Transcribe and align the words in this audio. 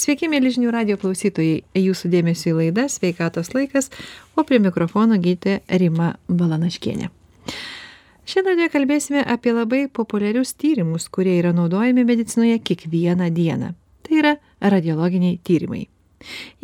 Sveiki, 0.00 0.30
mėly 0.32 0.48
žinių 0.54 0.70
radio 0.72 0.94
klausytojai. 0.96 1.58
Jūsų 1.76 2.08
dėmesio 2.08 2.54
į 2.54 2.56
laidą 2.56 2.86
Sveikatos 2.88 3.50
laikas, 3.52 3.90
o 4.32 4.44
prie 4.48 4.56
mikrofono 4.62 5.18
gydė 5.20 5.58
Rima 5.68 6.14
Balanaškienė. 6.24 7.10
Šiandien 8.24 8.70
kalbėsime 8.72 9.20
apie 9.34 9.52
labai 9.52 9.82
populiarius 9.92 10.54
tyrimus, 10.56 11.10
kurie 11.12 11.34
yra 11.42 11.50
naudojami 11.52 12.06
medicinoje 12.08 12.62
kiekvieną 12.64 13.28
dieną. 13.36 13.74
Tai 14.06 14.16
yra 14.22 14.32
radiologiniai 14.72 15.36
tyrimai. 15.44 15.82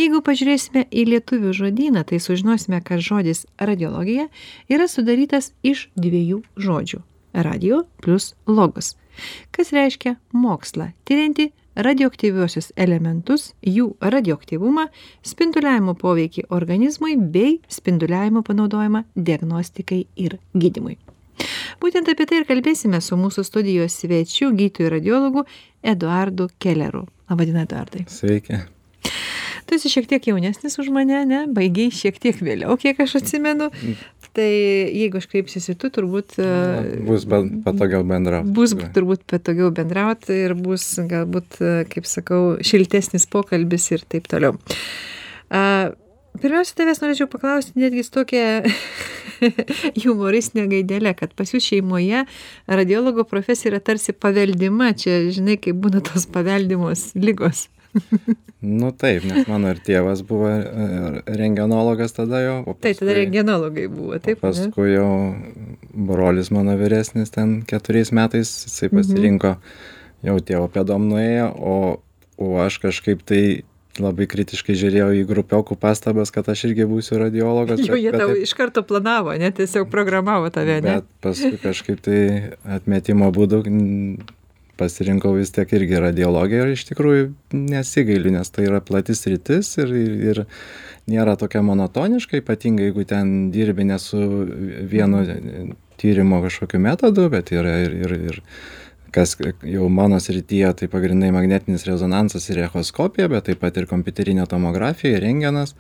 Jeigu 0.01 0.23
pažiūrėsime 0.25 0.87
į 0.89 1.05
lietuvių 1.11 1.53
žodyną, 1.61 2.07
tai 2.09 2.23
sužinosime, 2.25 2.81
kad 2.81 3.05
žodis 3.05 3.45
radiologija 3.61 4.31
yra 4.73 4.89
sudarytas 4.89 5.53
iš 5.61 5.91
dviejų 5.93 6.41
žodžių- 6.57 7.03
radio 7.51 7.85
plus 8.01 8.33
logos, 8.47 8.95
kas 9.53 9.77
reiškia 9.77 10.17
mokslą, 10.33 10.95
tyrianti 11.05 11.51
radioaktyviuosius 11.77 12.73
elementus, 12.77 13.51
jų 13.65 13.91
radioaktyvumą, 14.01 14.87
spinduliavimo 15.27 15.97
poveikį 16.01 16.47
organizmui 16.57 17.17
bei 17.17 17.59
spinduliavimo 17.73 18.43
panaudojimą 18.47 19.05
diagnostikai 19.17 20.05
ir 20.17 20.39
gydimui. 20.57 20.97
Būtent 21.83 22.09
apie 22.09 22.25
tai 22.29 22.41
ir 22.41 22.47
kalbėsime 22.49 23.01
su 23.05 23.19
mūsų 23.21 23.45
studijos 23.45 23.99
svečiu, 24.01 24.53
gydytoju 24.57 24.95
radiologu 24.97 25.45
Eduardu 25.85 26.49
Kelleru. 26.63 27.05
Labadiena, 27.31 27.67
Eduardai. 27.67 28.07
Sveiki. 28.09 28.63
Tu 29.67 29.75
esi 29.75 29.91
šiek 29.91 30.07
tiek 30.07 30.27
jaunesnis 30.31 30.79
už 30.79 30.93
mane, 30.95 31.25
ne? 31.27 31.41
Baigiai 31.51 31.91
šiek 31.91 32.21
tiek 32.23 32.39
vėliau, 32.39 32.77
kiek 32.79 33.01
aš 33.03 33.17
atsimenu. 33.21 33.67
Tai 34.37 34.47
jeigu 34.47 35.17
aš 35.17 35.29
kreipsiuosi 35.33 35.75
tu, 35.81 35.89
turbūt... 35.93 36.37
Na, 36.43 36.83
bus 37.07 37.25
patogiau 37.65 38.03
bendrauti. 38.05 38.53
Bus 38.57 38.75
turbūt 38.77 39.23
patogiau 39.31 39.71
bendrauti 39.75 40.37
ir 40.45 40.53
bus 40.59 40.85
galbūt, 41.09 41.57
kaip 41.93 42.09
sakau, 42.11 42.43
šiltesnis 42.61 43.25
pokalbis 43.33 43.89
ir 43.97 44.05
taip 44.05 44.29
toliau. 44.29 44.59
A, 45.49 45.63
Pirmiausia, 46.37 46.75
tavęs 46.77 46.99
norėčiau 47.01 47.29
paklausti 47.33 47.81
netgi 47.81 48.03
su 48.05 48.13
tokia 48.13 48.43
humoristinė 50.05 50.67
gaidelė, 50.69 51.15
kad 51.17 51.33
pas 51.39 51.49
jūs 51.53 51.65
šeimoje 51.71 52.27
radiologo 52.69 53.25
profesija 53.29 53.73
yra 53.73 53.81
tarsi 53.85 54.13
paveldima, 54.13 54.91
čia 55.01 55.23
žinai, 55.33 55.57
kaip 55.63 55.81
būna 55.81 56.03
tos 56.05 56.29
paveldimos 56.33 57.09
lygos 57.17 57.67
nu 58.79 58.91
taip, 58.93 59.27
nes 59.29 59.47
mano 59.51 59.71
ir 59.75 59.81
tėvas 59.85 60.23
buvo 60.27 60.49
e, 60.51 60.87
rengenologas 61.39 62.17
tada 62.17 62.41
jau. 62.43 62.57
Paskui, 62.67 62.83
taip, 62.87 63.01
tada 63.03 63.17
rengenologai 63.21 63.87
buvo, 63.93 64.19
taip. 64.23 64.41
Paskui 64.43 64.95
jau 64.95 65.11
brolis 66.09 66.53
mano 66.55 66.77
vyresnis 66.81 67.33
ten 67.35 67.61
keturiais 67.69 68.13
metais, 68.17 68.51
jisai 68.67 68.91
mhm. 68.91 68.99
pasirinko, 68.99 69.55
mhm. 69.57 69.95
jau 70.31 70.37
tėvo 70.51 70.69
pėdom 70.75 71.09
nuėjo, 71.13 71.49
o, 71.57 71.79
o 72.43 72.53
aš 72.65 72.81
kažkaip 72.85 73.25
tai 73.27 73.43
labai 74.03 74.27
kritiškai 74.29 74.77
žiūrėjau 74.77 75.11
į 75.21 75.25
grupiokų 75.29 75.77
pastabas, 75.81 76.33
kad 76.35 76.49
aš 76.53 76.67
irgi 76.71 76.87
būsiu 76.89 77.21
radiologas. 77.21 77.81
Jo, 77.87 77.97
jie 77.99 78.13
tau 78.13 78.33
taip, 78.33 78.43
iš 78.45 78.53
karto 78.59 78.83
planavo, 78.87 79.35
ne 79.41 79.51
tiesiog 79.55 79.89
programavo 79.93 80.51
tave, 80.53 80.81
ne? 80.85 80.99
Bet 80.99 81.09
paskui 81.25 81.57
kažkaip 81.63 82.03
tai 82.05 82.21
atmetimo 82.77 83.31
būdų 83.35 83.63
pasirinkau 84.77 85.35
vis 85.37 85.53
tiek 85.55 85.71
irgi 85.79 86.01
radiologiją 86.03 86.67
ir 86.67 86.75
iš 86.77 86.85
tikrųjų 86.91 87.27
nesigailiu, 87.57 88.33
nes 88.37 88.53
tai 88.53 88.67
yra 88.69 88.83
platis 88.85 89.25
rytis 89.29 89.73
ir, 89.83 89.93
ir 89.97 90.43
nėra 91.11 91.37
tokia 91.41 91.63
monotoniška, 91.67 92.41
ypatingai 92.43 92.91
jeigu 92.91 93.07
ten 93.09 93.51
dirbi 93.55 93.87
ne 93.89 93.99
su 94.03 94.21
vienu 94.91 95.23
tyrimo 96.01 96.43
kažkokiu 96.45 96.81
metodu, 96.83 97.29
bet 97.33 97.53
yra 97.55 97.79
ir, 97.87 97.95
ir, 98.05 98.17
ir 98.33 98.43
kas 99.17 99.37
jau 99.65 99.89
mano 99.93 100.19
srityje, 100.21 100.73
tai 100.81 100.91
pagrindai 100.93 101.31
magnetinis 101.33 101.87
rezonansas 101.89 102.51
ir 102.53 102.61
echoskopija, 102.67 103.31
bet 103.33 103.49
taip 103.49 103.63
pat 103.63 103.79
ir 103.81 103.89
kompiuterinė 103.89 104.45
tomografija, 104.51 105.23
rengenas, 105.23 105.73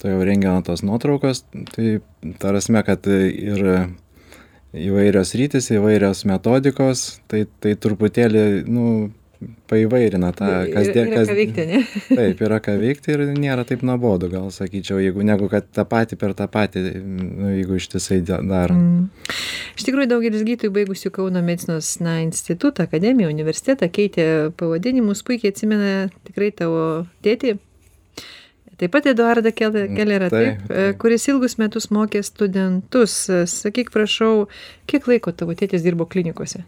tai 0.00 0.14
jau 0.14 0.22
rengeno 0.24 0.62
tos 0.64 0.84
nuotraukos, 0.86 1.44
tai 1.74 1.98
tarasme, 2.40 2.80
kad 2.86 3.04
ir 3.10 3.66
įvairios 4.76 5.34
rytis, 5.38 5.70
įvairios 5.74 6.24
metodikos, 6.30 7.20
tai, 7.30 7.46
tai 7.62 7.74
truputėlį, 7.80 8.44
nu, 8.70 8.90
paįvairina 9.70 10.32
tą 10.36 10.48
kasdien. 10.72 11.08
Yra 11.08 11.22
ką 11.24 11.36
veikti, 11.38 11.64
ne? 11.68 11.80
Taip, 12.18 12.42
yra 12.44 12.58
ką 12.62 12.74
veikti 12.80 13.14
ir 13.14 13.22
nėra 13.32 13.64
taip 13.68 13.84
nuobodu, 13.86 14.28
gal 14.32 14.50
sakyčiau, 14.54 14.98
jeigu 15.00 15.24
negu 15.26 15.48
kad 15.52 15.68
tą 15.74 15.86
patį 15.88 16.18
per 16.20 16.34
tą 16.36 16.46
patį, 16.52 16.82
nu, 17.00 17.52
jeigu 17.54 17.78
ištisai 17.80 18.20
daro. 18.26 18.76
Mm. 18.76 19.08
Iš 19.78 19.86
tikrųjų, 19.88 20.10
daugelis 20.12 20.44
gydytojų 20.44 20.74
baigusių 20.76 21.14
Kauno 21.14 21.42
medicinos 21.46 21.94
na, 22.04 22.18
institutą, 22.26 22.84
akademiją, 22.88 23.32
universitetą 23.32 23.88
keitė 23.92 24.26
pavadinimus, 24.60 25.24
puikiai 25.26 25.54
atsimena 25.54 25.94
tikrai 26.28 26.52
tavo 26.56 26.84
tėtį, 27.24 27.56
taip 28.80 28.94
pat 28.96 29.08
eduardą 29.12 29.52
kelerą 29.56 30.30
taip 30.32 30.74
kuris 31.02 31.28
ilgus 31.32 31.56
metus 31.60 31.90
mokė 31.94 32.24
studentus 32.26 33.22
sakyk 33.54 33.92
prašau 33.94 34.34
kiek 34.90 35.08
laiko 35.10 35.32
tavo 35.32 35.56
tėtis 35.56 35.86
dirbo 35.86 36.08
klinikose 36.10 36.64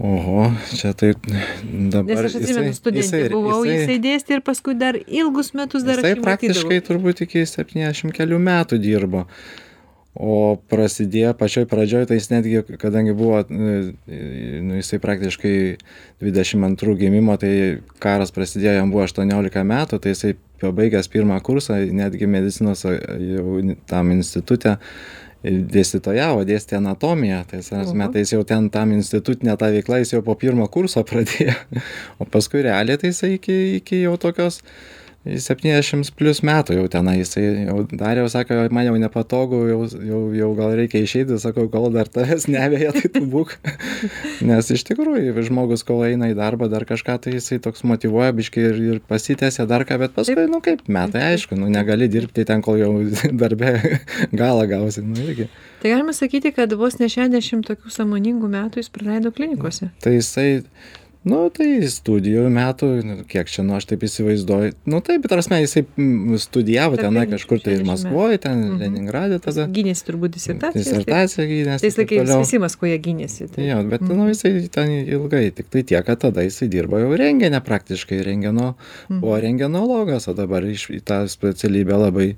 Oho, 0.00 0.46
čia 0.78 0.94
taip 0.96 1.26
dabar. 1.28 2.06
Nes 2.08 2.30
aš 2.30 2.36
atsimenu, 2.38 2.70
studentė 2.72 3.18
jisai, 3.18 3.32
buvau, 3.34 3.58
jisai, 3.66 3.80
jisai 3.82 3.96
dėstė 4.00 4.38
ir 4.38 4.40
paskui 4.46 4.72
dar 4.80 4.96
ilgus 4.96 5.50
metus 5.52 5.84
dar. 5.84 6.00
Jisai 6.00 6.22
praktiškai 6.24 6.78
turbūt 6.86 7.20
iki 7.26 7.42
70 7.44 8.14
kelių 8.16 8.38
metų 8.40 8.78
dirbo. 8.80 9.26
Uh, 9.26 9.69
o 10.14 10.58
prasidėjo 10.70 11.32
pačioj 11.38 11.68
pradžioj 11.70 12.08
tai 12.10 12.18
jis 12.18 12.28
netgi 12.32 12.78
kadangi 12.82 13.14
buvo 13.14 13.44
nu 13.50 14.78
jisai 14.80 14.98
praktiškai 15.02 15.54
dvidešim 16.22 16.66
antrų 16.66 16.96
gimimo 16.98 17.36
tai 17.38 17.52
karas 18.02 18.34
prasidėjo 18.34 18.80
jam 18.80 18.90
buvo 18.90 19.06
aštuoniolika 19.06 19.62
metų 19.66 20.00
tai 20.02 20.16
jisai 20.16 20.34
pabaigęs 20.60 21.08
pirmą 21.12 21.38
kursą 21.46 21.78
netgi 21.94 22.26
medicinos 22.26 22.82
jau 22.84 23.60
tam 23.90 24.10
institute 24.16 24.76
dėstytojavo 25.44 26.42
dėstė 26.44 26.76
anatomiją 26.80 27.44
tai 27.48 27.62
ta 27.62 27.78
prasme 27.78 28.08
tai 28.12 28.24
jis 28.24 28.34
jau 28.34 28.42
ten 28.44 28.66
tam 28.72 28.92
institutinė 28.92 29.56
ta 29.60 29.70
veikla 29.72 30.02
jis 30.02 30.16
jau 30.16 30.24
po 30.26 30.34
pirmo 30.34 30.66
kurso 30.68 31.04
pradėjo 31.10 31.54
o 32.18 32.26
paskui 32.28 32.66
realiai 32.66 33.00
tai 33.00 33.14
jisai 33.14 33.36
iki 33.38 33.60
iki 33.78 34.02
jau 34.02 34.18
tokios 34.20 34.60
septyniasdešims 35.20 36.08
plius 36.16 36.38
metų 36.46 36.78
jau 36.78 36.86
tenai 36.92 37.18
jisai 37.18 37.42
jau 37.66 37.82
darė 37.90 38.22
jau 38.22 38.30
sako 38.32 38.56
man 38.72 38.86
jau 38.86 38.94
nepatogu 38.96 39.58
jau 39.68 39.80
jau 39.84 40.20
jau 40.32 40.48
gal 40.56 40.72
reikia 40.78 41.02
išeiti. 41.04 41.36
Sakau 41.42 41.66
kol 41.72 41.90
dar 41.92 42.08
tavęs 42.08 42.46
neveja 42.48 42.94
tai 42.96 43.10
tu 43.12 43.22
būk. 43.28 43.52
Nes 44.48 44.70
iš 44.72 44.84
tikrųjų 44.88 45.44
žmogus 45.50 45.84
kol 45.84 46.06
eina 46.08 46.30
į 46.32 46.38
darbą 46.38 46.70
dar 46.72 46.86
kažką 46.88 47.18
tai 47.26 47.34
jisai 47.36 47.60
toks 47.60 47.84
motyvuoja 47.84 48.32
biškį 48.38 48.64
ir 48.70 48.80
ir 48.86 49.02
pasitęsia 49.12 49.68
dar 49.68 49.84
ką 49.88 50.00
bet 50.00 50.16
paskui 50.16 50.48
nu 50.48 50.62
kaip 50.64 50.88
metai 50.88 51.34
aišku 51.34 51.58
nu 51.58 51.68
negali 51.68 52.08
dirbti 52.08 52.46
ten 52.48 52.64
kol 52.64 52.80
jau 52.80 52.94
darbe 53.42 53.74
galą 54.32 54.64
gausi 54.72 55.04
nu 55.04 55.20
irgi. 55.20 55.50
Tai 55.84 55.92
galima 55.92 56.16
sakyti 56.16 56.54
kad 56.56 56.72
vos 56.80 56.96
ne 57.00 57.10
šešiasdešim 57.12 57.60
tokių 57.68 57.92
sąmoningų 57.92 58.48
metų 58.56 58.80
jis 58.80 58.90
praleido 58.92 59.32
klinikose. 59.36 59.92
Tai 60.00 60.16
jisai 60.16 60.62
nu 61.28 61.40
tai 61.52 61.68
studijų 61.92 62.46
metų 62.52 62.88
nu 63.04 63.16
kiek 63.28 63.48
čia 63.52 63.64
nu 63.66 63.74
aš 63.76 63.86
taip 63.90 64.04
įsivaizduoju. 64.06 64.72
Nu 64.88 65.00
taip 65.04 65.26
ta 65.28 65.36
prasme 65.36 65.58
jisai 65.60 65.82
studijavo 66.40 66.96
tenai 67.00 67.26
kažkur 67.28 67.60
tai 67.64 67.76
maskvoj 67.84 68.38
ten 68.40 68.62
mhm. 68.62 68.78
leningrade 68.80 69.40
tada 69.44 69.66
gynėsi 69.68 70.06
turbūt 70.08 70.36
disertaciją 70.38 70.80
disertaciją 70.80 71.46
gynėsi 71.50 71.84
tais 71.84 72.00
laikais 72.00 72.32
visi 72.32 72.62
maskvoje 72.62 72.96
gynėsi 73.04 73.50
tai 73.52 73.68
jo 73.68 73.82
bet 73.92 74.06
nu 74.08 74.30
jisai 74.30 74.54
ten 74.72 74.94
ilgai 75.00 75.44
tiktai 75.56 75.84
tiek 75.92 76.06
kad 76.06 76.22
tada 76.24 76.46
jisai 76.46 76.70
dirbo 76.72 77.00
jau 77.02 77.12
rentgene 77.20 77.60
praktiškai 77.68 78.22
rentgeno 78.24 78.72
buvo 79.10 79.36
mhm. 79.36 79.44
rentgenologas 79.44 80.30
o 80.30 80.36
dabar 80.36 80.64
iš 80.64 80.88
į 80.94 81.02
tą 81.04 81.22
specialybę 81.30 82.00
labai 82.06 82.30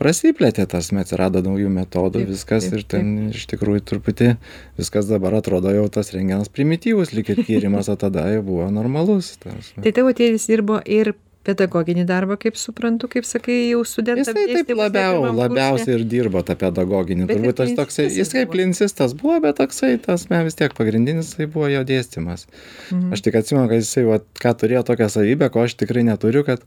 prasiplėtė 0.00 0.66
tas 0.70 0.90
atsirado 1.02 1.42
naujų 1.44 1.70
metodų 1.72 2.24
viskas 2.32 2.68
ir 2.72 2.84
ten 2.88 3.30
iš 3.30 3.46
tikrųjų 3.52 3.84
truputį 3.92 4.34
viskas 4.80 5.10
dabar 5.10 5.38
atrodo 5.40 5.72
jau 5.76 5.86
tas 5.92 6.12
rentgenas 6.16 6.52
primityvus 6.52 7.14
lyg 7.16 7.32
ir 7.34 7.42
tyrimas 7.46 7.90
o 7.92 7.96
tada 8.00 8.28
jau 8.32 8.44
buvo 8.46 8.70
normalus 8.72 9.34
ta 9.38 9.52
prasme. 9.52 9.84
Tai 9.84 9.96
tavo 10.00 10.14
tėtis 10.16 10.48
dirbo 10.50 10.80
ir 10.84 11.14
pedagoginį 11.46 12.04
darbą 12.08 12.36
kaip 12.40 12.56
suprantu 12.60 13.08
kaip 13.12 13.24
sakai 13.24 13.56
jau 13.70 13.80
studentam 13.88 14.36
jisai 14.36 14.64
taip 14.68 14.76
labiau 14.76 15.22
labiausiai 15.36 15.96
ir 15.96 16.04
dirbo 16.08 16.42
tą 16.44 16.56
pedagoginį. 16.60 17.26
Bet 17.30 17.38
turbūt 17.38 17.60
tas 17.62 17.72
toksai 17.78 18.06
klinicistas 18.06 18.18
jis 18.18 18.26
jisai 18.26 18.42
buvo. 18.44 18.52
klinicistas 18.54 19.14
buvo 19.22 19.36
bet 19.46 19.60
toksai 19.60 19.94
tas 20.04 20.26
me 20.32 20.42
vis 20.44 20.58
tiek 20.58 20.74
pagrindinis 20.76 21.32
tai 21.38 21.48
buvo 21.48 21.70
jo 21.72 21.84
dėstymas. 21.88 22.44
Mhm. 22.90 23.12
aš 23.16 23.24
tik 23.24 23.40
atsimenu 23.40 23.70
kad 23.72 23.80
jisai 23.80 24.04
vat 24.08 24.26
ką 24.42 24.56
turėjo 24.64 24.84
tokią 24.92 25.08
savybę 25.16 25.48
ko 25.54 25.64
aš 25.64 25.78
tikrai 25.80 26.04
neturiu 26.04 26.44
kad 26.44 26.60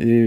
į 0.00 0.18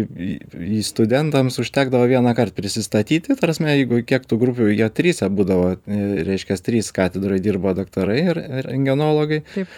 į 0.77 0.81
studentams 0.85 1.57
užtekdavo 1.61 2.05
vienąkart 2.09 2.53
prisistatyti 2.57 3.33
ta 3.33 3.39
prasme 3.39 3.73
jeigu 3.73 4.03
kiek 4.05 4.27
tų 4.29 4.37
grupių 4.41 4.69
jie 4.69 4.89
trise 4.93 5.29
būdavo 5.29 5.73
e, 5.73 5.99
reiškias 6.27 6.61
trys 6.65 6.91
katedroj 6.95 7.41
dirbo 7.41 7.73
daktarai 7.77 8.19
ir 8.21 8.41
rentgenologai 8.67 9.41
Taip. 9.55 9.71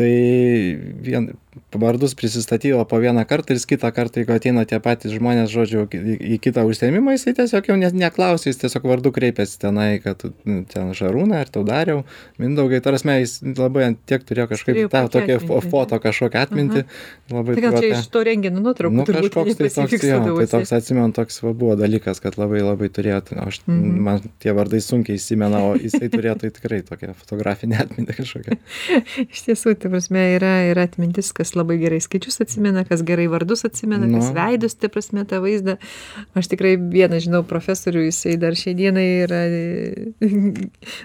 tai 0.00 0.12
vien 1.04 1.34
vardus 1.74 2.14
prisistatydavo 2.14 2.84
po 2.88 3.00
vieną 3.02 3.24
kartą 3.28 3.54
ir 3.54 3.60
jis 3.60 3.66
kitą 3.70 3.90
kartą 3.94 4.22
jeigu 4.22 4.36
ateina 4.36 4.64
tie 4.68 4.78
patys 4.84 5.14
žmonės 5.16 5.50
žodžiu 5.52 5.84
į 5.90 6.16
į 6.36 6.38
kitą 6.44 6.64
užsiėmimą 6.68 7.16
jisai 7.16 7.34
tiesiog 7.40 7.68
jau 7.70 7.76
net 7.80 7.96
neklausia 7.98 8.50
jis 8.52 8.62
tiesiog 8.62 8.86
vardu 8.90 9.12
kreipiasi 9.14 9.58
tenai 9.66 9.98
kad 10.04 10.24
nu, 10.44 10.62
ten 10.70 10.94
šarūnai 10.96 11.42
ar 11.44 11.52
tau 11.52 11.64
dariau 11.66 12.04
mindaugai 12.38 12.80
ta 12.84 12.94
prasme 12.94 13.18
jis 13.20 13.40
labai 13.42 13.90
ant 13.90 14.00
tiek 14.08 14.24
turėjo 14.24 14.48
kažkaip 14.54 14.80
tą 14.94 15.04
tokią 15.12 15.40
foto 15.68 16.00
kažkokią 16.02 16.46
atmintį 16.48 16.86
labai 17.34 17.58
Tai 17.58 17.66
gal 17.68 17.78
čia 17.80 17.92
iš 17.98 18.08
to 18.14 18.24
renginio 18.26 18.64
nuotraukų 18.64 19.00
nu 19.02 19.06
kažkoks 19.10 19.60
tai 19.60 19.70
toks 19.74 20.08
jo 20.08 20.22
tai 20.40 20.48
toks 20.56 20.74
atsimenu 20.78 21.14
toks 21.16 21.42
va 21.44 21.52
buvo 21.52 21.76
dalykas 21.78 22.22
kad 22.24 22.38
labai 22.40 22.64
labai 22.64 22.90
turėjo 22.94 23.22
aš 23.44 23.64
Mhm. 23.66 24.00
man 24.00 24.20
tie 24.42 24.52
vardai 24.54 24.80
sunkiai 24.82 25.18
įsimena 25.18 25.60
o 25.64 25.74
jisai 25.78 26.08
turėjo 26.12 26.34
tai 26.42 26.50
tikrai 26.54 26.80
tokią 26.86 27.14
fotografinę 27.18 27.78
atmintį 27.84 28.16
kažkokią. 28.18 28.56
Iš 29.34 29.42
tiesų, 29.48 29.74
tai 29.80 29.90
prasme, 29.92 30.24
yra, 30.36 30.52
yra 30.70 30.86
atmintis, 30.88 31.32
kas 31.36 31.43
labai 31.52 31.76
gerai 31.82 32.00
skaičius 32.00 32.40
atsimena, 32.40 32.84
kas 32.88 33.02
gerai 33.04 33.26
vardus 33.28 33.64
atsimena, 33.68 34.08
kas 34.08 34.30
Nu. 34.30 34.34
veidus, 34.38 34.74
tai 34.80 34.88
prasme, 34.88 35.24
tą 35.28 35.42
vaizdą. 35.44 35.76
Aš 36.34 36.48
tikrai 36.48 36.76
vieną 36.80 37.20
žinau 37.20 37.42
profesorių, 37.44 38.06
jisai 38.08 38.38
dar 38.40 38.56
šiai 38.56 38.74
dienai 38.78 39.04
yra 39.26 39.42
e, 39.44 39.58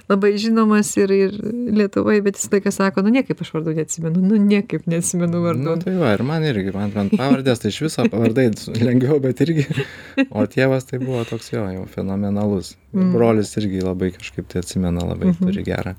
labai 0.09 0.31
žinomas 0.41 0.91
ir, 0.97 1.11
ir 1.11 1.35
Lietuvoje, 1.75 2.21
bet 2.25 2.39
jis 2.39 2.49
laiką 2.53 2.71
sako, 2.73 3.03
nu 3.05 3.11
niekaip 3.13 3.41
aš 3.43 3.51
vardų 3.55 3.75
neatsimenu, 3.77 4.21
nu 4.23 4.39
niekaip 4.41 4.87
neatsimenu 4.89 5.43
vardų. 5.43 5.63
nu 5.67 5.75
tai 5.83 5.95
va 5.99 6.13
ir 6.15 6.23
man 6.23 6.43
irgi 6.47 6.71
man 6.73 6.91
man 6.95 7.09
pavardės 7.11 7.61
tai 7.63 7.69
iš 7.73 7.81
viso 7.87 8.05
pavardai 8.09 8.49
lengviau 8.79 9.19
bet 9.23 9.41
irgi 9.45 9.65
o 10.31 10.45
tėvas 10.49 10.87
tai 10.89 10.99
buvo 11.03 11.23
toks 11.29 11.51
jo 11.53 11.65
jau 11.75 11.85
fenomenalus 11.95 12.75
Mm. 12.89 13.11
brolis 13.13 13.51
irgi 13.59 13.83
labai 13.85 14.07
kažkaip 14.15 14.47
tai 14.49 14.63
atsimena 14.63 15.03
labai 15.05 15.27
Mhm. 15.29 15.45
turi 15.45 15.61
gerą 15.63 15.91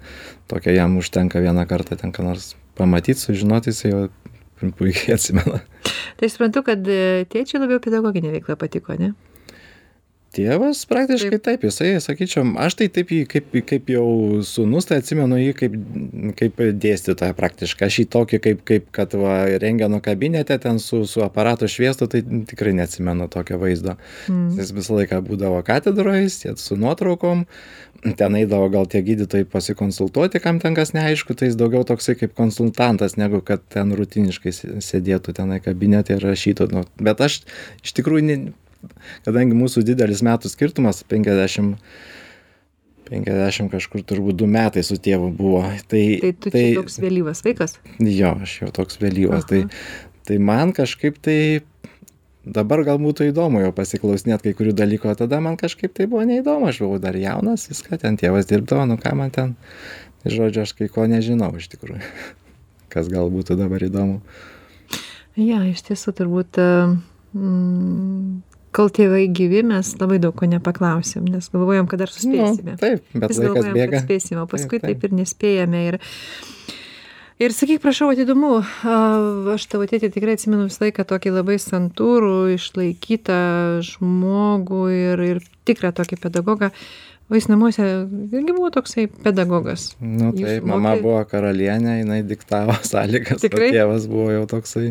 tokią 0.50 0.72
jam 0.74 0.96
užtenka 0.98 1.38
vieną 1.38 1.62
kartą 1.70 1.94
ten 1.96 2.10
ką 2.10 2.24
nors 2.26 2.56
pamatyt 2.74 3.14
sužinot 3.20 3.62
jisai 3.70 3.92
jau 3.92 4.08
puikiai 4.76 5.16
atsimena 5.16 5.62
Tai 6.20 6.28
suprantu, 6.28 6.60
kad 6.66 6.84
e, 6.84 7.24
tėčiui 7.32 7.62
labiau 7.62 7.80
pedagoginė 7.80 8.34
veikla 8.34 8.58
patiko, 8.60 8.92
ne? 9.00 9.14
Tėvas 10.34 10.82
praktiškai 10.90 11.38
taip. 11.42 11.64
jisai 11.66 11.92
sakyčiau 12.02 12.44
aš 12.62 12.76
tai 12.78 12.88
taip 12.92 13.10
jį 13.14 13.24
kaip 13.30 13.56
kaip 13.66 13.90
jau 13.90 14.06
sūnus 14.46 14.88
tai 14.88 15.00
atsimenu 15.02 15.38
jį 15.40 15.52
kaip 15.58 15.76
kaip 16.38 16.62
dėstytoją 16.82 17.34
praktiškai. 17.38 17.88
Aš 17.90 18.00
jį 18.02 18.06
tokį 18.14 18.40
kaip 18.46 18.64
kaip 18.68 18.88
kad 18.94 19.14
va 19.18 19.42
rentgeno 19.62 20.00
kabinete 20.04 20.58
ten 20.62 20.78
su 20.82 21.02
su 21.10 21.24
aparatu 21.26 21.68
šviestų 21.70 22.10
tai 22.14 22.22
tikrai 22.50 22.74
neatsimenu 22.78 23.28
tokio 23.32 23.58
vaizdo. 23.60 23.96
Mm. 24.28 24.56
jis 24.58 24.74
visą 24.76 24.98
laiką 25.00 25.20
būdavo 25.26 25.62
katedroj 25.66 26.24
jis 26.24 26.42
su 26.62 26.76
nuotraukom 26.78 27.46
ten 28.16 28.36
eidavo 28.38 28.68
gal 28.72 28.86
tie 28.88 29.02
gydytojai 29.04 29.44
pasikonsultuoti 29.50 30.40
kam 30.40 30.60
ten 30.62 30.74
kas 30.78 30.94
neaišku 30.96 31.34
tai 31.36 31.50
jis 31.50 31.58
daugiau 31.60 31.84
toksai 31.84 32.14
kaip 32.16 32.32
konsultantas 32.38 33.18
negu 33.20 33.42
kad 33.44 33.60
ten 33.68 33.92
rutiniškai 33.96 34.52
sė- 34.56 34.78
sėdėtų 34.84 35.34
tenai 35.36 35.60
kabinete 35.60 36.16
ir 36.16 36.24
rašytų 36.24 36.70
nu 36.72 36.84
bet 37.00 37.20
aš 37.20 37.42
iš 37.84 37.96
tikrųjų 37.98 38.24
ne 38.24 38.36
kadangi 39.26 39.56
mūsų 39.58 39.82
didelis 39.88 40.22
metų 40.26 40.50
skirtumas 40.52 41.02
penkiasdešim 41.10 41.74
penkiasdešim 43.10 43.70
kažkur 43.72 44.04
turbūt 44.06 44.38
du 44.40 44.46
metai 44.50 44.84
su 44.86 44.96
tėvu 45.02 45.32
buvo 45.36 45.64
tai 45.90 46.04
Tai 46.22 46.32
tu 46.40 46.52
čia 46.54 46.66
toks 46.78 47.00
vėlyvas 47.02 47.42
vaikas. 47.46 47.78
jo 47.98 48.34
aš 48.44 48.54
jau 48.62 48.70
toks 48.80 49.00
vėlyvas 49.02 49.48
tai 49.50 49.64
tai 50.28 50.38
man 50.38 50.72
kažkaip 50.76 51.18
tai 51.22 51.38
dabar 52.46 52.84
gal 52.86 53.00
būtų 53.02 53.30
įdomu 53.32 53.60
jau 53.64 53.72
pasiklausinėt 53.76 54.44
kai 54.46 54.54
kurių 54.56 54.72
dalykų 54.78 55.10
o 55.10 55.16
tada 55.18 55.40
man 55.44 55.58
kažkaip 55.60 55.92
tai 55.96 56.06
buvo 56.08 56.22
neįdomu 56.28 56.70
aš 56.70 56.80
buvau 56.84 57.00
dar 57.02 57.18
jaunas 57.18 57.66
viską 57.68 57.98
ten 58.00 58.16
tėvas 58.20 58.48
dirbdavo 58.48 58.86
nu 58.88 58.96
ką 59.00 59.12
man 59.18 59.34
ten 59.34 59.56
tai 60.22 60.32
žodžiu 60.36 60.62
aš 60.64 60.72
kai 60.78 60.88
ko 60.88 61.04
nežinau 61.10 61.50
iš 61.58 61.68
tikrųjų 61.74 62.00
kas 62.94 63.10
gal 63.12 63.28
būtų 63.32 63.58
dabar 63.60 63.82
įdomu 63.90 64.22
Ja, 65.38 65.60
iš 65.64 65.78
tiesų 65.86 66.10
turbūt, 66.18 66.58
mm, 66.58 68.40
kol 68.76 68.90
tėvai 68.94 69.24
gyvi, 69.34 69.62
mes 69.66 69.92
labai 70.00 70.18
daug 70.22 70.34
ko 70.38 70.46
nepaklausėm, 70.50 71.24
nes 71.32 71.48
galvojom, 71.52 71.88
kad 71.90 72.02
dar 72.04 72.12
suspėsime. 72.12 72.76
nu, 72.76 72.80
taip 72.80 73.02
bet 73.14 73.32
Vis 73.32 73.40
laikas 73.42 73.56
galvojam, 73.64 73.74
bėga 73.78 74.02
spėsime, 74.04 74.40
o 74.44 74.46
paskui 74.50 74.78
Taip, 74.78 74.86
taip, 74.86 75.00
taip 75.02 75.08
ir 75.10 75.16
nespėjame. 75.20 75.82
Ir, 75.90 75.98
ir 77.40 77.54
sakyk, 77.56 77.80
prašau, 77.82 78.10
įdomu, 78.14 78.60
aš 79.56 79.66
tavo 79.72 79.86
tėtį 79.90 80.12
tikrai 80.14 80.36
atsimenu 80.38 80.68
visą 80.68 80.86
laiką 80.86 81.06
tokį 81.14 81.34
labai 81.40 81.58
santūrų, 81.62 82.34
išlaikytą 82.56 83.40
žmogų 83.90 84.82
ir, 84.94 85.24
ir 85.34 85.42
tikrą 85.68 85.92
tokį 85.96 86.20
pedagogą. 86.26 86.70
O 87.30 87.36
jis 87.38 87.46
namuose 87.46 87.84
irgi 88.34 88.50
buvo 88.56 88.72
toksai 88.74 89.04
pedagogas. 89.22 89.92
nu 90.02 90.32
Jūs 90.34 90.48
taip 90.48 90.64
mama 90.66 90.96
mokė- 90.96 91.02
buvo 91.04 91.20
karalienė 91.30 92.00
jinai 92.00 92.22
diktavo 92.26 92.74
sąlygas 92.90 93.44
o 93.46 93.50
tėvas 93.54 94.08
buvo 94.10 94.32
jau 94.34 94.46
toksai 94.50 94.88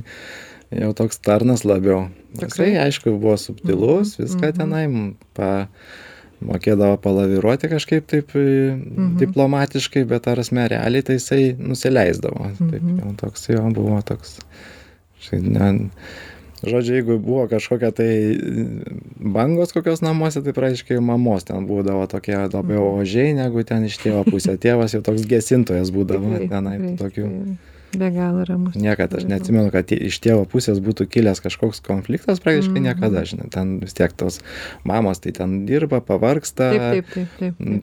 jau 0.72 0.92
toks 0.94 1.18
tarnas 1.26 1.64
labiau 1.66 2.10
Tikrai? 2.38 2.76
aišku 2.86 3.16
buvo 3.20 3.38
subtilus 3.42 4.18
Mhm, 4.18 4.26
viską 4.26 4.48
mhm. 4.50 4.58
tenai 4.60 4.84
m, 4.88 5.16
pa 5.34 5.68
mokėdavo 6.46 6.98
palaviruoti 7.04 7.68
kažkaip 7.68 8.06
taip 8.08 8.30
e, 8.36 8.44
Mhm. 8.76 9.18
diplomatiškai 9.20 10.06
bet 10.08 10.28
ar 10.28 10.40
asme 10.40 10.68
realiai 10.72 11.04
tai 11.04 11.18
jisai 11.18 11.56
nusileisdavo 11.58 12.52
taip 12.58 12.82
Mhm. 12.84 13.00
jau 13.02 13.16
toks 13.18 13.48
jo 13.50 13.66
buvo 13.76 14.02
toks 14.06 14.40
šiaip 15.20 15.44
ne 15.44 15.90
žodžiu 16.64 16.96
jeigu 17.00 17.18
buvo 17.24 17.48
kažkokia 17.48 17.92
tai 17.96 18.38
bangos 19.20 19.72
kokios 19.74 20.02
namuose 20.02 20.42
tai 20.44 20.54
praktiškai 20.54 21.00
mamos 21.02 21.44
ten 21.44 21.68
būdavo 21.68 22.08
tokie 22.08 22.36
labiau 22.38 22.94
Mhm. 22.94 23.02
ožiai 23.02 23.34
negu 23.36 23.64
ten 23.66 23.84
iš 23.86 23.98
tėvo 24.00 24.24
pusė 24.24 24.58
tėvas 24.58 24.94
jau 24.94 25.02
toks 25.02 25.26
gesintojas 25.28 25.92
būdavo 25.92 26.48
tenai 26.50 26.78
tokių 26.96 27.26
tikrai. 27.26 27.58
Be 27.98 28.12
galo 28.14 28.44
ramus. 28.46 28.76
niekad 28.76 29.14
aš 29.18 29.24
neatsimenu 29.26 29.72
kad 29.74 29.90
iš 29.92 30.20
tėvo 30.22 30.44
pusės 30.46 30.78
būtų 30.84 31.08
kilęs 31.10 31.42
kažkoks 31.42 31.82
konfliktas 31.82 32.38
praktiškai 32.44 32.78
Mhm. 32.78 32.84
niekada 32.86 33.24
žinai 33.26 33.50
ten 33.50 33.80
vis 33.82 33.94
tiek 33.98 34.14
tos 34.14 34.40
mamos 34.86 35.20
tai 35.20 35.32
ten 35.34 35.66
dirba 35.66 35.98
pavargsta 36.02 36.70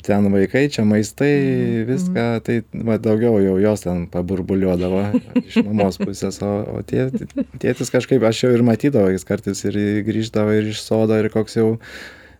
ten 0.06 0.30
vaikai 0.32 0.68
čia 0.70 0.84
maistai 0.86 1.32
Mhm, 1.34 1.88
viską 1.90 2.26
tai 2.44 2.62
va 2.86 2.98
daugiau 2.98 3.40
jau 3.42 3.56
jos 3.58 3.80
ten 3.82 4.06
paburbuliuodavo 4.06 5.02
iš 5.42 5.58
mamos 5.66 5.98
pusės 5.98 6.38
o 6.42 6.78
o 6.78 6.82
tė 6.86 7.10
tėtis 7.58 7.90
kažkaip 7.90 8.22
aš 8.22 8.44
jau 8.44 8.52
ir 8.54 8.62
matydavau 8.62 9.10
jis 9.10 9.24
kartais 9.26 9.64
ir 9.66 9.74
grįždavo 10.06 10.54
ir 10.60 10.70
iš 10.70 10.80
sodo 10.86 11.18
ir 11.18 11.28
koks 11.34 11.56
jau 11.58 11.78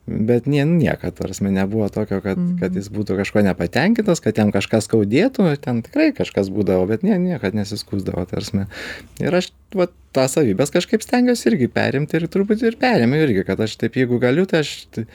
bet 0.06 0.46
nie 0.46 0.62
niekad 0.64 1.14
ta 1.18 1.24
prasme 1.26 1.50
nebuvo 1.50 1.88
tokio 1.90 2.20
kad 2.22 2.36
kad 2.60 2.70
Mhm. 2.70 2.76
jis 2.78 2.88
būtų 2.94 3.16
kažkuo 3.18 3.42
nepatenkintas 3.42 4.20
kad 4.22 4.38
jam 4.38 4.52
kažką 4.54 4.78
skaudėtų 4.84 5.56
ten 5.60 5.82
tikrai 5.82 6.12
kažkas 6.14 6.48
būdavo 6.50 6.86
bet 6.88 7.02
nie 7.02 7.18
niekad 7.18 7.54
nesiskųsdavo 7.54 8.26
ta 8.26 8.36
prasme. 8.36 8.66
Ir 9.20 9.34
aš 9.34 9.50
vat 9.74 9.90
tą 10.14 10.28
savybes 10.30 10.70
kažkaip 10.70 11.02
stengiuosi 11.02 11.50
irgi 11.50 11.68
perimti 11.68 12.16
ir 12.16 12.28
truputį 12.28 12.70
ir 12.70 12.76
perėmiau 12.78 13.26
irgi 13.26 13.44
kad 13.46 13.60
aš 13.60 13.76
taip 13.76 13.94
jeigu 13.98 14.20
galiu 14.22 14.46
tai 14.46 14.60
aš 14.62 14.86
t- 14.94 15.06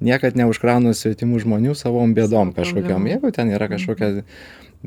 niekad 0.00 0.36
neužkraunu 0.36 0.92
svetimų 0.92 1.40
žmonių 1.40 1.72
savom 1.74 2.12
bėdom 2.14 2.52
kažkokiom. 2.52 3.08
jeigu 3.08 3.32
ten 3.32 3.48
yra 3.50 3.68
kažkokia 3.72 4.22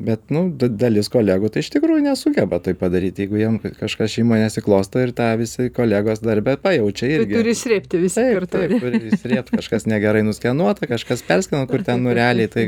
bet 0.00 0.30
nu 0.32 0.42
da 0.56 0.68
dalis 0.68 1.08
kolegų 1.12 1.50
tai 1.52 1.62
iš 1.64 1.68
tikrųjų 1.74 2.02
nesugeba 2.08 2.58
tai 2.64 2.72
padaryt 2.78 3.18
jeigu 3.20 3.36
jiem 3.40 3.58
ka- 3.62 3.72
kažkas 3.82 4.14
šeimoj 4.16 4.40
nesiklosto 4.46 5.02
ir 5.04 5.12
tą 5.16 5.26
visi 5.40 5.68
kolegos 5.76 6.22
darbe 6.24 6.56
pajaučia 6.56 7.06
Tu 7.06 7.12
irgi. 7.18 7.34
turi 7.38 7.54
srėpti 7.58 8.00
visi 8.02 8.20
taip 8.22 8.38
kartu. 8.38 8.58
taip 8.64 8.74
turi 8.84 9.00
įsirėbt 9.12 9.52
kažkas 9.58 9.86
negerai 9.90 10.22
nuskenuota 10.26 10.88
kažkas 10.90 11.22
perskeno 11.28 11.66
kur 11.70 11.84
ten 11.84 12.02
nureliai 12.06 12.48
tai 12.48 12.66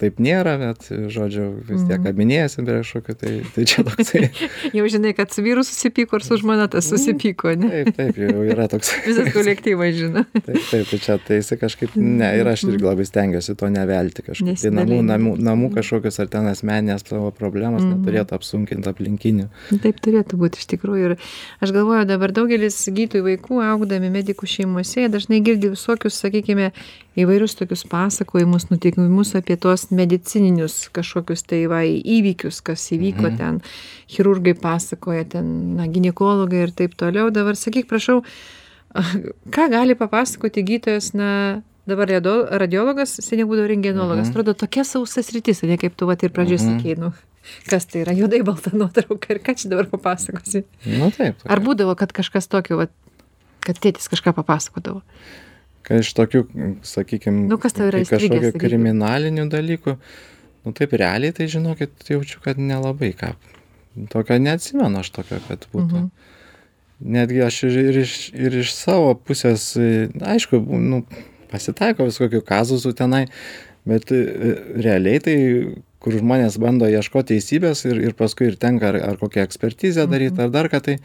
taip 0.00 0.18
nėra 0.22 0.56
bet 0.60 0.88
žodžiu 1.12 1.46
vis 1.68 1.82
tiek 1.88 1.96
Mhm. 1.96 2.04
kabinėjasi 2.06 2.64
prie 2.66 2.74
kažkokio 2.82 3.14
tai 3.20 3.32
tai 3.54 3.64
čia 3.64 3.84
toksai 3.86 4.22
Jau 4.76 4.86
žinai, 4.92 5.14
kad 5.16 5.32
su 5.32 5.42
vyru 5.42 5.64
susipyko 5.64 6.18
ar 6.18 6.22
su 6.26 6.36
žmona 6.40 6.66
tas 6.72 6.88
susipyko, 6.90 7.54
ne? 7.56 7.70
taip 7.84 7.96
taip 7.96 8.18
jau 8.20 8.44
yra 8.44 8.66
toks 8.68 8.90
Visas 9.08 9.32
kolektyvas 9.32 9.94
žino. 9.96 10.24
taip 10.36 10.60
taip 10.70 10.86
tai 10.90 10.98
čia 11.00 11.16
tai 11.26 11.38
jisai 11.40 11.58
kažkaip 11.62 11.96
ne 11.96 12.28
ir 12.40 12.46
aš 12.52 12.66
irgi 12.68 12.84
labai 12.84 13.06
stengiuosi 13.08 13.56
to 13.56 13.70
nevelti 13.72 14.22
kažkaip 14.26 14.60
tai 14.60 14.70
namų 14.76 15.00
namų 15.08 15.34
namų 15.40 15.72
kažkokios 15.78 16.20
ar 16.24 16.28
ten 16.32 16.46
asmeninės 16.52 17.06
savo 17.08 17.30
problemos 17.32 17.82
Mhm. 17.82 17.94
neturėtų 18.02 18.36
apsunkint 18.36 18.86
aplinkinių 18.90 19.48
Taip 19.82 20.00
turėtų 20.04 20.36
būti 20.40 20.58
iš 20.60 20.66
tikrųjų. 20.74 21.04
Ir 21.06 21.16
aš 21.62 21.72
galvoju, 21.74 22.04
dabar 22.08 22.32
daugelis 22.34 22.76
gydytojų 22.88 23.24
vaikų, 23.26 23.58
augdami 23.64 24.10
medikų 24.10 24.46
šeimose, 24.48 25.06
dažnai 25.12 25.40
girdi 25.44 25.68
visokius, 25.72 26.16
sakykime, 26.22 26.70
įvairius 27.16 27.54
tokius 27.56 27.84
pasakojimus, 27.88 28.68
nutikimus 28.70 29.34
apie 29.38 29.56
tuos 29.56 29.85
medicininius 29.90 30.88
kažkokius 30.94 31.42
tai 31.46 31.66
va 31.70 31.82
įvykius, 31.84 32.62
kas 32.62 32.88
įvyko 32.92 33.30
Mhm. 33.30 33.36
ten. 33.36 33.60
Chirurgai 34.08 34.54
pasakoja 34.54 35.24
ten, 35.28 35.76
na, 35.76 35.86
gynekologai 35.86 36.62
ir 36.66 36.70
taip 36.72 36.94
toliau. 36.96 37.30
Dabar 37.30 37.54
sakyk, 37.54 37.86
prašau, 37.88 38.22
ką 39.54 39.70
gali 39.70 39.94
papasakoti 39.94 40.62
gydytojas, 40.64 41.12
na, 41.14 41.62
dabar 41.86 42.08
radiologas, 42.08 43.16
seniau 43.22 43.46
būdavo 43.46 43.68
rengenologas. 43.70 44.28
Mhm. 44.28 44.34
Atrodo, 44.34 44.54
tokia 44.54 44.84
sausas 44.84 45.30
rytis, 45.34 45.62
ne 45.62 45.76
kaip 45.78 45.94
tu 45.96 46.06
va 46.06 46.16
ir 46.20 46.30
pradžioje 46.30 46.62
Mhm. 46.66 46.78
sakei, 46.80 46.96
nu, 46.98 47.12
kas 47.70 47.86
tai 47.86 48.02
yra 48.04 48.12
juodai 48.16 48.42
balta 48.42 48.70
nuotrauka 48.74 49.30
ir 49.30 49.38
ką 49.38 49.54
čia 49.54 49.68
dabar 49.70 49.86
papasakosi. 49.86 50.64
nu 50.86 51.10
taip 51.10 51.36
Ar 51.46 51.60
būdavo, 51.60 51.94
kad 51.96 52.12
kažkas 52.12 52.48
tokio, 52.48 52.76
va, 52.78 52.86
kad 53.60 53.78
tėtis 53.78 54.08
kažką 54.10 54.32
papasakodavo? 54.34 55.02
Kai 55.86 56.00
iš 56.02 56.12
tokių 56.18 56.44
sakykim 56.86 57.44
Nu, 57.50 57.60
kažkokių 57.62 58.54
kriminalinių 58.58 59.46
dalykų 59.52 59.98
nu 60.66 60.72
taip 60.74 60.96
realiai 60.98 61.34
tai 61.36 61.46
žinokit 61.50 62.10
jaučiu 62.10 62.42
kad 62.42 62.58
nelabai 62.58 63.12
ką 63.16 63.36
tokio 64.08 64.38
neatsimenu 64.38 65.00
aš 65.00 65.10
tokio, 65.14 65.38
kad 65.48 65.64
būtų. 65.72 66.02
Mhm. 66.02 66.10
Netgi 67.16 67.42
aš 67.44 67.62
ir, 67.68 67.78
ir, 67.90 67.98
iš, 68.04 68.12
ir 68.32 68.58
iš 68.62 68.72
savo 68.72 69.12
pusės, 69.20 69.74
aišku, 70.16 70.62
nu, 70.80 71.02
pasitaiko 71.50 72.06
visokių 72.08 72.40
kazusų 72.46 72.94
tenai, 72.96 73.26
bet 73.88 74.10
realiai 74.10 75.20
tai 75.22 75.36
kur 76.02 76.16
žmonės 76.16 76.56
bando 76.62 76.88
ieškoti 76.88 77.34
teisybės 77.34 77.84
ir, 77.88 78.00
ir 78.08 78.16
paskui 78.16 78.48
ir 78.50 78.56
tenka 78.60 78.92
ar, 78.92 79.00
ar 79.10 79.20
kokią 79.20 79.44
ekspertizę 79.44 80.06
daryti, 80.08 80.38
mhm. 80.38 80.46
ar 80.46 80.54
dar 80.54 80.70
ką 80.72 80.82
tai, 80.88 80.96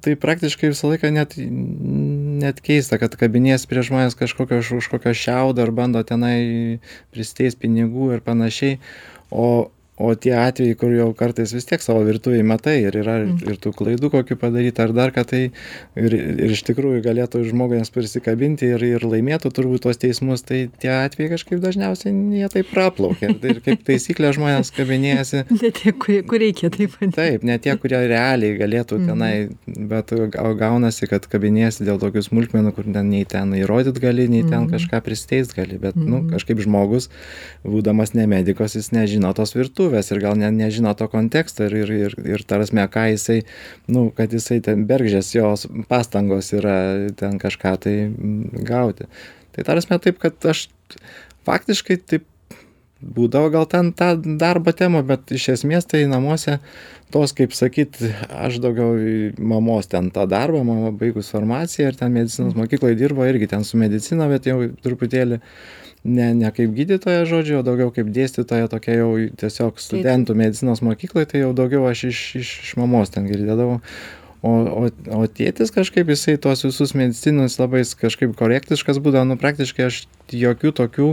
tai 0.00 0.14
praktiškai 0.16 0.70
visą 0.72 0.88
laiką 0.88 1.10
net, 1.12 1.34
net 1.36 2.62
keista, 2.64 2.96
kad 3.00 3.12
kabinės 3.20 3.66
prie 3.68 3.84
žmonės 3.84 4.16
kažkokio 4.16 4.62
už 4.78 4.88
kokio 4.92 5.12
šiaudo 5.16 5.66
ar 5.66 5.72
bando 5.76 6.00
tenai 6.06 6.80
pristeis 7.12 7.58
pinigų 7.60 8.14
ir 8.16 8.24
panašiai. 8.24 8.78
O, 9.30 9.68
o 10.00 10.14
tie 10.16 10.32
atvejai 10.40 10.76
kur 10.80 10.92
jau 10.96 11.08
kartais 11.16 11.52
vis 11.52 11.66
tiek 11.68 11.82
savo 11.84 12.00
virtuvėj 12.06 12.40
matai 12.48 12.78
ir 12.88 12.96
yra 13.02 13.18
ir 13.28 13.58
tų 13.60 13.72
klaidų 13.76 14.08
kokių 14.14 14.36
padaryta 14.40 14.86
ar 14.88 14.94
dar 14.96 15.10
ką 15.12 15.24
tai 15.28 15.40
ir 16.00 16.14
ir 16.16 16.54
iš 16.54 16.62
tikrųjų 16.70 17.02
galėtų 17.04 17.42
žmogus 17.50 17.92
prisikabinti 17.92 18.70
ir 18.74 18.84
ir 18.86 19.04
laimėtų 19.04 19.50
turbūt 19.58 19.84
tuos 19.84 20.00
teismus 20.00 20.40
tai 20.48 20.62
tie 20.80 20.88
atvejai 20.94 21.34
kažkaip 21.34 21.60
dažniausiai 21.60 22.14
jie 22.38 22.48
taip 22.54 22.70
praplaukia 22.72 23.34
ir 23.52 23.60
kaip 23.66 23.84
taisyklė 23.90 24.32
žmonės 24.38 24.72
kabinėjasi 24.78 25.44
Ne 25.60 25.70
tie, 25.76 25.92
kur, 25.92 26.16
kur 26.30 26.40
reikia 26.40 26.70
taip 26.72 26.96
taip 27.18 27.44
ne 27.44 27.58
tie 27.60 27.76
kurie 27.76 28.00
realiai 28.08 28.56
galėtų 28.56 29.00
Mhm. 29.00 29.06
tenai 29.10 29.86
bet 29.90 30.12
o 30.16 30.54
gaunasi 30.56 31.06
kad 31.10 31.26
kabinėjasi 31.30 31.84
dėl 31.84 32.00
tokių 32.02 32.22
smulkmenų 32.30 32.72
kur 32.78 32.88
ten 32.88 33.10
nei 33.12 33.24
ten 33.28 33.52
įrodyt 33.58 34.00
gali 34.00 34.28
nei 34.32 34.42
ten 34.48 34.64
Mhm. 34.64 34.72
kažką 34.78 35.02
prisiteist 35.04 35.54
gali 35.56 35.76
bet 35.78 35.96
nu 36.00 36.22
Mhm. 36.22 36.30
kažkaip 36.32 36.64
žmogus 36.64 37.10
būdamas 37.64 38.14
ne 38.14 38.26
medikas 38.30 38.74
jis 38.78 38.90
nežino 38.96 39.34
tos 39.36 39.52
virtuvės 39.54 39.88
ir 39.94 40.20
gal 40.22 40.38
ne 40.38 40.50
nežino 40.54 40.94
to 40.94 41.08
konteksto 41.10 41.66
ir 41.66 41.74
ir 41.82 41.90
ir 41.96 42.16
ir 42.36 42.44
ta 42.46 42.60
prasme 42.60 42.86
ką 42.86 43.06
jisai 43.12 43.42
nu 43.88 44.10
kad 44.16 44.32
jisai 44.32 44.60
ten 44.64 44.86
bergždžias 44.86 45.34
jos 45.34 45.66
pastangos 45.88 46.52
yra 46.52 47.10
ten 47.16 47.38
kažką 47.38 47.76
tai 47.76 47.96
mm, 48.08 48.64
gauti. 48.64 49.10
Tai 49.52 49.64
ta 49.64 49.72
prasme 49.72 49.98
taip 49.98 50.18
kad 50.22 50.50
aš 50.54 50.68
faktiškai 51.48 52.00
taip 52.06 52.26
būdavo 53.00 53.48
gal 53.52 53.66
ten 53.66 53.92
ta 53.96 54.12
darbo 54.14 54.72
tema 54.76 55.00
bet 55.06 55.32
iš 55.32 55.48
esmės 55.54 55.88
tai 55.88 56.04
namuose 56.08 56.58
tos 57.10 57.32
kaip 57.36 57.54
sakyt 57.56 57.96
aš 58.28 58.60
daugiau 58.60 58.94
mamos 59.38 59.88
ten 59.90 60.10
tą 60.14 60.26
darbą 60.28 60.62
mama 60.68 60.92
baigus 60.92 61.32
farmaciją 61.32 61.90
ir 61.90 61.96
ten 61.96 62.12
medicinos 62.12 62.56
mokykloj 62.58 62.96
dirbo 63.00 63.24
irgi 63.24 63.48
ten 63.50 63.64
su 63.64 63.80
medicina 63.80 64.28
bet 64.28 64.46
jau 64.50 64.60
truputėlį 64.84 65.40
ne 66.04 66.34
ne 66.34 66.50
kaip 66.54 66.72
gydytoja 66.76 67.26
žodžiu 67.28 67.60
o 67.60 67.64
daugiau 67.66 67.92
kaip 67.92 68.08
dėstytoja 68.14 68.70
tokia 68.72 69.00
jau 69.02 69.10
tiesiog 69.42 69.80
studentų 69.82 70.36
medicinos 70.38 70.80
mokykloj 70.84 71.28
tai 71.28 71.44
jau 71.44 71.52
daugiau 71.56 71.84
aš 71.90 72.06
iš 72.08 72.22
iš 72.40 72.54
iš 72.64 72.72
mamos 72.80 73.12
ten 73.12 73.28
girdėdavau. 73.28 73.80
O 74.40 74.52
o 74.56 74.84
o 75.20 75.26
tėtis 75.28 75.72
kažkaip 75.74 76.08
jisai 76.08 76.38
tuos 76.40 76.64
visus 76.64 76.94
medicininius 76.96 77.58
labai 77.60 77.82
jis 77.82 77.92
kažkaip 78.00 78.32
korektiškas 78.38 79.02
būdavo 79.04 79.28
nu 79.28 79.36
praktiškai 79.40 79.90
aš 79.90 80.06
jokių 80.32 80.72
tokių 80.80 81.10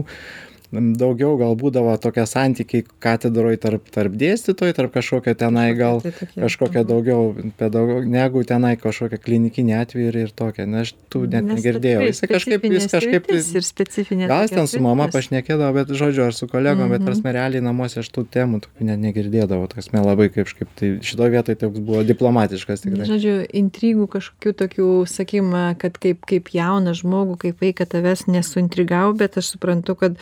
daugiau 0.71 1.37
gal 1.39 1.53
būdavo 1.55 1.93
tokie 2.03 2.25
santykiai 2.27 2.83
katedroj 2.99 3.55
tarp 3.63 3.85
tarp 3.93 4.11
dėstytojų 4.19 4.73
tarp 4.75 4.91
kažkokio 4.97 5.33
tenai 5.39 5.69
gal 5.79 6.01
Tai 6.03 6.11
tokie. 6.11 6.41
kažkokia 6.43 6.81
Mhm. 6.83 6.87
daugiau 6.89 7.21
pedago 7.57 8.01
negu 8.03 8.43
tenai 8.43 8.75
kažkokie 8.75 9.17
klinikiniai 9.23 9.85
atvejai 9.85 10.07
ir 10.11 10.17
ir 10.25 10.31
tokie 10.35 10.65
na 10.67 10.81
aš 10.83 10.91
tų 11.09 11.21
net 11.31 11.45
negirdėjau 11.47 12.01
jisai 12.09 12.27
kažkaip 12.33 12.63
jis 12.67 12.87
kažkaip 12.91 13.23
sritis 13.31 13.55
ir 13.55 13.61
specifinė. 13.63 14.27
gal 14.27 14.41
jis 14.43 14.51
ten 14.51 14.67
su 14.67 14.79
mama 14.83 15.07
pašnekėdavo 15.07 15.73
bet 15.73 15.87
žodžiu 15.95 16.25
ar 16.27 16.33
su 16.33 16.47
kolegom 16.47 16.89
bet 16.89 16.99
Mhm. 16.99 17.05
prasme 17.07 17.31
realiai 17.33 17.61
namuose 17.63 17.99
aš 18.03 18.09
tų 18.11 18.25
temų 18.27 18.61
tokių 18.67 18.83
net 18.91 18.99
negirdėdavau 18.99 19.67
ta 19.71 19.79
prasme 19.79 20.03
labai 20.03 20.27
kažkaip 20.29 20.67
tai 20.75 20.99
šitoj 21.01 21.29
vietoj 21.31 21.55
toks 21.63 21.79
buvo 21.79 22.03
diplomatiškas 22.03 22.83
tikrai 22.83 23.07
Žodžiu, 23.07 23.47
intrigų 23.55 24.07
kažkokių 24.11 24.51
tokių, 24.53 24.87
sakykim, 25.07 25.51
kad 25.79 25.95
kaip, 25.97 26.25
kaip 26.27 26.49
jauną 26.51 26.91
žmogų, 26.91 27.37
kaip 27.39 27.59
vaiką 27.63 27.85
tavęs 27.87 28.27
nesuintrigavo, 28.27 29.15
bet 29.17 29.37
aš 29.37 29.55
suprantu, 29.55 29.95
kad 29.95 30.15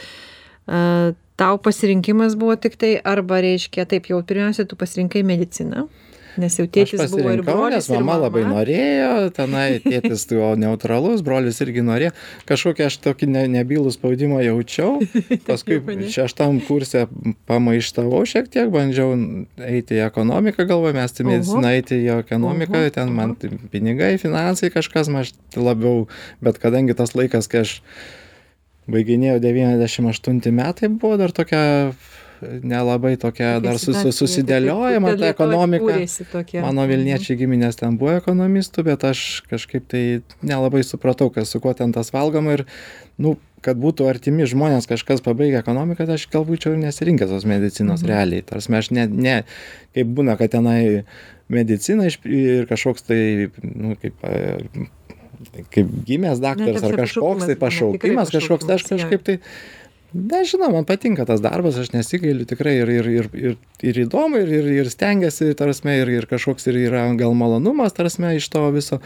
uh, 0.67 1.13
tau 1.35 1.57
pasirinkimas 1.57 2.35
buvo 2.39 2.55
tik 2.55 2.79
tai 2.79 2.95
arba 3.03 3.41
reiškia, 3.43 3.85
taip 3.89 4.09
jau 4.11 4.23
pirmiausia, 4.23 4.65
tu 4.67 4.77
pasirinkai 4.79 5.23
mediciną, 5.27 5.85
nes 6.39 6.55
jau 6.59 6.65
tėtis 6.67 7.11
buvo 7.11 7.31
ir 7.31 7.43
brolis, 7.47 7.89
ir 7.89 7.99
mama 7.99 8.15
labai 8.25 8.45
norėjo, 8.47 9.11
tenai 9.35 9.65
tėtis 9.83 10.25
buvo 10.31 10.53
neutralus, 10.59 11.23
brolis 11.25 11.59
irgi 11.63 11.83
norėjo. 11.85 12.13
Kažkokį 12.47 12.87
aš 12.87 12.99
tokį 13.03 13.29
ne, 13.31 13.45
nebylų 13.57 13.93
spaudimą 13.95 14.41
jaučiau. 14.45 14.99
Paskui 15.47 15.79
šeštam 16.15 16.61
kursė 16.67 17.05
pamaištavau 17.51 18.23
šiek 18.27 18.51
tiek, 18.51 18.71
bandžiau 18.73 19.15
eiti 19.59 19.99
į 19.99 20.05
ekonomiką, 20.07 20.67
galvoju, 20.71 20.97
mes 20.99 21.15
Oho. 21.19 21.29
mediciną 21.31 21.73
eiti 21.75 21.99
į 22.03 22.13
ekonomiką, 22.21 22.83
Oho, 22.83 22.95
ten 22.99 23.15
man 23.15 23.35
tai 23.39 23.51
pinigai, 23.71 24.15
finansai 24.21 24.71
kažkas, 24.75 25.11
man 25.11 25.27
labiau, 25.55 26.07
bet 26.43 26.63
kadangi 26.63 26.95
tas 26.95 27.15
laikas, 27.15 27.51
kai 27.51 27.65
aš 27.67 27.81
baiginėjau 28.91 29.39
98 29.41 30.51
metai, 30.53 30.89
buvo 30.89 31.17
dar 31.17 31.31
tokia 31.31 31.93
nelabai 32.45 33.15
tokia 33.17 33.55
dar 33.63 33.77
sus, 33.79 33.95
situacija, 33.95 34.11
susidėliojama 34.19 35.13
ta 35.17 35.29
ekonomika. 35.31 35.95
Mano 36.61 36.83
Mhm. 36.83 36.89
Vilniečiai 36.91 37.37
giminės 37.39 37.77
ten 37.79 37.97
buvo 37.97 38.11
ekonomistų, 38.19 38.83
bet 38.83 39.03
aš 39.07 39.41
kažkaip 39.49 39.87
tai 39.87 40.21
nelabai 40.43 40.83
supratau, 40.83 41.31
kas 41.33 41.49
su 41.49 41.59
kuo 41.63 41.73
ten 41.73 41.91
tas 41.95 42.11
valgoma 42.11 42.53
ir, 42.59 42.65
nu, 43.17 43.37
kad 43.65 43.77
būtų 43.81 44.05
artimi 44.11 44.43
žmonės 44.45 44.85
kažkas 44.85 45.23
pabaigę 45.25 45.57
ekonomiką, 45.63 46.05
tai 46.05 46.19
aš 46.19 46.27
gal 46.29 46.45
būčiau 46.45 46.75
ir 46.75 46.83
nesirinkęs 46.83 47.29
tos 47.31 47.45
medicinos 47.49 48.03
Mhm. 48.03 48.07
realiai. 48.11 48.43
Tarsi 48.45 48.69
aš 48.77 48.91
ne, 48.91 49.07
ne, 49.07 49.43
kaip 49.95 50.05
būna, 50.13 50.37
kad 50.37 50.51
tenai 50.51 51.03
medicina 51.49 52.03
iš- 52.05 52.19
ir 52.25 52.67
kažkoks 52.67 53.01
tai, 53.07 53.49
nu, 53.63 53.95
kaip, 53.95 54.13
kaip 55.73 55.89
gimęs 56.07 56.43
daktaras 56.43 56.83
ar 56.83 56.99
kažkoks 57.03 57.49
tai 57.49 57.57
pašaukimas 57.59 58.33
kažkoks, 58.33 58.67
tai 58.67 58.79
aš 58.79 58.87
kažkaip 58.91 59.25
tai 59.25 59.39
nežinau 60.15 60.71
man 60.71 60.85
patinka 60.87 61.25
tas 61.27 61.41
darbas 61.43 61.77
aš 61.79 61.91
nesigailiu 61.93 62.47
tikrai 62.47 62.77
ir 62.83 62.91
ir 62.93 63.09
ir 63.11 63.27
ir 63.33 63.57
ir 63.83 64.03
įdomu 64.05 64.39
ir 64.43 64.53
ir 64.59 64.69
ir 64.79 64.91
stengiasi 64.91 65.53
ta 65.55 65.67
prasme 65.67 65.97
ir 65.99 66.11
ir 66.13 66.27
kažkoks 66.29 66.69
ir 66.71 66.79
yra 66.87 67.07
gal 67.19 67.35
malonumas 67.35 67.93
ta 67.93 68.05
prasme 68.05 68.35
iš 68.37 68.49
to 68.49 68.69
viso. 68.71 69.01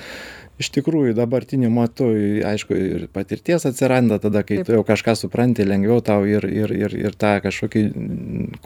Iš 0.59 0.73
tikrųjų 0.75 1.13
dabartiniu 1.15 1.69
metu 1.71 2.09
aišku 2.43 2.75
ir 2.75 3.03
patirties 3.15 3.63
atsiranda 3.63 4.17
tada 4.19 4.41
kai 4.43 4.57
Taip. 4.59 4.67
tu 4.67 4.73
jau 4.75 4.83
kažką 4.83 5.13
supranti 5.15 5.63
lengviau 5.63 6.01
tau 6.03 6.25
ir 6.27 6.43
ir 6.43 6.73
ir 6.75 6.95
ir 6.99 7.15
tą 7.15 7.37
kažkokį 7.45 7.83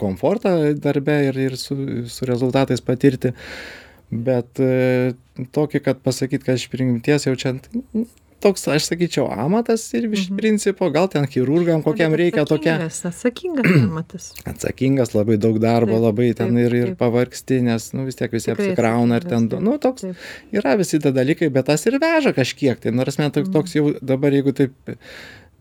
komfortą 0.00 0.74
darbe 0.74 1.20
ir 1.28 1.38
ir 1.38 1.56
su 1.56 1.76
su 2.10 2.26
rezultatais 2.26 2.82
patirti 2.82 3.30
bet 4.10 4.60
e, 4.60 5.14
tokį 5.54 5.80
kad 5.84 6.02
pasakyt 6.04 6.44
kad 6.44 6.56
iš 6.60 6.68
prigimties 6.70 7.26
jau 7.26 7.34
čia 7.36 7.54
toks 8.44 8.66
aš 8.68 8.84
sakyčiau 8.90 9.24
amatas 9.32 9.86
ir 9.96 10.04
iš 10.12 10.26
Mhm. 10.28 10.36
principo 10.36 10.90
gal 10.92 11.08
ten 11.08 11.24
chirurgam 11.26 11.80
kokiam 11.82 12.12
reikia 12.12 12.44
tokia 12.44 12.74
Atsakingas- 12.90 13.84
amatas. 13.88 14.34
atsakingas 14.44 15.14
labai 15.16 15.38
daug 15.40 15.56
darbo 15.58 15.96
Taip, 15.96 16.02
labai 16.04 16.34
ten 16.36 16.52
taip, 16.54 16.66
ir 16.66 16.74
ir 16.74 16.86
taip. 16.92 16.98
pavargsti 16.98 17.62
nes 17.62 17.92
nu 17.94 18.04
vis 18.04 18.14
tiek 18.20 18.30
visi 18.30 18.50
Tikrai 18.52 18.66
apsikrauna 18.68 19.16
ir 19.16 19.24
ten 19.24 19.48
nu 19.64 19.78
toks 19.78 20.02
Taip. 20.04 20.16
yra 20.52 20.76
visi 20.76 21.00
tie 21.00 21.10
dalykai 21.12 21.48
bet 21.52 21.66
tas 21.72 21.86
ir 21.86 21.96
veža 21.98 22.34
kažkiek 22.36 22.76
tai 22.84 22.92
nors 22.92 23.16
mes 23.18 23.32
toks 23.32 23.48
Mhm. 23.48 23.52
toks 23.56 23.72
jau 23.74 23.94
dabar 24.02 24.30
jeigu 24.30 24.52
taip 24.52 24.72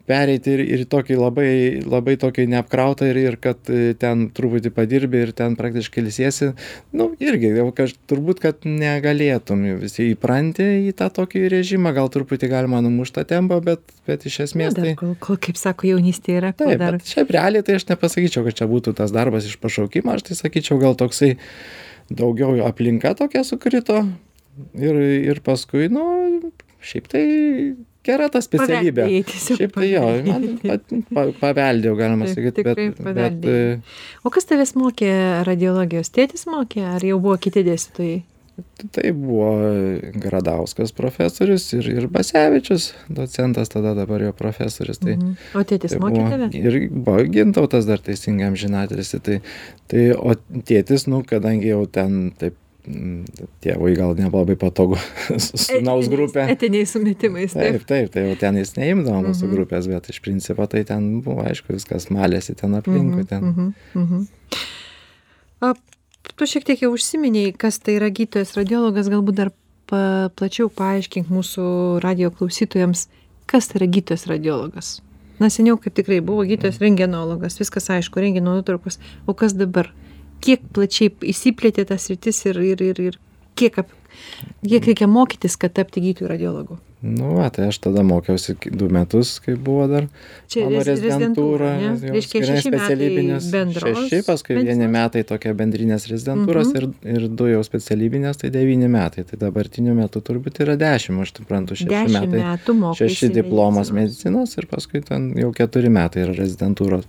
pereiti 0.10 0.54
ir 0.58 0.64
ir 0.64 0.84
į 0.84 0.88
tokį 0.92 1.18
labai 1.20 1.50
labai 1.88 2.16
tokį 2.20 2.48
neapkrautą 2.52 3.08
ir 3.12 3.20
ir 3.22 3.38
kad 3.44 3.72
e, 3.72 3.94
ten 4.00 4.28
truputį 4.36 4.74
padirbi 4.76 5.22
ir 5.24 5.32
ten 5.36 5.56
praktiškai 5.60 6.04
ilsiesi 6.04 6.52
nu 6.98 7.12
irgi 7.24 7.54
jau 7.56 7.70
kaž 7.76 7.96
turbūt 8.12 8.42
kad 8.44 8.68
negalėtum 8.68 9.64
visi 9.82 10.10
įpranti 10.12 10.68
į 10.90 10.96
tą 11.00 11.08
tokį 11.22 11.46
režimą 11.54 11.94
gal 11.96 12.12
truputį 12.14 12.52
galima 12.52 12.82
numušt 12.84 13.20
tą 13.20 13.26
tempą 13.32 13.62
bet 13.64 13.96
bet 14.08 14.28
iš 14.28 14.42
esmės 14.48 14.76
tai 14.76 14.96
kol, 15.00 15.16
kol, 15.24 15.40
kaip 15.40 15.60
sako, 15.60 15.88
jaunystė 15.94 16.38
yra, 16.42 16.52
Taip, 16.58 16.76
dar. 16.82 16.98
bet 16.98 17.08
šiaip 17.08 17.32
realiai 17.34 17.64
tai 17.66 17.78
aš 17.80 17.88
nepasakyčiau, 17.92 18.44
kad 18.48 18.60
čia 18.60 18.68
būtų 18.70 18.96
tas 18.98 19.14
darbas 19.16 19.48
iš 19.48 19.56
pašaukimo, 19.64 20.18
aš 20.18 20.28
tai 20.28 20.40
sakyčiau, 20.40 20.80
gal 20.82 20.98
toksai 21.00 21.38
daugiau 22.12 22.60
aplinka 22.68 23.14
tokia 23.20 23.46
sukrito 23.48 24.04
ir, 24.76 25.00
ir 25.32 25.42
paskui, 25.46 25.88
nu, 25.94 26.52
šiaip 26.84 27.08
tai 27.12 27.24
gera 28.04 28.28
ta 28.34 28.42
specialybė. 28.44 29.08
Šiaip 29.44 29.74
tai 29.78 29.90
jo, 29.94 30.04
man 30.28 30.46
pa, 31.14 31.26
paveldėjau, 31.40 31.96
galima 32.00 32.28
sakyti, 32.32 32.66
bet, 32.68 33.00
bet 33.16 33.48
e, 33.48 33.58
O 34.24 34.32
kas 34.34 34.46
tavęs 34.50 34.76
mokė 34.80 35.12
radiologijos? 35.48 36.12
Tėtis 36.14 36.46
mokė, 36.52 36.84
ar 36.98 37.06
jau 37.08 37.20
buvo 37.24 37.40
kiti 37.42 37.66
dėstytojai? 37.68 38.22
tai 38.94 39.10
buvo 39.18 39.48
Gradauskas 40.22 40.92
profesorius 40.94 41.64
ir, 41.74 41.88
ir 41.90 42.06
Basevičius, 42.14 42.92
docentas 43.10 43.72
tada 43.74 43.96
dabar 43.98 44.22
jo 44.22 44.34
profesorius. 44.38 45.00
Tai, 45.02 45.16
Mhm. 45.18 45.32
O 45.58 45.64
tėtis 45.66 45.96
Tai 45.96 46.00
mokė 46.04 46.26
tave? 46.30 46.50
ir 46.54 46.78
buvo 46.94 47.24
gintautas 47.34 47.88
dar 47.90 47.98
teisingam 47.98 48.54
žinatilsi. 48.54 49.20
Tai, 49.26 49.40
tai, 49.90 50.04
o 50.14 50.36
tėtis, 50.70 51.08
nu, 51.10 51.24
kadangi 51.26 51.72
jau 51.72 51.82
ten 51.90 52.30
taip 52.38 52.54
tėvui 53.64 53.94
gal 53.96 54.12
nelabai 54.18 54.56
patogu 54.60 54.98
su 55.46 55.60
sunaus 55.62 56.10
grupė. 56.12 56.46
Etiniais 56.52 56.92
sumetimais. 56.92 57.56
Taip, 57.56 57.86
taip, 57.88 58.10
tai 58.14 58.26
jau 58.28 58.36
ten 58.42 58.60
jis 58.60 58.76
neimdavo 58.76 59.22
mūsų 59.30 59.48
Mhm. 59.48 59.54
grupės, 59.56 59.88
bet 59.88 60.10
iš 60.12 60.20
principo 60.26 60.68
tai 60.68 60.84
ten 60.88 61.22
buvo, 61.24 61.46
aišku, 61.48 61.72
viskas 61.78 62.10
malėsi 62.12 62.56
ten 62.60 62.76
aplinkui. 62.76 63.24
Ten. 63.30 63.44
Mhm, 63.44 63.74
mhm. 63.96 64.28
A, 65.64 65.74
tu 66.36 66.46
šiek 66.50 66.66
tiek 66.68 66.84
jau 66.84 66.92
užsiminei, 66.96 67.54
kas 67.56 67.80
tai 67.80 67.96
yra 68.02 68.10
gydytojas 68.12 68.52
radiologas, 68.60 69.08
galbūt 69.12 69.40
dar 69.40 69.52
pa, 69.88 70.30
plačiau 70.36 70.68
paaiškink 70.70 71.32
mūsų 71.32 72.02
radio 72.04 72.32
klausytojams, 72.36 73.08
kas 73.48 73.68
tai 73.72 73.80
yra 73.82 73.88
gydytojas 73.96 74.28
radiologas. 74.28 74.94
Na, 75.40 75.48
seniau 75.50 75.80
kaip 75.82 75.96
tikrai 75.98 76.20
buvo 76.24 76.44
gydytojas 76.48 76.80
rengenologas, 76.84 77.56
viskas 77.60 77.88
aišku, 77.96 78.20
rengeno 78.22 78.54
nuotraukos, 78.60 79.00
o 79.28 79.34
kas 79.34 79.56
dabar? 79.56 79.90
Kiek 80.44 80.64
plačiai 80.76 81.12
įsiplėtė 81.32 81.86
tas 81.88 82.10
rytis 82.12 82.42
ir, 82.50 82.60
ir, 82.74 82.82
ir, 82.84 83.00
ir 83.12 83.20
kiek, 83.60 83.78
ap, 83.80 83.92
kiek 84.66 84.90
reikia 84.92 85.08
mokytis, 85.08 85.56
kad 85.62 85.72
tapti 85.78 86.02
gydytojų 86.04 86.32
radiologu? 86.34 86.80
Nu, 87.04 87.34
va, 87.36 87.50
tai 87.52 87.66
aš 87.68 87.82
tada 87.84 88.00
mokiausi 88.08 88.54
ki- 88.64 88.70
du 88.80 88.86
metus, 88.88 89.34
kai 89.44 89.58
buvo 89.60 89.90
dar 89.92 90.06
Čia 90.48 90.62
mano 90.70 90.80
rez- 90.88 91.02
rezidentūra, 91.04 91.72
Reiškia, 92.00 92.42
šeši 92.48 92.72
specialybinės- 92.72 93.50
Šeši, 93.76 94.22
paskui 94.24 94.56
vieni 94.56 94.88
medicinos? 94.88 94.94
metai 94.96 95.24
tokia 95.28 95.52
bendrinės 95.54 96.08
rezidentūros 96.08 96.72
Mhm. 96.72 96.78
ir, 96.80 97.18
ir 97.24 97.28
du 97.28 97.50
jau 97.52 97.60
specialybinės, 97.68 98.40
tai 98.40 98.50
devyni 98.56 98.88
metai. 98.88 99.26
Tai 99.28 99.38
dabartiniu 99.38 99.94
metu 99.96 100.22
turbūt 100.24 100.60
yra 100.64 100.78
dešimt, 100.80 101.20
aš 101.26 101.34
suprantu, 101.42 101.76
šeši 101.76 101.92
Dešimt 101.92 102.32
metai. 102.32 102.40
metų 102.40 102.96
Šeši 102.96 103.34
diplomas 103.36 103.92
medicinos. 103.92 104.48
medicinos 104.48 104.58
ir 104.58 104.66
paskui 104.72 105.04
ten 105.04 105.34
jau 105.36 105.52
keturi 105.52 105.90
metai 105.92 106.24
yra 106.24 106.34
rezidentūros. 106.40 107.04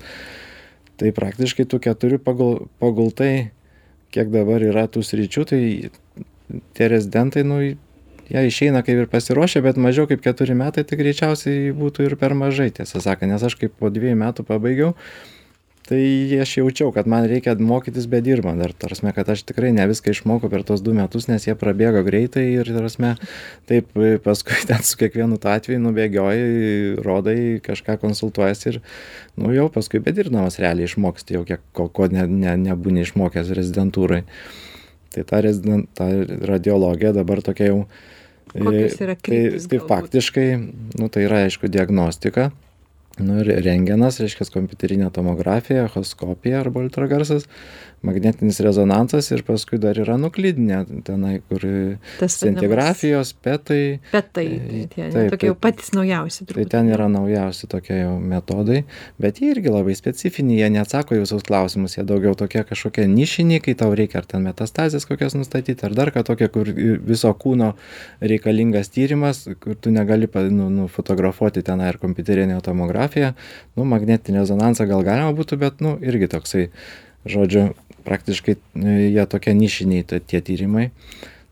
Tai 1.00 1.10
praktiškai 1.14 1.66
tų 1.66 1.80
keturių 1.88 2.20
pagal, 2.22 2.58
pagal 2.82 3.10
tai, 3.16 3.32
kiek 4.14 4.30
dabar 4.30 4.62
yra 4.62 4.86
tų 4.86 5.02
sričių, 5.02 5.44
tai 5.50 5.60
tie 6.76 6.88
rezidentai, 6.90 7.42
nu, 7.46 7.58
jie 8.30 8.44
išeina 8.48 8.84
kaip 8.86 9.02
ir 9.02 9.10
pasiruošę, 9.10 9.62
bet 9.64 9.80
mažiau 9.80 10.06
kaip 10.10 10.22
keturi 10.24 10.56
metai, 10.58 10.84
tai 10.86 10.98
greičiausiai 11.00 11.72
būtų 11.76 12.08
ir 12.08 12.16
per 12.20 12.36
mažai, 12.38 12.70
tiesą 12.76 13.02
sakant, 13.04 13.32
nes 13.32 13.42
aš 13.42 13.58
kaip 13.60 13.74
po 13.80 13.90
dviejų 13.92 14.20
metų 14.22 14.46
pabaigiau, 14.48 14.94
tai 15.84 16.00
aš 16.40 16.56
jaučiau, 16.58 16.92
kad 16.96 17.08
man 17.10 17.26
reikia 17.28 17.52
mokytis 17.60 18.06
bedirbant 18.08 18.60
dar, 18.62 18.72
tarsi, 18.72 19.04
kad 19.16 19.28
aš 19.34 19.42
tikrai 19.44 19.72
ne 19.76 19.84
viską 19.90 20.14
išmokau 20.14 20.48
per 20.52 20.64
tos 20.64 20.80
du 20.84 20.94
metus, 20.96 21.28
nes 21.28 21.44
jie 21.44 21.54
prabėgo 21.60 22.00
greitai 22.06 22.46
ir, 22.54 22.70
tarsi, 22.72 23.10
taip 23.68 23.92
e, 24.00 24.14
paskui 24.24 24.56
ten 24.70 24.80
su 24.86 24.96
kiekvienu 25.00 25.36
tuo 25.40 25.52
atveju 25.52 25.82
nubėgioji, 25.84 26.48
rodai, 27.04 27.36
kažką 27.64 27.98
konsultuojasi 28.00 28.70
ir, 28.72 28.80
nu 29.36 29.52
jau 29.52 29.68
paskui 29.72 30.00
bedirdamas 30.04 30.56
realiai 30.62 30.88
išmoksti 30.88 31.36
jau 31.36 31.44
kiek, 31.48 31.64
ko, 31.76 31.90
ko 31.92 32.08
ne, 32.12 32.24
ne, 32.32 32.56
nebūni 32.70 33.04
išmokęs 33.04 33.52
rezidentūrai. 33.60 34.24
Tai 35.14 35.28
ta, 35.28 35.44
rezident, 35.44 35.92
ta 35.94 36.08
radiologija 36.48 37.12
dabar 37.14 37.44
tokia 37.44 37.70
jau 37.70 37.80
e, 37.84 38.64
Kokios 38.64 39.00
yra 39.04 39.14
tai, 39.14 39.26
kryptys 39.28 39.68
tai 39.68 39.78
galbūt? 39.78 39.90
faktiškai, 39.92 40.48
nu, 40.96 41.12
tai 41.12 41.28
yra 41.28 41.44
aišku 41.44 41.68
diagnostika, 41.68 42.48
nu, 43.20 43.40
ir 43.42 43.50
rengenas, 43.64 44.20
reiškia 44.22 44.48
kompiuterinė 44.54 45.10
tomografija, 45.14 45.86
echoskopija 45.88 46.62
arba 46.64 46.82
ultragarsas, 46.84 47.46
magnetinis 48.04 48.58
rezonansas 48.60 49.30
ir 49.32 49.42
paskui 49.46 49.78
dar 49.80 49.96
yra 50.00 50.16
nuklidinė, 50.20 50.82
tenai, 51.06 51.38
kur 51.48 51.62
Tas 52.18 52.36
centigrafijos, 52.42 53.32
petai, 53.44 54.00
Petai, 54.12 54.44
E, 54.44 54.82
tie, 54.92 55.06
ne, 55.06 55.12
taip, 55.14 55.30
tokie 55.32 55.48
jau 55.48 55.54
taip. 55.56 55.62
patys 55.64 55.92
naujausi. 55.96 56.44
tai 56.44 56.50
turbūt, 56.52 56.70
ten 56.74 56.88
ne? 56.88 56.94
yra 56.96 57.06
naujausi 57.12 57.68
tokie 57.70 57.96
jau 58.02 58.16
metodai, 58.20 58.82
bet 59.20 59.40
jie 59.40 59.52
irgi 59.54 59.72
labai 59.72 59.94
specifiniai, 59.96 60.60
jie 60.60 60.70
neatsako 60.76 61.16
į 61.16 61.22
visus 61.24 61.46
klausimus, 61.46 61.96
jie 61.96 62.04
daugiau 62.08 62.36
tokie 62.38 62.64
kažkokie 62.68 63.06
nišiniai, 63.10 63.62
kai 63.64 63.76
tau 63.78 63.94
reikia 63.96 64.20
ar 64.20 64.28
ten 64.28 64.44
metastazės 64.44 65.08
kokias 65.08 65.36
nustatyti, 65.38 65.86
ar 65.86 65.96
dar 65.96 66.12
ką 66.14 66.24
tokia, 66.26 66.50
kur 66.52 66.68
viso 66.68 67.32
kūno 67.32 67.72
reikalingas 68.20 68.92
tyrimas, 68.94 69.46
kur 69.60 69.78
tu 69.80 69.94
negali 69.94 70.28
nu, 70.52 70.68
nufotografuoti 70.82 71.64
ten 71.64 71.80
ar 71.80 71.98
kompiuterinė 72.02 72.60
tomografija, 72.64 73.03
nu, 73.76 73.84
magnetinį 73.88 74.40
rezonansą 74.42 74.86
gal 74.90 75.02
galima 75.06 75.32
būtų, 75.36 75.58
bet, 75.60 75.80
nu, 75.84 75.96
irgi 76.02 76.28
toksai, 76.32 76.68
žodžiu, 77.26 77.70
praktiškai 78.04 78.56
e, 78.56 78.96
jie 79.14 79.24
tokie 79.30 79.54
nišiniai 79.56 80.04
ta- 80.06 80.20
tie 80.20 80.40
tyrimai. 80.44 80.90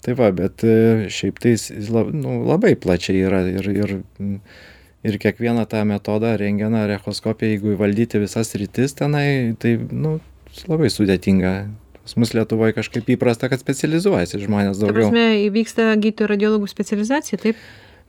Tai 0.02 0.16
va, 0.18 0.32
bet 0.34 0.64
e, 0.66 1.06
šiaip 1.12 1.38
tai 1.42 1.54
nu, 2.12 2.40
labai 2.48 2.74
plačiai 2.76 3.22
yra 3.22 3.44
ir, 3.46 3.68
ir, 3.70 3.94
ir 5.06 5.18
kiekvieną 5.22 5.64
tą 5.70 5.84
metodą 5.86 6.34
rengeną 6.40 6.82
ar 6.86 6.96
echoskopiją, 6.98 7.54
jeigu 7.54 7.76
įvaldyti 7.76 8.18
visas 8.22 8.50
rytis 8.58 8.94
tenai, 8.98 9.54
tai 9.62 9.76
nu, 9.78 10.18
labai 10.68 10.90
sudėtinga. 10.92 11.54
Pas 12.02 12.16
mus 12.18 12.32
Lietuvoje 12.34 12.74
kažkaip 12.74 13.06
įprasta, 13.14 13.46
kad 13.46 13.62
specializuojasi 13.62 14.40
žmonės 14.42 14.74
Ta 14.80 14.88
daugiau. 14.88 15.12
prasme, 15.12 15.46
įvyksta 15.46 15.92
gydytojų 16.02 16.32
radiologų 16.34 16.66
specializacija, 16.66 17.38
taip? 17.38 17.60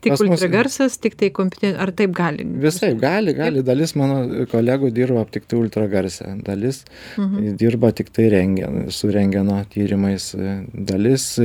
Tik 0.03 0.19
ultragarsas, 0.25 0.97
tik 0.99 1.15
tai 1.19 1.29
kompiuteris, 1.35 1.77
ar 1.79 1.91
taip 1.95 2.11
gali? 2.17 2.43
Visai 2.65 2.93
gali, 2.99 3.33
gali. 3.37 3.63
Dalis 3.63 3.95
mano 3.99 4.45
kolegų 4.51 4.91
dirba 4.95 5.23
tik 5.31 5.47
tai 5.47 5.59
ultragarsę, 5.61 6.33
dalis 6.43 6.83
Mhm. 7.17 7.55
dirba 7.57 7.91
tik 7.95 8.11
tai 8.11 8.29
rengen, 8.29 8.89
su 8.91 9.07
rengeno 9.07 9.63
tyrimais, 9.73 10.33
dalis 10.73 11.39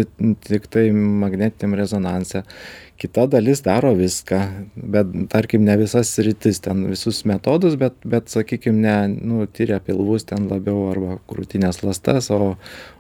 tik 0.49 0.67
tai 0.71 0.91
magnetiniam 0.91 1.75
rezonanse, 1.79 2.43
kita 2.99 3.27
dalis 3.31 3.63
daro 3.63 3.93
viską, 3.95 4.39
bet 4.75 5.11
tarkim 5.31 5.63
ne 5.65 5.77
visas 5.79 6.11
sritis, 6.17 6.59
ten 6.65 6.83
visus 6.91 7.23
metodus, 7.29 7.77
bet, 7.79 7.95
bet 8.03 8.31
sakykime, 8.33 8.81
ne, 8.83 8.97
nu, 9.23 9.47
tyria 9.47 9.79
pilvus 9.85 10.27
ten 10.27 10.49
labiau 10.51 10.89
arba 10.91 11.19
krūtinės 11.31 11.85
lastas, 11.87 12.31
o, 12.35 12.57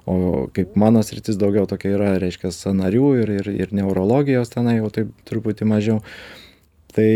o 0.06 0.18
kaip 0.54 0.76
mano 0.78 1.02
sritis 1.06 1.40
daugiau 1.40 1.66
tokia 1.70 1.96
yra, 1.96 2.12
reiškia, 2.22 2.52
sanarių 2.54 3.08
ir, 3.24 3.34
ir, 3.40 3.50
ir 3.66 3.74
neurologijos 3.74 4.54
tenai 4.54 4.78
jau 4.78 4.92
taip 4.94 5.10
truputį 5.28 5.66
mažiau. 5.72 5.98
Tai 6.94 7.10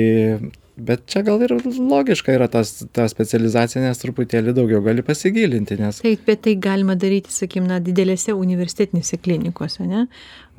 bet 0.89 1.05
čia 1.11 1.23
gal 1.27 1.43
ir 1.47 1.55
logiška 1.65 2.35
yra 2.35 2.49
tas 2.53 2.73
ta 2.95 3.07
specializacija, 3.11 3.83
nes 3.85 4.01
truputėlį 4.03 4.55
daugiau 4.57 4.83
gali 4.85 5.05
pasigilinti, 5.07 5.79
nes 5.81 6.01
Taip, 6.05 6.25
bet 6.29 6.43
tai 6.47 6.55
galima 6.69 6.97
daryti, 6.99 7.33
sakykim, 7.35 7.67
na, 7.71 7.81
didelėse 7.81 8.35
universitetinėse 8.37 9.19
klinikose, 9.23 9.87
ne? 9.89 10.07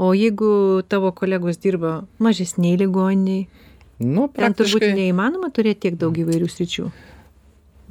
O 0.02 0.14
jeigu 0.18 0.84
tavo 0.90 1.12
kolegos 1.16 1.60
dirba 1.64 1.96
mažesniai 2.24 2.80
ligoniniai, 2.82 3.48
nu, 4.04 4.28
ten 4.34 4.56
turbūt 4.58 4.90
neįmanoma 4.98 5.52
turėti 5.54 5.88
tiek 5.88 6.00
daug 6.02 6.18
įvairių 6.26 6.50
sričių. 6.52 6.92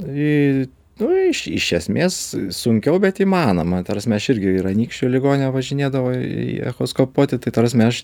į- 0.02 0.68
Nu, 1.00 1.08
iš, 1.30 1.46
iš 1.48 1.66
esmės 1.78 2.16
sunkiau, 2.52 2.98
bet 3.00 3.22
įmanoma. 3.24 3.80
Tarsi 3.86 4.12
aš 4.12 4.26
irgi 4.34 4.58
ir 4.58 4.66
anykščių 4.68 5.08
ligonę 5.14 5.48
važinėdavo 5.54 6.12
į 6.12 6.58
echoskopuoti, 6.68 7.38
tai 7.40 7.52
tarsi 7.54 7.80
aš 7.80 8.02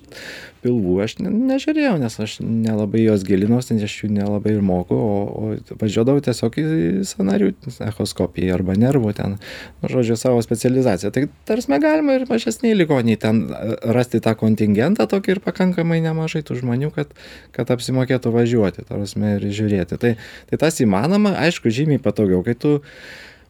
pilvų 0.63 0.95
aš 1.05 1.19
ne, 1.21 1.31
nežiūrėjau, 1.51 1.97
nes 2.01 2.17
aš 2.25 2.39
nelabai 2.43 3.05
jos 3.05 3.23
gilinausi, 3.29 3.77
nes 3.77 3.85
aš 3.87 3.97
jų 4.01 4.09
nelabai 4.17 4.55
ir 4.57 4.65
moku, 4.65 4.97
o, 4.97 5.19
o 5.29 5.77
važiuodavau 5.79 6.23
tiesiog 6.25 6.57
į 6.59 6.65
sanarių 7.07 7.53
echoskopiją 7.91 8.57
arba 8.57 8.75
nervų 8.81 9.13
ten, 9.19 9.37
nu, 9.83 9.91
žodžiu, 9.93 10.17
savo 10.19 10.41
specializaciją. 10.43 11.13
Tai 11.15 11.27
tarsi 11.49 11.79
galima 11.85 12.17
ir 12.17 12.27
mažesniai 12.31 12.75
ligoniai 12.75 13.21
ten 13.21 13.45
rasti 13.85 14.23
tą 14.25 14.35
kontingentą 14.41 15.07
tokį 15.11 15.37
ir 15.37 15.43
pakankamai 15.45 16.01
nemažai 16.09 16.43
tų 16.47 16.59
žmonių, 16.63 16.91
kad, 16.97 17.13
kad 17.55 17.71
apsimokėtų 17.77 18.33
važiuoti, 18.35 18.89
tarsi 18.89 19.23
ir 19.37 19.47
žiūrėti. 19.61 20.01
Tai, 20.01 20.17
tai 20.51 20.63
tas 20.65 20.83
įmanoma, 20.83 21.37
aišku, 21.45 21.71
žymiai 21.75 22.03
patogiau, 22.03 22.43
kai 22.47 22.57
tu 22.59 22.78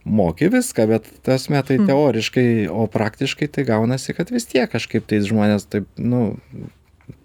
moki 0.08 0.48
viską, 0.48 0.86
bet 0.88 1.08
tas 1.26 1.48
metai 1.52 1.78
Mm. 1.78 1.86
teoriškai, 1.90 2.68
o 2.70 2.86
praktiškai 2.86 3.48
tai 3.52 3.64
gaunasi, 3.68 4.14
kad 4.16 4.30
vis 4.30 4.46
tiek 4.48 4.70
kažkaip 4.70 5.06
tai 5.06 5.20
žmonės 5.20 5.68
taip, 5.68 5.86
nu, 5.98 6.38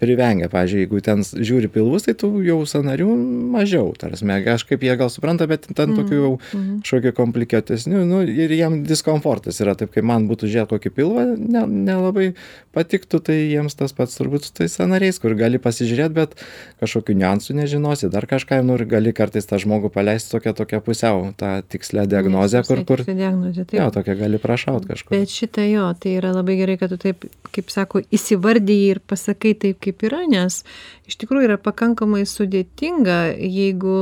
privengia, 0.04 0.52
pavyzdžiui, 0.52 0.84
jeigu 0.84 1.02
ten 1.08 1.24
žiūri 1.24 1.72
pilvus, 1.72 2.10
tai 2.10 2.18
tų 2.20 2.44
jau 2.46 2.60
sanarių 2.68 3.10
mažiau, 3.56 3.90
tarsi, 4.00 4.28
kažkaip 4.44 4.84
jie 4.84 5.00
gal 5.00 5.12
supranta, 5.14 5.48
bet 5.48 5.70
ten 5.72 5.94
Mhm, 5.94 6.00
tokių 6.00 6.18
jau 6.20 6.32
mhm. 6.40 6.78
kažkokių 6.84 7.12
komplikuotesnių, 7.18 8.04
nu, 8.10 8.22
ir 8.28 8.54
jiem 8.54 8.80
diskomfortas 8.88 9.60
yra, 9.64 9.76
taip 9.80 9.94
kaip 9.94 10.06
man 10.08 10.28
būtų 10.30 10.50
žiūrėti 10.52 10.74
kokį 10.74 10.92
pilvą, 10.98 11.26
ne- 11.38 11.66
nelabai 11.68 12.28
patiktų, 12.76 13.22
tai 13.28 13.38
jiems 13.54 13.78
tas 13.78 13.94
pats 13.94 14.18
turbūt 14.18 14.48
su 14.48 14.54
tais 14.58 14.74
sanariais, 14.74 15.20
kur 15.22 15.36
gali 15.38 15.60
pasižiūrėti, 15.62 16.14
bet 16.18 16.36
kažkokių 16.82 17.16
niuansų 17.22 17.58
nežinosi, 17.60 18.10
dar 18.14 18.28
kažką, 18.30 18.62
nu, 18.66 18.78
ir 18.80 18.86
gali 18.90 19.14
kartais 19.16 19.46
tą 19.50 19.60
žmogų 19.62 19.92
paleisti 19.94 20.34
tokią 20.34 20.56
tokią 20.58 20.82
pusiau, 20.86 21.30
tą 21.38 21.62
tikslę 21.70 22.08
diagnozę, 22.10 22.64
kur, 22.68 22.84
kur, 22.88 23.04
diagnozė, 23.06 23.66
taip. 23.68 23.78
jo, 23.80 23.90
tokia 24.00 24.18
gali 24.20 24.42
prašaut 24.42 24.88
kažkur. 24.90 25.14
Bet 25.16 25.30
šitą 25.34 25.66
jo, 25.70 25.86
tai 26.00 26.18
yra 26.20 26.34
labai 26.34 26.58
gerai, 26.60 26.78
kad 26.82 26.94
tu 26.94 26.98
taip, 27.02 27.28
kaip 27.54 27.70
sako, 27.74 28.02
įsivardyji 28.14 28.90
ir 28.96 29.02
pasakai 29.06 29.54
taip, 29.60 29.78
kaip 29.84 29.93
yra, 30.08 30.24
nes 30.30 30.62
iš 31.10 31.20
tikrųjų 31.22 31.52
yra 31.52 31.60
pakankamai 31.62 32.24
sudėtinga, 32.30 33.20
jeigu 33.38 33.98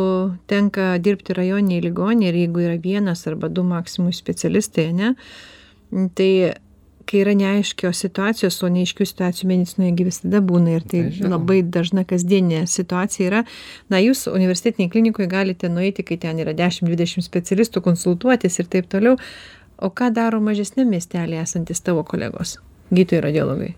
tenka 0.51 0.95
dirbti 1.03 1.35
rajoniniai 1.37 1.83
ligonį 1.87 2.29
ir 2.29 2.41
jeigu 2.45 2.65
yra 2.65 2.79
vienas 2.81 3.27
arba 3.27 3.51
du 3.51 3.65
maksimum 3.67 4.13
specialistai, 4.15 4.91
ne, 4.95 5.15
tai 6.15 6.31
kai 7.11 7.21
yra 7.25 7.33
neaiškios 7.35 8.01
situacijos, 8.05 8.57
o 8.63 8.69
neaiškių 8.71 9.05
situacijų 9.09 9.49
medicinoje 9.49 10.07
visada 10.07 10.39
būna 10.45 10.77
ir 10.77 10.85
tai 10.87 11.03
Tai 11.11 11.31
labai 11.33 11.59
dažna 11.63 12.05
kasdienė 12.07 12.63
situacija 12.69 13.27
yra. 13.27 13.43
Na, 13.91 13.99
jūs 13.99 14.27
universitetiniai 14.31 14.91
klinikoje 14.93 15.27
galite 15.31 15.69
nueiti, 15.69 16.05
kai 16.07 16.19
ten 16.21 16.39
yra 16.39 16.55
10-20 16.57 17.25
specialistų, 17.25 17.83
konsultuotis 17.83 18.59
ir 18.59 18.71
taip 18.71 18.87
toliau. 18.91 19.17
O 19.81 19.89
ką 19.89 20.11
daro 20.13 20.39
mažesnė 20.43 20.85
miestelė 20.85 21.41
esantis 21.41 21.81
tavo 21.81 22.05
kolegos, 22.07 22.59
gydytojai 22.93 23.25
radiologai? 23.27 23.71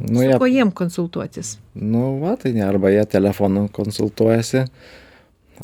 Nu, 0.00 0.20
Su 0.20 0.24
jie, 0.24 0.38
kuo 0.40 0.46
jiem 0.48 0.70
konsultuotis? 0.72 1.58
nu, 1.74 2.18
va, 2.22 2.36
tai 2.40 2.52
ne, 2.56 2.62
arba 2.64 2.88
jie 2.90 3.04
telefonu 3.06 3.66
konsultuojasi, 3.72 4.64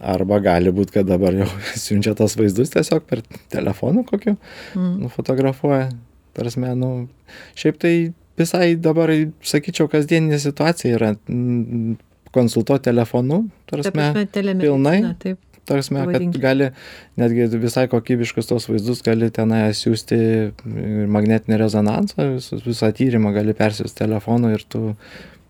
arba 0.04 0.38
gali 0.44 0.72
būti, 0.76 0.92
kad 0.98 1.08
dabar 1.08 1.32
jau 1.38 1.46
siunčia 1.86 2.12
tas 2.18 2.36
vaizdus 2.36 2.70
tiesiog 2.74 3.06
per 3.08 3.22
telefoną 3.52 4.04
kokiu, 4.08 4.36
Mm. 4.76 4.98
nufotografuoja. 5.06 5.88
ta 6.36 6.42
prasme 6.42 6.74
nu 6.76 7.08
šiaip 7.56 7.78
tai 7.80 8.12
visai 8.36 8.74
dabar 8.76 9.08
sakyčiau 9.40 9.88
kasdieninė 9.88 10.36
situacija 10.38 10.94
yra 10.98 11.14
mm, 11.16 11.94
konsultuot 12.36 12.82
telefonu 12.84 13.46
ta 13.64 13.76
Ta 13.76 13.76
prasme 13.78 13.92
prasme, 13.92 14.26
pilnai 14.26 14.26
telemedicina, 14.34 15.14
taip. 15.18 15.38
Ta 15.66 15.74
prasme 15.74 16.04
kad 16.12 16.40
gali 16.42 16.70
netgi 17.20 17.48
visai 17.60 17.86
kokybiškus 17.90 18.50
tuos 18.50 18.68
vaizdus 18.70 19.02
gali 19.06 19.30
tenai 19.34 19.68
siųsti 19.74 20.18
ir 20.18 21.12
magnetinį 21.12 21.60
rezonansą 21.62 22.30
visus 22.36 22.64
visą 22.66 22.92
tyrimą 22.96 23.34
gali 23.36 23.56
persiųst 23.58 23.98
telefonu 23.98 24.54
ir 24.54 24.64
tu 24.68 24.94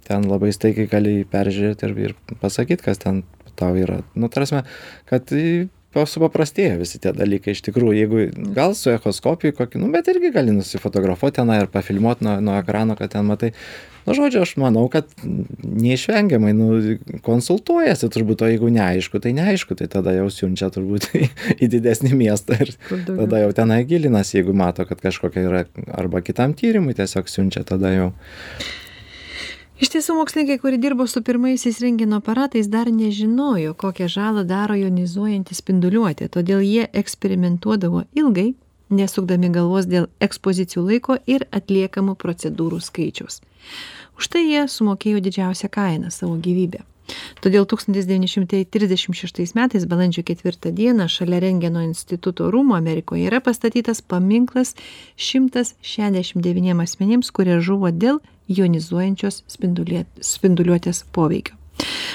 ten 0.09 0.27
labai 0.31 0.53
staigiai 0.55 0.91
gali 0.91 1.19
jį 1.19 1.31
peržiūrėt 1.33 1.87
ir 1.87 1.97
ir 2.09 2.15
pasakyt 2.41 2.85
kas 2.85 3.03
ten 3.03 3.25
tau 3.57 3.77
yra. 3.79 4.03
Nu 4.15 4.29
ta 4.29 4.41
prasme 4.41 4.63
kad 5.09 5.33
supaprastėja 5.97 6.77
visi 6.77 7.01
tie 7.01 7.13
dalykai 7.17 7.55
iš 7.57 7.63
tikrųjų. 7.65 7.97
Jeigu 7.97 8.53
gal 8.57 8.75
su 8.77 8.91
echoskopiju 8.93 9.57
kokiu 9.57 9.81
nu 9.81 9.89
bet 9.95 10.09
irgi 10.13 10.33
gali 10.35 10.53
nusifotografuot 10.53 11.39
tenai 11.41 11.63
ir 11.63 11.71
pafilmuot 11.73 12.25
nuo 12.25 12.37
nuo 12.45 12.57
ekrano 12.61 12.99
kad 12.99 13.15
ten 13.15 13.25
matai 13.29 13.55
nu 14.07 14.15
žodžiu 14.15 14.43
aš 14.47 14.55
manau 14.63 14.87
kad 14.93 15.11
neišvengiamai 15.63 16.53
nu 16.57 16.69
konsultuojasi 17.27 18.11
turbūt 18.15 18.47
o 18.47 18.51
jeigu 18.53 18.71
neaišku 18.73 19.21
tai 19.23 19.35
neaišku 19.37 19.77
tai 19.79 19.91
tada 19.93 20.15
jau 20.17 20.31
siunčia 20.33 20.71
turbūt 20.75 21.11
į 21.19 21.27
į 21.67 21.71
didesnį 21.77 22.15
miestą 22.17 22.59
ir 22.63 22.75
tada 22.89 23.45
jau 23.45 23.53
tenai 23.57 23.83
gilinasi 23.89 24.41
jeigu 24.41 24.57
mato 24.57 24.87
kad 24.89 25.03
kažkokia 25.03 25.47
yra 25.51 25.63
arba 25.95 26.23
kitam 26.23 26.55
tyrimui 26.57 26.97
tiesiog 26.99 27.31
siunčia 27.31 27.67
tada 27.67 27.93
jau. 27.95 28.11
Iš 29.77 29.91
tiesų, 29.93 30.15
mokslininkai, 30.17 30.55
kurie 30.57 30.79
dirbo 30.81 31.05
su 31.05 31.21
pirmaisiais 31.21 31.83
rengino 31.85 32.23
aparatais, 32.23 32.65
dar 32.73 32.89
nežinojo, 32.89 33.75
kokią 33.77 34.07
žalą 34.09 34.47
daro 34.49 34.73
jonizuojanti 34.73 35.53
spinduliuotė, 35.53 36.31
todėl 36.33 36.63
jie 36.65 36.87
eksperimentuodavo 36.97 38.07
ilgai, 38.17 38.55
nesukdami 38.89 39.51
galvos 39.53 39.85
dėl 39.91 40.09
ekspozicijų 40.25 40.87
laiko 40.87 41.19
ir 41.29 41.45
atliekamų 41.53 42.17
procedūrų 42.23 42.81
skaičiaus. 42.89 43.43
Už 44.17 44.29
tai 44.33 44.47
jie 44.49 44.67
sumokėjo 44.69 45.21
didžiausią 45.21 45.69
kainą- 45.69 46.11
savo 46.19 46.37
gyvybę. 46.37 46.85
Todėl 47.41 47.67
1936 47.67 49.55
metais 49.55 49.85
balandžio 49.87 50.23
4 50.27 50.73
dieną 50.73 51.07
šalia 51.09 51.41
Rengeno 51.41 51.83
instituto 51.85 52.51
rūmų 52.51 52.77
Amerikoje 52.77 53.29
yra 53.29 53.41
pastatytas 53.41 54.03
paminklas 54.03 54.75
169 55.17 56.81
asmenims, 56.83 57.31
kurie 57.31 57.61
žuvo 57.61 57.93
dėl 57.93 58.19
jonizuojančios 58.49 59.43
spindulė- 59.47 60.07
spinduliuotės 60.21 61.05
poveikio. 61.13 61.55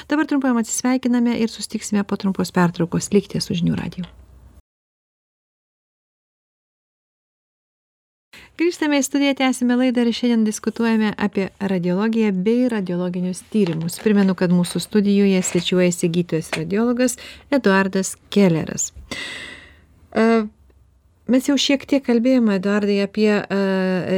Dabar 0.09 0.25
trumpam 0.27 0.57
atsisveikiname 0.57 1.37
ir 1.39 1.49
sustiksime 1.49 2.03
po 2.03 2.17
trumpos 2.17 2.51
pertraukos. 2.51 3.13
Likite 3.13 3.41
su 3.41 3.53
žinių 3.53 3.77
radiju. 3.77 4.20
Grįžtame 8.61 8.99
į 9.01 9.05
studiją, 9.07 9.33
tęsime 9.39 9.73
laidą 9.73 10.03
ir 10.05 10.13
šiandien 10.13 10.43
diskutuojame 10.45 11.15
apie 11.17 11.47
radiologiją 11.71 12.29
bei 12.45 12.67
radiologinius 12.69 13.39
tyrimus. 13.49 13.95
Primenu, 14.03 14.35
kad 14.37 14.53
mūsų 14.53 14.83
studijoje 14.83 15.39
svečiuojasi 15.47 16.09
gydytojas 16.13 16.51
radiologas 16.59 17.17
Eduardas 17.57 18.13
Kelleras. 18.29 18.91
E, 20.13 20.27
Mes 21.31 21.45
jau 21.47 21.53
šiek 21.55 21.85
tiek 21.87 22.01
kalbėjome, 22.03 22.57
Eduardai, 22.57 22.97
apie 23.05 23.29
e, 23.31 24.17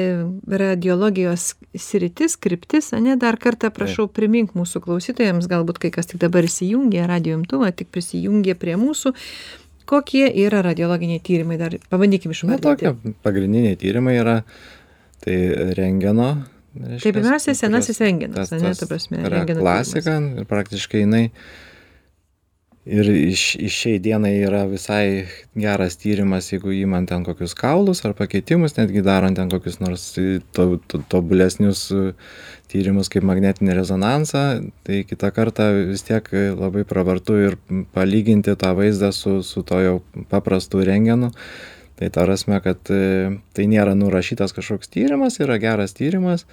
radiologijos 0.50 1.52
sritis, 1.78 2.34
kryptis, 2.42 2.90
ne? 2.96 3.14
Dar 3.22 3.38
kartą 3.40 3.70
prašau 3.76 4.08
primink 4.10 4.56
mūsų 4.58 4.82
klausytojams, 4.82 5.48
galbūt 5.52 5.82
kai 5.84 5.92
kas 5.94 6.10
tik 6.10 6.24
dabar 6.24 6.48
įsijungė 6.48 7.04
radio 7.12 7.36
imtuvą, 7.38 7.70
tik 7.76 7.92
prisijungė 7.94 8.56
prie 8.58 8.80
mūsų, 8.82 9.14
kokie 9.86 10.28
yra 10.46 10.62
radiologiniai 10.66 11.20
tyrimai, 11.24 11.58
dar 11.58 11.76
pabandykim 11.90 12.32
išvardinti. 12.32 12.64
tokie 12.64 13.14
pagrindiniai 13.24 13.76
tyrimai 13.80 14.18
yra 14.22 14.40
tai 15.24 15.38
rengeno 15.78 16.32
Tai 16.74 17.12
pirmiausia, 17.14 17.54
senasis 17.54 18.00
rengenas, 18.02 18.50
tas- 18.50 18.58
ane, 18.58 18.72
ta 18.74 18.88
prasme, 18.90 19.20
yra 19.22 19.30
rentgeno 19.44 19.62
klasika 19.62 20.16
ir 20.42 20.46
praktiškai 20.50 21.04
jinai 21.04 21.28
ir 22.86 23.10
iš 23.10 23.44
iš 23.56 23.76
šiai 23.80 24.00
dienai 24.04 24.34
yra 24.44 24.66
visai 24.68 25.26
geras 25.56 25.96
tyrimas 26.02 26.50
jeigu 26.52 26.74
imant 26.76 27.08
ten 27.10 27.24
kokius 27.24 27.56
kaulus 27.56 28.04
ar 28.04 28.14
pakeitimus 28.18 28.76
netgi 28.76 29.04
darant 29.06 29.40
ten 29.40 29.52
kokius 29.52 29.80
nors 29.80 30.04
i 30.20 30.42
to 30.52 30.66
to 30.88 31.00
tobulesnius 31.14 31.86
e, 31.96 32.12
tyrimus 32.74 33.12
kaip 33.14 33.24
magnetinį 33.30 33.78
rezonansą 33.78 34.44
tai 34.84 35.04
kitą 35.08 35.32
kartą 35.36 35.70
vis 35.94 36.04
tiek 36.04 36.28
labai 36.60 36.84
pravartu 36.90 37.40
ir 37.40 37.58
palyginti 37.96 38.58
tą 38.60 38.74
vaizdą 38.76 39.14
su 39.16 39.40
su 39.44 39.64
tuo 39.64 39.80
jau 39.80 39.98
paprastu 40.30 40.84
rentgenu. 40.84 41.32
Tai 41.96 42.10
ta 42.10 42.24
prasme 42.26 42.58
kad 42.66 42.90
e, 42.92 43.38
tai 43.54 43.68
nėra 43.70 43.94
nurašytas 43.96 44.56
kažkoks 44.58 44.90
tyrimas 44.92 45.38
yra 45.40 45.60
geras 45.62 45.94
tyrimas. 45.96 46.48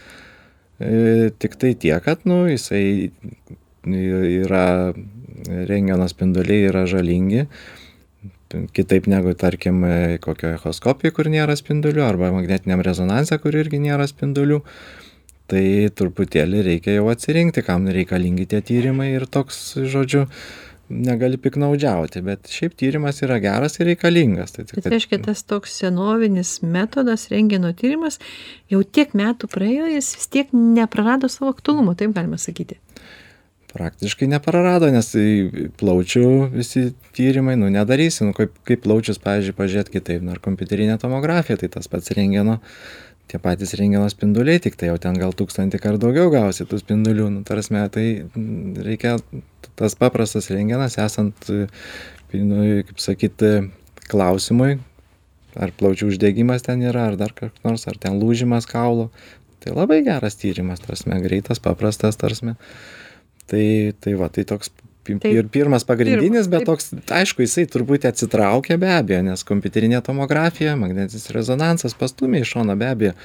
E, 0.79 1.31
tiktai 1.43 1.73
tiek 1.75 2.05
kad 2.05 2.23
nu 2.29 2.45
jisai 2.51 3.11
yra 3.87 4.93
rentgeno 5.71 6.09
spinduliai 6.11 6.69
yra 6.71 6.87
žalingi 6.91 7.47
kitaip 8.75 9.07
negu 9.07 9.35
tarkim 9.39 9.85
e, 9.87 10.19
kokioj 10.23 10.57
echoskopijoj 10.57 11.15
kur 11.15 11.31
nėra 11.31 11.55
spindulių 11.59 12.03
arba 12.03 12.33
magnetiniam 12.35 12.83
rezonanse 12.85 13.39
kur 13.43 13.55
irgi 13.55 13.79
nėra 13.83 14.09
spindulių 14.11 14.59
tai 15.51 15.63
truputėlį 15.99 16.65
reikia 16.67 16.97
jau 16.99 17.07
atsirinkti 17.13 17.63
kam 17.67 17.87
reikalingi 17.91 18.49
tie 18.51 18.61
tyrimai 18.67 19.13
ir 19.15 19.27
toks 19.31 19.63
žodžiu 19.95 20.27
negali 20.91 21.39
piktnaudžiauti 21.39 22.23
bet 22.27 22.51
šiaip 22.51 22.75
tyrimas 22.79 23.23
yra 23.23 23.39
geras 23.43 23.79
ir 23.79 23.91
reikalingas 23.93 24.57
tai 24.57 24.67
tik 24.67 24.83
Tai 24.83 24.93
reiškia, 24.97 25.21
tas 25.29 25.45
toks 25.47 25.79
senovinis 25.83 26.57
metodas, 26.67 27.29
rengeno 27.31 27.71
tyrimas, 27.79 28.19
jau 28.73 28.83
tiek 28.83 29.15
metų 29.15 29.51
praėjo, 29.53 29.87
jis 29.95 30.11
vis 30.19 30.31
tiek 30.35 30.55
neprarado 30.55 31.31
savo 31.31 31.55
aktualumo, 31.55 31.95
taip 31.99 32.17
galima 32.17 32.41
sakyti. 32.43 32.81
Praktiškai 33.75 34.29
neprarado 34.31 34.89
nes 34.93 35.13
į 35.17 35.71
plaučių 35.81 36.25
visi 36.55 36.89
tyrimai 37.17 37.57
nu 37.61 37.71
nedarysi. 37.73 38.25
Nu 38.27 38.35
kaip 38.37 38.57
kaip 38.69 38.83
plaučius 38.87 39.21
pavyzdžiui 39.23 39.57
pažiūrėt 39.59 39.93
kitaip 39.93 40.25
nu 40.27 40.35
ar 40.35 40.43
kompiuterinė 40.43 40.99
tomografija 41.03 41.61
tai 41.61 41.71
tas 41.77 41.91
pats 41.91 42.13
rentgeno 42.17 42.59
tie 43.31 43.39
patys 43.39 43.77
rentgeno 43.79 44.09
spinduliai 44.11 44.59
tiktai 44.63 44.91
jau 44.91 44.99
ten 45.03 45.19
gal 45.21 45.35
tūkstantį 45.37 45.79
kart 45.83 46.03
daugiau 46.03 46.33
gausi 46.35 46.67
tų 46.67 46.81
spindulių 46.83 47.29
nu 47.37 47.43
ta 47.47 47.55
prasme 47.55 47.85
tai 47.95 48.07
mm, 48.27 48.81
reikia 48.87 49.17
tas 49.79 49.95
paprastas 49.99 50.51
rentgenas 50.51 50.99
esant 50.99 51.51
nu 51.51 52.65
kaip 52.89 52.99
sakyt 53.03 53.45
klausimui 54.11 54.81
ar 55.59 55.73
plaučių 55.75 56.11
uždegimas 56.13 56.65
ten 56.67 56.83
yra 56.87 57.09
ar 57.11 57.19
dar 57.19 57.35
koks 57.35 57.63
nors 57.67 57.87
ar 57.91 57.99
ten 57.99 58.19
lūžimas 58.21 58.69
kaulo. 58.71 59.11
Tai 59.61 59.75
labai 59.77 60.01
geras 60.07 60.39
tyrimas 60.41 60.81
ta 60.81 60.89
prasme 60.89 61.19
greitas 61.25 61.61
paprastas 61.63 62.17
ta 62.17 62.31
prasme 62.31 62.57
tai 63.51 63.67
tai 64.01 64.17
va 64.21 64.31
tai 64.33 64.47
toks 64.49 64.73
ir 65.09 65.49
pirmas 65.49 65.87
pagrindinis 65.89 66.49
bet 66.51 66.67
toks 66.69 66.93
aišku 67.21 67.45
jisai 67.47 67.67
truputį 67.71 68.11
atsitraukia 68.11 68.79
be 68.81 68.91
abejo 68.95 69.23
nes 69.27 69.47
kompiuterinė 69.49 70.03
tomografija 70.07 70.77
magnetinis 70.79 71.31
rezonansas 71.35 71.97
pastūmė 71.99 72.45
į 72.45 72.51
šoną 72.53 72.77
be 72.81 72.91
abejo 72.91 73.17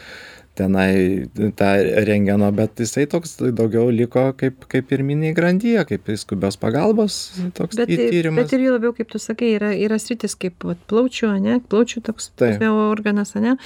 tenai 0.55 1.27
tą 1.59 1.69
rentgeno 2.07 2.49
bet 2.55 2.79
jisai 2.79 3.05
toks 3.11 3.35
daugiau 3.43 3.89
liko 3.91 4.29
kaip 4.39 4.63
kaip 4.71 4.88
pirminėj 4.91 5.35
grandyje 5.35 5.83
kaip 5.89 6.07
skubios 6.21 6.57
pagalbos 6.61 7.17
toks 7.57 7.75
Bet, 7.75 7.91
ty 7.91 7.99
tyrimas 8.13 8.45
bet 8.45 8.55
ir 8.55 8.63
juo 8.65 8.77
labiau, 8.77 8.95
kaip 8.95 9.11
tu 9.11 9.19
sakai, 9.21 9.51
yra, 9.57 9.73
yra 9.75 9.99
sritis 9.99 10.38
kaip 10.39 10.63
vat, 10.63 10.79
plaučių, 10.91 11.33
ne, 11.43 11.59
plaučių 11.71 12.05
toks 12.07 12.31
Taip. 12.31 12.55
prasme, 12.55 12.71
organas, 12.88 13.35
ne, 13.35 13.57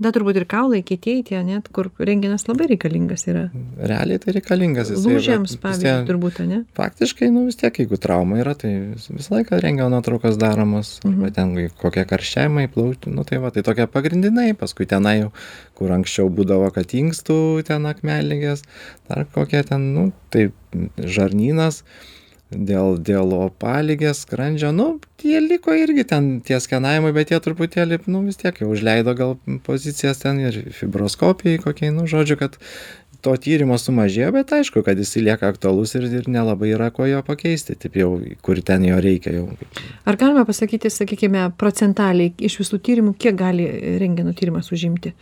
dar 0.00 0.14
turbūt 0.16 0.38
ir 0.40 0.46
kaulai, 0.48 0.80
kietieji 0.86 1.22
tie, 1.28 1.38
net, 1.44 1.68
kur 1.76 1.90
renginas 2.00 2.46
labai 2.48 2.66
reikalingas 2.72 3.26
yra. 3.28 3.42
realiai 3.76 4.18
tai 4.22 4.32
reikalingas 4.38 4.90
jisai 4.94 5.12
Lūžiams, 5.14 5.56
pavyzdžiui, 5.60 6.06
turbūt, 6.08 6.40
ne? 6.48 6.62
faktiškai 6.78 7.28
nu 7.34 7.44
vis 7.46 7.58
tiek 7.60 7.76
jeigu 7.82 7.98
trauma 8.00 8.38
yra 8.40 8.54
tai 8.58 8.70
vis 8.94 9.06
visą 9.12 9.36
laiką 9.38 9.60
rentgeno 9.60 9.90
nuotraukos 9.92 10.38
daromos 10.40 10.94
arba 11.04 11.28
Mhm. 11.28 11.34
ten 11.36 11.68
kokie 11.82 12.04
karščiavimai 12.08 12.68
plaučių 12.72 13.12
nu 13.14 13.24
tai 13.28 13.38
va 13.44 13.50
tai 13.50 13.62
tokie 13.62 13.86
pagrindiniai 13.86 14.56
paskui 14.56 14.86
tenai 14.88 15.18
jau 15.20 15.32
kur 15.76 15.90
anksčiau 15.92 16.30
būdavo 16.32 16.72
kad 16.72 16.88
inkstų 16.96 17.62
ten 17.68 17.84
akmenligės 17.86 18.64
dar 19.08 19.26
kokie 19.34 19.62
ten 19.68 19.92
nu 19.94 20.12
tai 20.30 20.48
žarnynas 20.98 21.82
dėl 22.50 22.98
dėl 22.98 23.34
opaligės 23.36 24.24
skrandžio 24.24 24.72
nu 24.74 24.88
jie 25.22 25.38
liko 25.42 25.74
irgi 25.76 26.04
ten 26.12 26.30
tie 26.46 26.58
skenavimai 26.60 27.12
bet 27.14 27.30
jie 27.30 27.38
truputėlį 27.42 28.00
nu 28.10 28.24
vis 28.26 28.40
tiek 28.40 28.56
jau 28.62 28.70
užleido 28.74 29.14
gal 29.14 29.36
pozicijas 29.66 30.24
ten 30.24 30.40
ir 30.42 30.58
fibroskopijai 30.74 31.62
kokiai 31.62 31.94
nu 31.94 32.08
žodžiu 32.10 32.38
kad 32.40 32.58
to 33.22 33.34
tyrimo 33.36 33.76
sumažėjo 33.78 34.32
bet 34.34 34.52
aišku 34.56 34.82
kad 34.86 34.98
jisai 34.98 35.22
lieka 35.28 35.50
aktualus 35.52 35.94
ir 35.94 36.08
ir 36.08 36.28
nelabai 36.28 36.72
yra 36.74 36.90
kuo 36.94 37.06
jo 37.06 37.20
pakeisti 37.26 37.76
taip 37.78 37.98
jau 38.00 38.14
kur 38.42 38.62
ten 38.64 38.86
jo 38.88 38.98
reikia 38.98 39.36
jau 39.36 39.46
Ar 40.08 40.16
galima 40.16 40.46
pasakyti, 40.48 40.90
sakykime, 40.90 41.44
procentaliai 41.60 42.32
iš 42.40 42.56
visų 42.62 42.80
tyrimų, 42.86 43.14
kiek 43.20 43.36
gali 43.38 43.66
rengeno 44.00 44.32
tyrimas 44.34 44.72
užimti? 44.72 45.12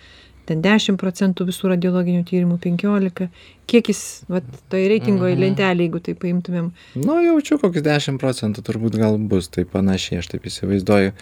Ten 0.48 0.62
10 0.64 0.96
procentų 0.96 1.44
visų 1.50 1.68
radiologinių 1.74 2.22
tyrimų, 2.24 2.56
15, 2.64 3.28
kiek 3.68 3.90
jis, 3.92 4.00
va, 4.32 4.40
toj 4.72 4.87
reitingo 4.94 5.28
Mhm. 5.28 5.42
lentelė, 5.44 5.84
jeigu 5.88 6.00
tai 6.00 6.14
paimtumėm, 6.16 6.70
nu 6.96 7.18
jaučiu 7.26 7.58
kokius 7.61 7.84
dešim 7.84 8.16
procentų 8.18 8.64
turbūt 8.64 8.96
gal 8.96 9.18
bus 9.18 9.48
tai 9.52 9.64
panašiai 9.68 10.22
aš 10.22 10.30
taip 10.32 10.48
įsivaizduoju 10.48 11.12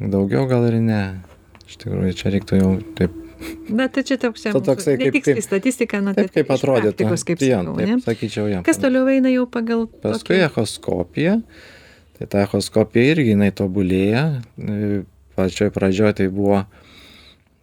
daugiau 0.00 0.48
gal 0.48 0.64
ir 0.70 0.80
ne 0.80 1.02
iš 1.68 1.76
tikrųjų 1.84 2.14
čia 2.16 2.32
reiktų 2.32 2.60
jau 2.62 2.72
taip 2.96 3.22
Na, 3.68 3.84
tai 3.92 4.00
čia 4.02 4.16
toks, 4.16 4.46
To 4.48 4.60
toksai 4.64 4.94
kaip- 4.96 5.12
netiksli 5.12 5.34
kaip- 5.36 5.44
statistika, 5.44 6.00
na, 6.00 6.14
Taip 6.16 6.32
kaip 6.32 6.46
iš 6.48 6.56
atrodytų. 6.56 6.94
praktikos, 6.96 7.24
kaip 7.28 7.42
Jo, 7.44 7.58
sakau, 7.60 7.76
taip, 7.76 8.00
sakyčiau, 8.06 8.46
jo. 8.48 8.62
Kas 8.64 8.78
toliau 8.80 9.04
eina 9.12 9.28
jau 9.28 9.44
pagal... 9.46 9.84
Paskui 10.00 10.38
tokį- 10.40 10.46
echoskopija. 10.48 11.34
Tai 12.18 12.26
ta 12.32 12.38
echoskopija 12.46 13.12
irgi 13.12 13.34
jinai 13.36 13.50
tobulėja. 13.52 14.40
Pačioj 15.36 15.68
pradžioje 15.70 16.14
tai 16.16 16.28
buvo 16.32 16.62
tik 16.64 16.85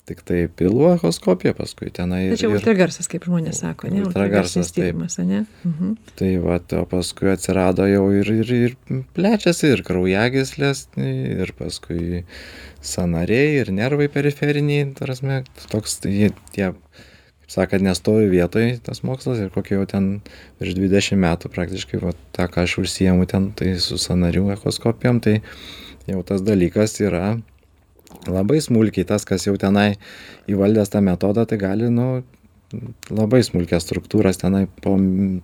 tai 0.04 0.40
pilų 0.52 0.90
echoskopija, 0.98 1.54
paskui 1.56 1.88
tenai. 1.96 2.26
Tai 2.34 2.40
čia 2.42 2.50
ultragarsas, 2.52 3.08
kaip 3.12 3.24
žmonės 3.28 3.62
sako, 3.64 3.88
ne? 3.94 4.02
Ultragarsas, 4.04 4.74
tyrimas, 4.76 5.16
ne? 5.24 5.46
Mhm. 5.64 5.94
Tai 6.20 6.32
va, 6.44 6.58
o 6.60 6.84
paskui 6.92 7.32
atsirado 7.32 7.88
jau 7.88 8.04
ir, 8.12 8.32
ir, 8.44 8.52
ir 8.68 8.76
plečiasi, 9.16 9.72
ir 9.78 9.84
kraujagyslės, 9.88 10.90
ir 11.00 11.54
paskui 11.56 12.26
sanariai, 12.84 13.62
ir 13.62 13.72
nervai 13.72 14.10
periferiniai, 14.12 14.90
tarasme, 14.98 15.44
toks, 15.72 16.02
tai 16.04 16.12
jie 16.18 16.30
tie, 16.52 16.74
kaip 16.74 17.56
sakant, 17.56 17.88
nestovi 17.88 18.28
vietoje 18.32 18.76
tas 18.84 19.06
mokslas 19.08 19.40
ir 19.40 19.54
kokie 19.56 19.78
jau 19.78 19.88
ten 19.88 20.12
virš 20.60 20.76
20 20.82 21.24
metų 21.24 21.54
praktiškai, 21.56 22.04
va, 22.04 22.12
tą, 22.36 22.50
ką 22.52 22.68
aš 22.68 22.76
užsiemu 22.84 23.30
ten, 23.32 23.54
tai 23.56 23.78
su 23.80 23.96
sanarių 24.02 24.50
echoskopijom, 24.58 25.24
tai 25.24 25.40
jau 26.12 26.20
tas 26.28 26.44
dalykas 26.44 27.00
yra 27.00 27.38
labai 28.28 28.62
smulkiai, 28.64 29.08
tas, 29.08 29.26
kas 29.28 29.48
jau 29.48 29.56
tenai 29.60 29.94
įvaldęs 30.52 30.94
tą 30.94 31.04
metodą, 31.06 31.46
tai 31.50 31.60
gali, 31.62 31.90
nu, 31.94 32.24
labai 33.14 33.42
smulkias 33.46 33.86
struktūras 33.86 34.40
tenai 34.42 34.66
po 34.84 34.96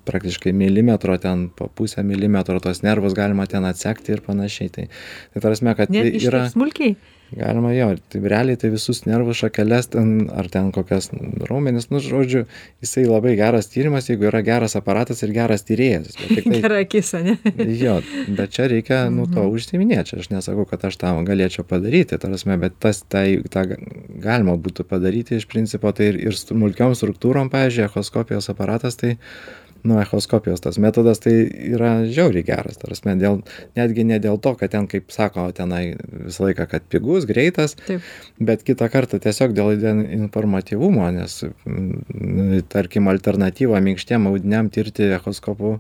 praktiškai 0.07 0.53
milimetro 0.55 1.17
ten 1.21 1.47
po 1.55 1.69
pusę 1.75 2.03
milimetro 2.05 2.59
tos 2.63 2.81
nervus 2.85 3.15
galima 3.17 3.45
ten 3.49 3.67
atsekti 3.69 4.15
ir 4.15 4.23
panašiai 4.25 4.71
tai 4.73 4.87
tai 4.89 5.41
ta 5.41 5.45
prasme 5.45 5.75
kad 5.77 5.93
Net 5.93 6.09
tai 6.09 6.23
yra 6.25 6.45
smulkiai. 6.49 6.95
Galima 7.35 7.71
jo 7.73 7.89
tai 8.09 8.21
realiai 8.33 8.57
tai 8.59 8.71
visus 8.73 9.03
nervų 9.05 9.35
šakeles 9.37 9.91
ten 9.93 10.13
ar 10.33 10.49
ten 10.51 10.71
kokias 10.75 11.09
raumenis 11.49 11.89
nu 11.93 12.01
žodžiu 12.03 12.45
jisai 12.81 13.05
labai 13.05 13.35
geras 13.39 13.69
tyrimas 13.69 14.09
jeigu 14.09 14.29
yra 14.31 14.41
geras 14.45 14.75
aparatas 14.79 15.21
ir 15.25 15.33
geras 15.35 15.65
tyrėjas 15.67 16.17
tiktai 16.17 16.61
Gera 16.63 16.81
akis, 16.85 17.13
ne? 17.25 17.37
jo 17.83 17.99
bet 18.37 18.55
čia 18.55 18.67
reikia 18.71 19.01
nu 19.13 19.27
to 19.29 19.45
užsiiminėt 19.53 20.11
čia 20.11 20.21
aš 20.23 20.31
nesakau 20.33 20.65
kad 20.69 20.85
aš 20.89 20.99
tą 21.01 21.13
galėčiau 21.27 21.67
padaryti 21.69 22.17
ta 22.17 22.25
prasme 22.25 22.57
bet 22.61 22.79
tas 22.81 23.03
tai 23.05 23.41
tą 23.53 23.67
ga- 23.73 23.79
galima 24.25 24.57
būtų 24.57 24.87
padaryti 24.89 25.37
iš 25.39 25.47
principo 25.51 25.93
tai 25.95 26.11
ir 26.13 26.21
ir 26.29 26.37
smulkiom 26.37 26.97
struktūrom 26.97 27.51
pavyzdžiui 27.53 27.85
echoskopijos 27.89 28.49
aparatas 28.53 28.97
tai 28.99 29.17
nu 29.83 29.99
echoskopijos 30.01 30.61
tas 30.63 30.77
metodas 30.81 31.21
tai 31.23 31.33
yra 31.73 31.91
žiauriai 32.09 32.45
geras 32.47 32.79
ta 32.79 32.89
prasme 32.89 33.15
dėl 33.19 33.41
netgi 33.79 34.05
ne 34.07 34.19
dėl 34.23 34.39
to 34.43 34.53
kad 34.59 34.73
ten 34.75 34.87
kaip 34.91 35.11
sako 35.15 35.47
tenai 35.55 35.95
visą 36.11 36.47
laiką 36.49 36.67
kad 36.71 36.85
pigus 36.91 37.27
greitas 37.29 37.75
bet 38.39 38.63
kitą 38.67 38.89
kartą 38.91 39.19
tiesiog 39.23 39.55
dėl 39.57 39.73
iden- 39.77 40.05
informatyvumo 40.19 41.09
nes 41.15 41.41
mm, 41.47 42.63
tarkim 42.71 43.07
alternatyva 43.11 43.81
minkštiem 43.83 44.27
audiniam 44.31 44.69
tirti 44.73 45.11
echoskopu 45.19 45.77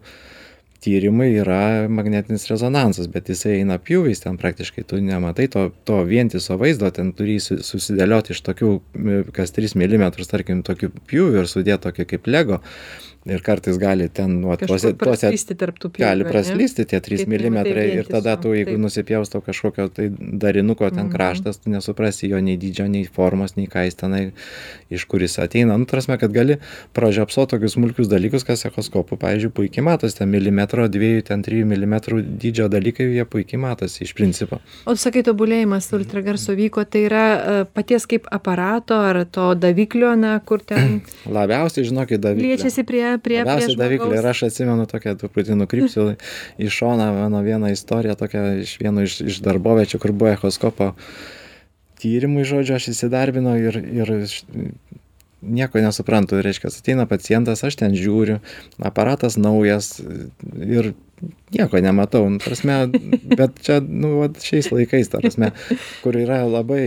tyrimai 0.79 1.27
yra 1.41 1.87
magnetinis 1.91 2.47
rezonansas 2.47 3.09
bet 3.11 3.27
jisai 3.31 3.57
eina 3.59 3.75
pjūviais 3.83 4.23
ten 4.23 4.37
praktiškai 4.39 4.85
tu 4.87 4.99
nematai 5.03 5.49
to 5.51 5.65
to 5.87 5.99
vientiso 6.07 6.55
vaizdo 6.61 6.91
ten 6.95 7.11
turi 7.17 7.35
jį 7.35 7.43
su 7.43 7.57
susidėliot 7.71 8.31
iš 8.31 8.41
tokių 8.47 8.71
kas 9.35 9.51
tris 9.55 9.75
milimetrus 9.79 10.31
tarkim 10.31 10.63
tokių 10.63 10.93
pjūvių 11.11 11.43
ir 11.43 11.51
sudėt 11.51 11.83
tokį 11.87 12.07
kaip 12.13 12.31
lego 12.31 12.61
ir 13.25 13.41
kartais 13.43 13.77
gali 13.77 14.07
ten 14.09 14.37
va 14.47 14.55
tuose 14.57 14.93
Kažkur 14.93 15.05
tuose 15.05 15.27
pjūvių, 15.29 15.89
gali 15.99 16.23
praslysti 16.23 16.85
tie 16.87 16.99
trys 17.03 17.25
milimetrai 17.27 17.87
ir 17.97 18.07
tada 18.07 18.37
tu 18.39 18.53
jeigu 18.55 18.71
taip. 18.77 18.79
nusipjaus 18.85 19.29
tau 19.33 19.41
kažkokio 19.43 19.89
tai 19.93 20.07
darinuko 20.09 20.87
ten 20.89 21.05
Mhm. 21.09 21.11
kraštas 21.13 21.59
tu 21.59 21.69
nesuprasi 21.69 22.29
jo 22.29 22.39
nei 22.41 22.57
dydžio 22.57 22.87
nei 22.89 23.03
formos 23.05 23.55
nei 23.57 23.67
ką 23.67 23.83
jis 23.85 23.95
tenai 23.99 24.31
iš 24.89 25.03
kur 25.05 25.19
jis 25.21 25.35
ateina 25.39 25.77
nu 25.77 25.85
ta 25.85 25.97
prasme 25.97 26.17
kad 26.17 26.31
gali 26.31 26.57
pražiopsot 26.93 27.49
tokius 27.49 27.73
smulkius 27.75 28.07
dalykus 28.07 28.43
kas 28.47 28.65
echoskopu 28.65 29.17
pavyzdžiui 29.17 29.51
puikiai 29.51 29.83
matosi 29.83 30.17
ten 30.17 30.29
milimetro 30.29 30.87
dviejų 30.87 31.23
ten 31.27 31.43
trijų 31.43 31.65
milimetrų 31.65 32.21
dydžio 32.39 32.69
dalykai 32.71 33.09
jie 33.13 33.25
puikiai 33.25 33.59
matosi 33.59 34.03
iš 34.07 34.13
principo 34.13 34.59
O 34.85 34.93
tu 34.95 35.01
sakai, 35.03 35.23
tobulėjimas 35.23 35.91
ultragarso 35.93 36.53
vyko, 36.55 36.85
tai 36.85 37.03
yra 37.05 37.25
e, 37.35 37.65
paties 37.65 38.05
kaip 38.09 38.25
aparato 38.31 38.95
ar 38.95 39.25
to 39.25 39.53
daviklio, 39.55 40.15
na, 40.17 40.39
kur 40.39 40.59
ten 40.63 41.01
labiausiai 41.37 41.85
žinokit 41.85 42.21
daviklio 42.23 42.49
liečiasi 42.55 42.83
prie, 42.87 43.08
prie, 43.17 43.39
prie 43.41 43.43
Labiausiai 43.43 43.79
daviklį 43.79 44.19
ir 44.19 44.29
aš 44.31 44.45
atsimenu 44.49 44.85
tokią 44.89 45.15
truputį 45.19 45.57
nukrypsiu 45.59 46.05
į 46.61 46.69
šoną 46.73 47.09
mano 47.17 47.41
vieną 47.45 47.73
istoriją 47.73 48.15
tokią 48.19 48.45
iš 48.63 48.77
vieno 48.81 49.05
iš, 49.07 49.19
iš 49.25 49.41
darboviečio, 49.45 49.99
kur 50.01 50.13
buvo 50.13 50.33
echoskopo 50.35 50.93
tyrimui, 51.99 52.45
žodžiu, 52.47 52.77
aš 52.77 52.91
įsidarbinau 52.93 53.57
ir, 53.59 53.79
ir 53.81 54.13
nieko 55.41 55.81
nesuprantu. 55.83 56.39
Reiškia, 56.43 56.71
ateina 56.71 57.07
pacientas, 57.09 57.63
aš 57.63 57.79
ten 57.79 57.95
žiūriu, 57.97 58.39
aparatas 58.79 59.37
naujas 59.39 59.97
ir 59.99 60.93
nieko 61.53 61.79
nematau. 61.81 62.23
Nu, 62.29 62.39
prasme, 62.43 62.75
bet 63.39 63.57
čia, 63.65 63.79
nu, 63.81 64.19
vat 64.21 64.37
šiais 64.43 64.69
laikais, 64.71 65.09
ta 65.11 65.21
prasme, 65.21 65.51
kur 66.03 66.17
yra 66.19 66.41
labai 66.47 66.83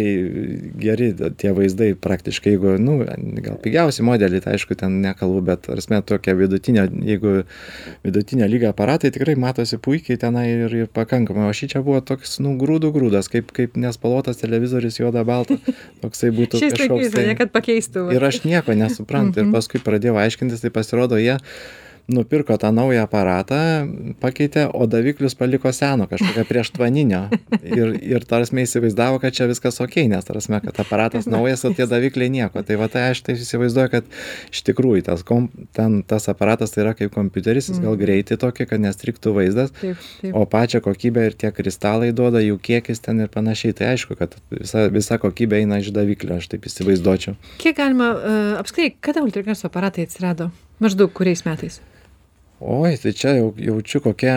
geri 0.80 1.10
tie 1.38 1.52
vaizdai 1.56 1.92
praktiškai, 1.98 2.54
jeigu, 2.54 2.76
nu, 2.82 3.00
gal 3.42 3.58
pigiausi 3.62 4.04
modeliai, 4.06 4.42
tai 4.44 4.56
aišku, 4.56 4.76
ten 4.78 5.00
nekalbu, 5.04 5.42
bet, 5.50 5.66
prasme, 5.70 6.00
tokia 6.06 6.36
vidutinio, 6.38 6.86
jeigu 7.08 7.34
vidutinio 8.06 8.48
lygio 8.50 8.70
aparatai 8.72 9.12
tikrai 9.14 9.36
matosi 9.40 9.80
puikiai 9.82 10.20
tenai 10.20 10.46
ir, 10.52 10.78
ir 10.84 10.90
pakankamai. 10.94 11.48
O 11.50 11.56
šį 11.56 11.72
čia 11.74 11.84
buvo 11.84 12.00
toks, 12.04 12.38
nu, 12.44 12.54
grūdų 12.60 12.92
grūdas, 12.94 13.30
kaip, 13.32 13.52
kaip 13.56 13.78
nespalvotas 13.80 14.40
televizorius 14.42 15.00
juoda 15.00 15.26
balta, 15.28 15.58
toksai 16.04 16.32
būtų 16.34 16.62
kažkoks. 16.62 17.12
va. 18.06 18.16
Ir 18.16 18.30
aš 18.30 18.42
nieko 18.46 18.76
nesuprantu. 18.78 19.42
Ir 19.42 19.54
paskui 19.54 19.82
pradėjau 19.82 20.18
aiškintis, 20.22 20.62
tai 20.64 20.72
pasirodo, 20.74 21.18
jie 21.20 21.38
nupirko 22.08 22.58
tą 22.58 22.72
naują 22.72 23.02
aparatą, 23.02 23.56
pakeitė, 24.20 24.66
o 24.72 24.86
daviklius 24.86 25.34
paliko 25.38 25.72
seno, 25.72 26.06
kažkokią 26.10 26.44
prieštvaninio. 26.48 27.22
Ir, 27.62 27.94
ir 28.02 28.24
tarsi 28.28 28.56
įsivaizdavo, 28.62 29.20
kad 29.22 29.34
čia 29.36 29.46
viskas 29.50 29.78
ok, 29.82 30.00
nes 30.10 30.26
tarsi, 30.26 30.52
kad 30.64 30.80
aparatas 30.82 31.28
naujas, 31.30 31.64
o 31.64 31.72
tie 31.74 31.86
davikliai 31.88 32.30
nieko. 32.32 32.64
Tai 32.66 32.78
va 32.80 32.88
tai 32.92 33.08
aš 33.12 33.22
tai 33.26 33.36
įsivaizduoju, 33.38 33.92
kad 33.92 34.08
iš 34.52 34.64
tikrųjų 34.66 35.04
tas, 35.08 35.22
kom, 35.26 35.48
ten, 35.76 36.00
tas 36.06 36.28
aparatas 36.32 36.74
tai 36.74 36.84
yra 36.86 36.96
kaip 36.98 37.14
kompiuteris, 37.14 37.70
jis 37.70 37.82
gal 37.82 37.96
greitį 38.00 38.38
tokį, 38.42 38.68
kad 38.72 38.82
nestriktų 38.82 39.36
vaizdas. 39.38 39.72
Taip, 39.78 40.02
taip. 40.22 40.34
O 40.38 40.44
pačią 40.48 40.82
kokybę 40.84 41.28
ir 41.30 41.38
tie 41.38 41.52
kristalai 41.54 42.10
duoda, 42.16 42.42
jų 42.42 42.58
kiekis 42.62 43.02
ten 43.04 43.22
ir 43.22 43.30
panašiai. 43.32 43.76
Tai 43.78 43.92
aišku, 43.94 44.18
kad 44.18 44.34
visa, 44.50 44.88
visa 44.92 45.20
kokybė 45.22 45.62
eina 45.62 45.78
iš 45.82 45.92
daviklio, 45.94 46.40
aš 46.42 46.50
taip 46.52 46.66
įsivaizduočiau. 46.68 47.38
Kiek 47.62 47.78
galima, 47.78 48.12
uh, 48.16 48.42
apskritai, 48.60 48.96
kada 49.00 49.24
ultragarso 49.24 49.70
aparatai 49.70 50.08
atsirado? 50.08 50.50
Maždaug 50.82 51.12
kuriais 51.14 51.44
metais? 51.46 51.80
Oi, 52.62 52.94
tai 53.02 53.12
čia 53.12 53.34
jau 53.40 53.48
jaučiu 53.58 54.00
kokia 54.04 54.36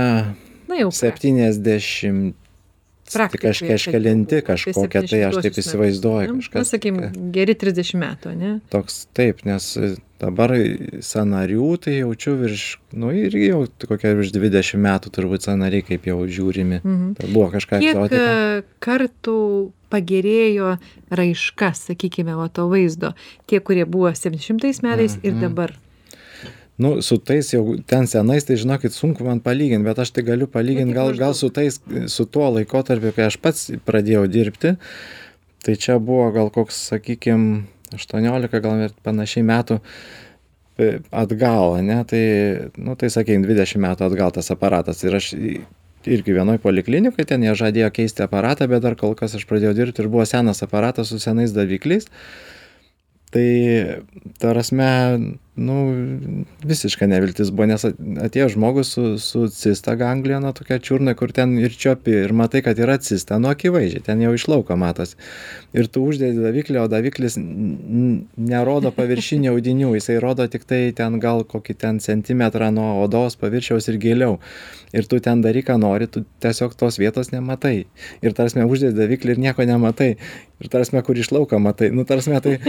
Na 0.67 0.75
jau. 0.79 0.89
70 0.89 2.33
Praktikai 3.05 3.51
kaž, 3.53 3.59
kažkelinti 3.69 4.39
kažkokia, 4.41 5.03
tai 5.05 5.19
aš 5.27 5.35
70-uosius 5.37 5.43
taip 5.45 5.57
įsivaizduoju. 5.61 6.29
Na, 6.31 6.39
Kažkas 6.41 6.71
sakykim, 6.73 6.95
geri 7.35 7.53
30 7.53 7.99
metų, 8.01 8.31
ne? 8.33 8.53
toks 8.73 8.95
taip, 9.13 9.43
nes 9.45 9.67
dabar 10.17 10.55
sanarių 11.05 11.67
tai 11.85 11.99
jaučiu 11.99 12.33
virš, 12.39 12.63
nu 12.97 13.11
irgi 13.13 13.51
jau 13.51 13.59
kokia 13.85 14.15
virš 14.17 14.33
20 14.33 14.81
metų 14.87 15.13
turbūt 15.19 15.45
sanariai 15.45 15.85
kaip 15.85 16.09
jau 16.09 16.17
žiūrimi. 16.25 16.81
Mhm. 16.81 17.13
Tai 17.21 17.29
buvo 17.29 17.51
kažką 17.53 17.83
Kiek 17.85 17.93
egzotika. 17.93 18.25
e, 18.25 18.65
kartų 18.81 19.37
pagerėjo 19.93 20.73
raiška, 21.13 21.75
sakykime, 21.77 22.33
va 22.41 22.49
to 22.49 22.65
vaizdo, 22.73 23.13
tie, 23.45 23.61
kurie 23.61 23.85
buvo 23.85 24.09
700 24.17 24.81
metais 24.81 25.19
ir 25.21 25.33
Mhm. 25.37 25.41
dabar? 25.45 25.77
Nu, 26.77 26.97
su 26.99 27.15
tais 27.23 27.53
jau 27.53 27.77
ten 27.87 28.03
senais, 28.11 28.43
tai 28.43 28.57
žinokit, 28.59 28.91
sunku 28.91 29.23
man 29.23 29.39
palyginti, 29.43 29.87
bet 29.87 30.01
aš 30.03 30.11
tai 30.11 30.25
galiu 30.27 30.47
palyginti 30.51 30.91
tik 30.91 30.97
gal, 30.97 31.13
gal 31.15 31.35
su 31.37 31.47
tais, 31.55 31.77
su 32.11 32.25
tuo 32.27 32.49
laikotarpiu, 32.57 33.13
kai 33.15 33.29
aš 33.29 33.37
pats 33.39 33.69
pradėjau 33.87 34.25
dirbti. 34.27 34.75
Tai 35.63 35.75
čia 35.79 35.95
buvo 36.03 36.27
gal 36.35 36.51
koks, 36.53 36.81
sakykime, 36.91 37.63
18 37.95 38.59
gal 38.59 38.83
ir 38.89 38.97
panašiai 39.07 39.45
metų 39.47 39.79
e, 39.79 40.89
atgal, 41.15 41.77
ne? 41.85 42.01
Tai, 42.09 42.25
nu, 42.75 42.97
tai 42.99 43.09
sakykime, 43.13 43.47
20 43.47 43.81
metų 43.87 44.09
atgal 44.09 44.35
tas 44.35 44.51
aparatas. 44.51 45.05
Ir 45.07 45.15
aš 45.15 45.31
irgi 46.05 46.35
vienoj 46.35 46.59
poliklinikoje 46.61 47.29
ten 47.31 47.47
jie 47.47 47.55
žadėjo 47.55 47.87
keisti 47.95 48.25
aparatą, 48.27 48.67
bet 48.69 48.83
dar 48.83 48.97
kol 48.99 49.15
kas 49.17 49.37
aš 49.39 49.47
pradėjau 49.49 49.73
dirbti 49.79 50.03
ir 50.03 50.11
buvo 50.11 50.27
senas 50.27 50.59
aparatas 50.65 51.09
su 51.09 51.21
senais 51.23 51.55
davikliais. 51.55 52.11
Tai, 53.33 53.47
tarasme, 54.43 54.91
nu 55.55 55.75
visiška 56.67 57.07
neviltis 57.07 57.49
buvo 57.55 57.69
nes 57.71 57.85
atėjo 57.87 58.49
žmogus 58.57 58.89
su 58.95 59.03
su 59.23 59.45
cista 59.55 59.95
gangliono 59.95 60.51
tokia 60.53 60.79
čiurnoj 60.83 61.15
kur 61.15 61.31
ten 61.31 61.53
ir 61.59 61.71
čiuopi 61.71 62.11
ir 62.25 62.33
matai 62.35 62.61
kad 62.65 62.79
yra 62.79 62.97
cista 62.99 63.37
nu 63.39 63.47
akivaizdžiai 63.53 64.03
ten 64.03 64.21
jau 64.21 64.33
iš 64.35 64.47
lauko 64.51 64.75
matosi. 64.75 65.15
Ir 65.75 65.87
tu 65.87 66.03
uždedi 66.03 66.43
daviklį 66.43 66.81
o 66.83 66.87
daviklis 66.91 67.37
nerodo 67.39 68.91
paviršinių 68.95 69.53
audinių 69.53 69.93
jisai 69.95 70.17
rodo 70.23 70.47
tiktai 70.51 70.89
ten 70.95 71.19
gal 71.23 71.45
kokį 71.47 71.77
ten 71.85 71.99
centimetrą 72.03 72.71
nuo 72.75 72.89
odos 73.05 73.39
paviršiaus 73.39 73.87
ir 73.93 73.99
giliau. 74.03 74.39
Ir 74.95 75.07
tu 75.11 75.19
ten 75.19 75.41
daryk 75.43 75.69
ką 75.69 75.79
nori 75.79 76.07
tu 76.07 76.25
tiesiog 76.43 76.75
tos 76.79 76.99
vietos 76.99 77.31
nematai. 77.31 77.85
Ir 78.21 78.35
ta 78.35 78.43
prasme 78.43 78.67
uždedi 78.67 78.95
daviklį 78.99 79.35
ir 79.35 79.41
nieko 79.47 79.63
nematai. 79.67 80.11
Ir 80.59 80.69
ta 80.71 80.79
prasme 80.79 81.01
kur 81.03 81.17
iš 81.19 81.31
lauko 81.35 81.59
matai 81.59 81.89
nu 81.91 82.03
ta 82.07 82.15
prasme 82.15 82.39
tai 82.43 82.59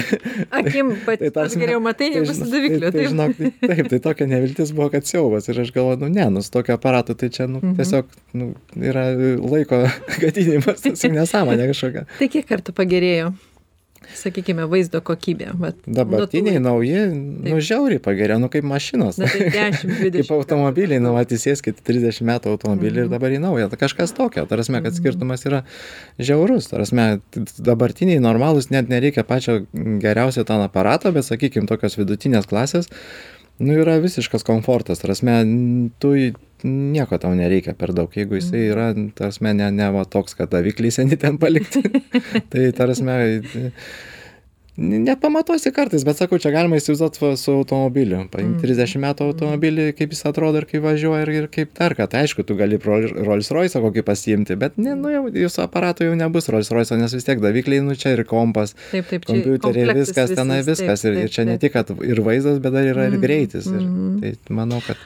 Akim 0.60 0.94
pat, 1.06 1.20
tai 1.20 1.30
prasme- 1.34 1.62
geriau 1.62 1.82
matai, 1.82 2.10
tai 2.10 2.22
negu 2.22 2.35
davikliu. 2.44 2.80
tai, 2.80 2.90
tai 2.92 3.06
žinok 3.08 3.36
tai 3.38 3.50
taip 3.76 3.88
tai 3.92 3.98
tokia 4.04 4.26
neviltis 4.30 4.72
buvo 4.76 4.90
kad 4.92 5.06
siaubas 5.08 5.48
ir 5.48 5.60
aš 5.64 5.72
galvoju 5.72 6.00
nu 6.04 6.08
ne 6.08 6.28
nu 6.30 6.42
su 6.42 6.50
tokiu 6.54 6.74
aparatu 6.76 7.14
tai 7.14 7.28
čia 7.30 7.46
nu 7.46 7.58
Mhm. 7.62 7.74
tiesiog 7.80 8.04
nu 8.34 8.54
yra 8.76 9.06
laiko 9.40 9.82
gadinimas 10.22 10.80
tiesiog 10.84 11.12
nesąmonė 11.20 11.70
kažkokia 11.72 12.06
Tai 12.18 12.28
kiek 12.28 12.46
kartų 12.48 12.72
pagerėjo, 12.76 13.32
sakykime, 14.14 14.64
vaizdo 14.70 15.00
kokybė? 15.04 15.50
Vat, 15.58 15.76
dabartiniai 15.86 16.58
tų- 16.58 16.62
nauji 16.66 17.00
nu 17.50 17.58
žiauriai 17.64 18.00
pagerėjo 18.04 18.38
nu 18.42 18.48
kaip 18.52 18.64
mašinos. 18.68 19.18
Na 19.18 19.26
tai 19.32 19.48
10, 19.56 19.82
20. 19.98 20.12
kaip 20.20 20.32
automobiliai 20.36 21.00
nu 21.02 21.12
įsėskit 21.36 21.82
trisdešim 21.86 22.28
metų 22.30 22.54
automobilį 22.54 23.04
ir 23.06 23.12
dabar 23.12 23.34
į 23.34 23.40
naują. 23.42 23.68
Tai 23.72 23.80
kažkas 23.84 24.14
tokio 24.16 24.46
ta 24.46 24.54
prasme 24.56 24.82
kad 24.84 24.94
skirtumas 24.96 25.46
yra 25.48 25.62
žiaurus. 26.18 26.70
Ta 26.70 26.78
prasme 26.80 27.06
t- 27.34 27.44
dabartiniai 27.58 28.20
normalūs 28.22 28.70
net 28.70 28.88
nereikia 28.92 29.24
pačio 29.26 29.62
geriausio 29.74 30.44
ten 30.48 30.62
aparato 30.64 31.12
bet 31.12 31.26
sakykim 31.26 31.66
tokios 31.66 31.98
vidutinės 31.98 32.46
klasės 32.50 32.90
nu 33.58 33.72
yra 33.72 33.96
visiškas 34.02 34.44
komfortas. 34.44 35.00
Ta 35.00 35.08
prasme 35.08 35.38
tu 35.98 36.12
nieko 36.66 37.20
tau 37.22 37.34
nereikia 37.38 37.76
per 37.78 37.94
daug. 37.96 38.10
Jeigu 38.12 38.40
jisai 38.40 38.66
yra 38.72 38.90
ta 38.94 39.28
prasme 39.28 39.54
ne 39.56 39.70
ne 39.74 39.88
va 39.94 40.04
toks 40.04 40.36
kad 40.38 40.52
davikliai 40.52 40.94
seni 40.94 41.18
ten 41.20 41.38
palikti 41.38 41.82
tai 42.50 42.68
ta 42.72 42.84
prasme 42.86 43.16
nepamatuosi 44.76 45.72
kartais 45.72 46.04
bet 46.04 46.18
sakau 46.20 46.36
čia 46.40 46.50
galima 46.52 46.76
įsivaizduot 46.76 47.16
va 47.22 47.30
su 47.40 47.54
automobiliu. 47.56 48.18
Paimk 48.32 48.58
trisdešim 48.60 49.00
metų 49.06 49.30
automobilį 49.30 49.86
kaip 49.96 50.12
jis 50.12 50.26
atrodo 50.28 50.60
ir 50.60 50.66
kaip 50.68 50.84
važiuoja 50.84 51.22
ir 51.24 51.32
ir 51.32 51.48
kaip 51.52 51.72
ką 51.76 52.08
tai 52.12 52.26
aišku 52.26 52.44
tu 52.44 52.58
gali 52.58 52.78
pro 52.82 52.98
rolls 53.00 53.48
royce'ą 53.56 53.80
kokį 53.86 54.04
pasiimti 54.04 54.58
bet 54.60 54.76
ne 54.76 54.92
nu 54.98 55.14
jau 55.14 55.24
jūsų 55.32 55.64
aparato 55.64 56.04
jau 56.04 56.16
nebus 56.18 56.50
rolls 56.52 56.70
royce'o 56.74 57.00
nes 57.00 57.16
vis 57.16 57.24
tiek 57.24 57.40
davikliai 57.40 57.84
nu 57.86 57.96
čia 57.96 58.12
ir 58.18 58.24
kompas 58.28 58.76
Taip, 58.90 59.08
taip, 59.08 59.24
kompiuteriai 59.24 59.96
viskas 59.96 60.36
tenai 60.36 60.60
viskas. 60.66 61.08
ir 61.08 61.22
ir 61.24 61.32
čia 61.32 61.48
ne 61.48 61.56
tik 61.62 61.72
kad 61.78 61.96
ir 61.96 62.20
vaizdas 62.20 62.60
bet 62.60 62.76
dar 62.76 62.84
yra 62.84 63.08
ir 63.08 63.20
greitis. 63.22 63.70
Ir 63.72 63.80
mhm. 63.80 64.20
tai 64.20 64.56
manau 64.60 64.84
kad 64.84 65.00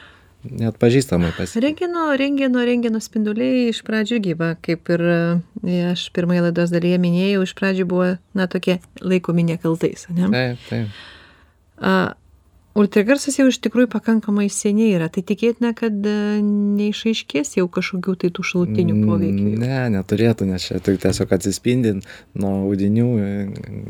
neatpažįstamai 0.47 1.31
pasikeitė 1.37 1.67
Rengeno, 1.67 2.07
rengeno, 2.17 2.65
rengeno 2.67 3.01
spinduliai 3.03 3.69
iš 3.69 3.83
pradžių 3.87 4.21
gyva, 4.25 4.51
kaip 4.65 4.89
ir 4.93 5.05
e, 5.05 5.19
aš 5.91 6.07
pirmoje 6.15 6.45
laidos 6.47 6.73
dalyje 6.73 6.99
minėjau, 7.01 7.45
iš 7.47 7.55
pradžių 7.59 7.87
buvo, 7.89 8.09
na, 8.37 8.47
tokie 8.51 8.79
laikomi 9.01 9.45
nekaltais, 9.53 10.07
ne? 10.13 10.29
taip 10.31 10.69
taip 10.69 11.01
A, 11.81 12.13
ultragarsas 12.77 13.37
jau 13.39 13.47
iš 13.49 13.59
tikrųjų 13.63 13.89
pakankamai 13.91 14.47
seniai 14.51 14.95
yra, 14.95 15.07
tai 15.11 15.23
tikėtina, 15.27 15.73
kad 15.77 15.95
e, 16.07 16.41
neišaiškės 16.41 17.55
jau 17.57 17.65
kažkokių 17.71 18.15
tai 18.23 18.31
tų 18.33 18.45
šalutinių 18.47 18.97
poveikių. 19.03 19.45
Mm, 19.45 19.59
Ne, 19.61 19.79
neturėtų, 19.97 20.47
nes 20.49 20.65
čia 20.69 20.79
tai 20.83 20.95
tiesiog 21.01 21.33
atsispindi 21.35 21.93
nuo 22.39 22.53
audinių 22.69 23.07
e, 23.21 23.31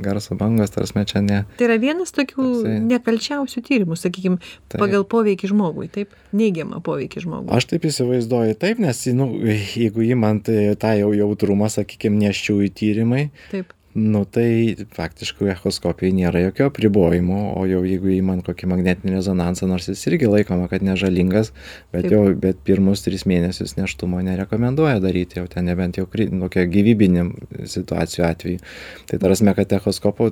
garso 0.04 0.38
bangos, 0.40 0.74
tarsi 0.74 1.06
čia 1.10 1.22
ne. 1.26 1.44
Tai 1.60 1.68
yra 1.70 1.78
vienas 1.82 2.14
tokių 2.16 2.48
nekalčiausių 2.90 3.64
tyrimų, 3.68 3.98
sakykime, 4.00 4.40
Taip. 4.72 4.80
pagal 4.82 5.06
poveikį 5.10 5.52
žmogui, 5.54 5.90
taip, 5.94 6.16
neigiamą 6.36 6.82
poveikį 6.86 7.26
žmogui. 7.26 7.54
Aš 7.56 7.70
taip 7.74 7.86
įsivaizduoju, 7.90 8.58
taip, 8.62 8.82
nes, 8.84 9.04
nu, 9.18 9.30
jeigu 9.76 10.08
įmant 10.12 10.50
e, 10.52 10.74
tą 10.82 10.96
jau 11.00 11.14
jautrumą, 11.16 11.70
sakykime, 11.72 12.20
neščiųjų 12.26 12.74
tyrimai, 12.82 13.28
Taip. 13.52 13.76
Nu 13.96 14.24
tai 14.26 14.76
faktiškai 14.96 15.50
echoskopijai 15.54 16.14
nėra 16.16 16.44
jokio 16.46 16.70
apribojimo, 16.72 17.40
o 17.60 17.66
jau 17.70 17.82
jeigu 17.88 18.14
įmant 18.16 18.46
kokį 18.48 18.70
magnetinį 18.72 19.16
rezonansą, 19.18 19.68
nors 19.70 19.90
jis 19.92 20.04
irgi 20.12 20.30
laikoma, 20.32 20.70
kad 20.72 20.86
nežalingas, 20.86 21.52
bet 21.94 22.08
jau 22.12 22.24
bet 22.40 22.62
pirmus 22.68 23.04
tris 23.06 23.26
mėnesius 23.30 23.76
neštumo 23.80 24.22
nerekomenduoja 24.26 25.02
daryti, 25.04 25.42
jau 25.42 25.50
ten 25.52 25.68
nebent 25.68 26.00
jau 26.00 26.08
kri- 26.12 26.30
tokia 26.32 26.68
gyvybinė 26.72 27.28
situacijų 27.72 28.26
atveju. 28.28 28.64
Tai 29.12 29.22
tarasme, 29.26 29.56
kad 29.58 29.78
echoskopo 29.80 30.32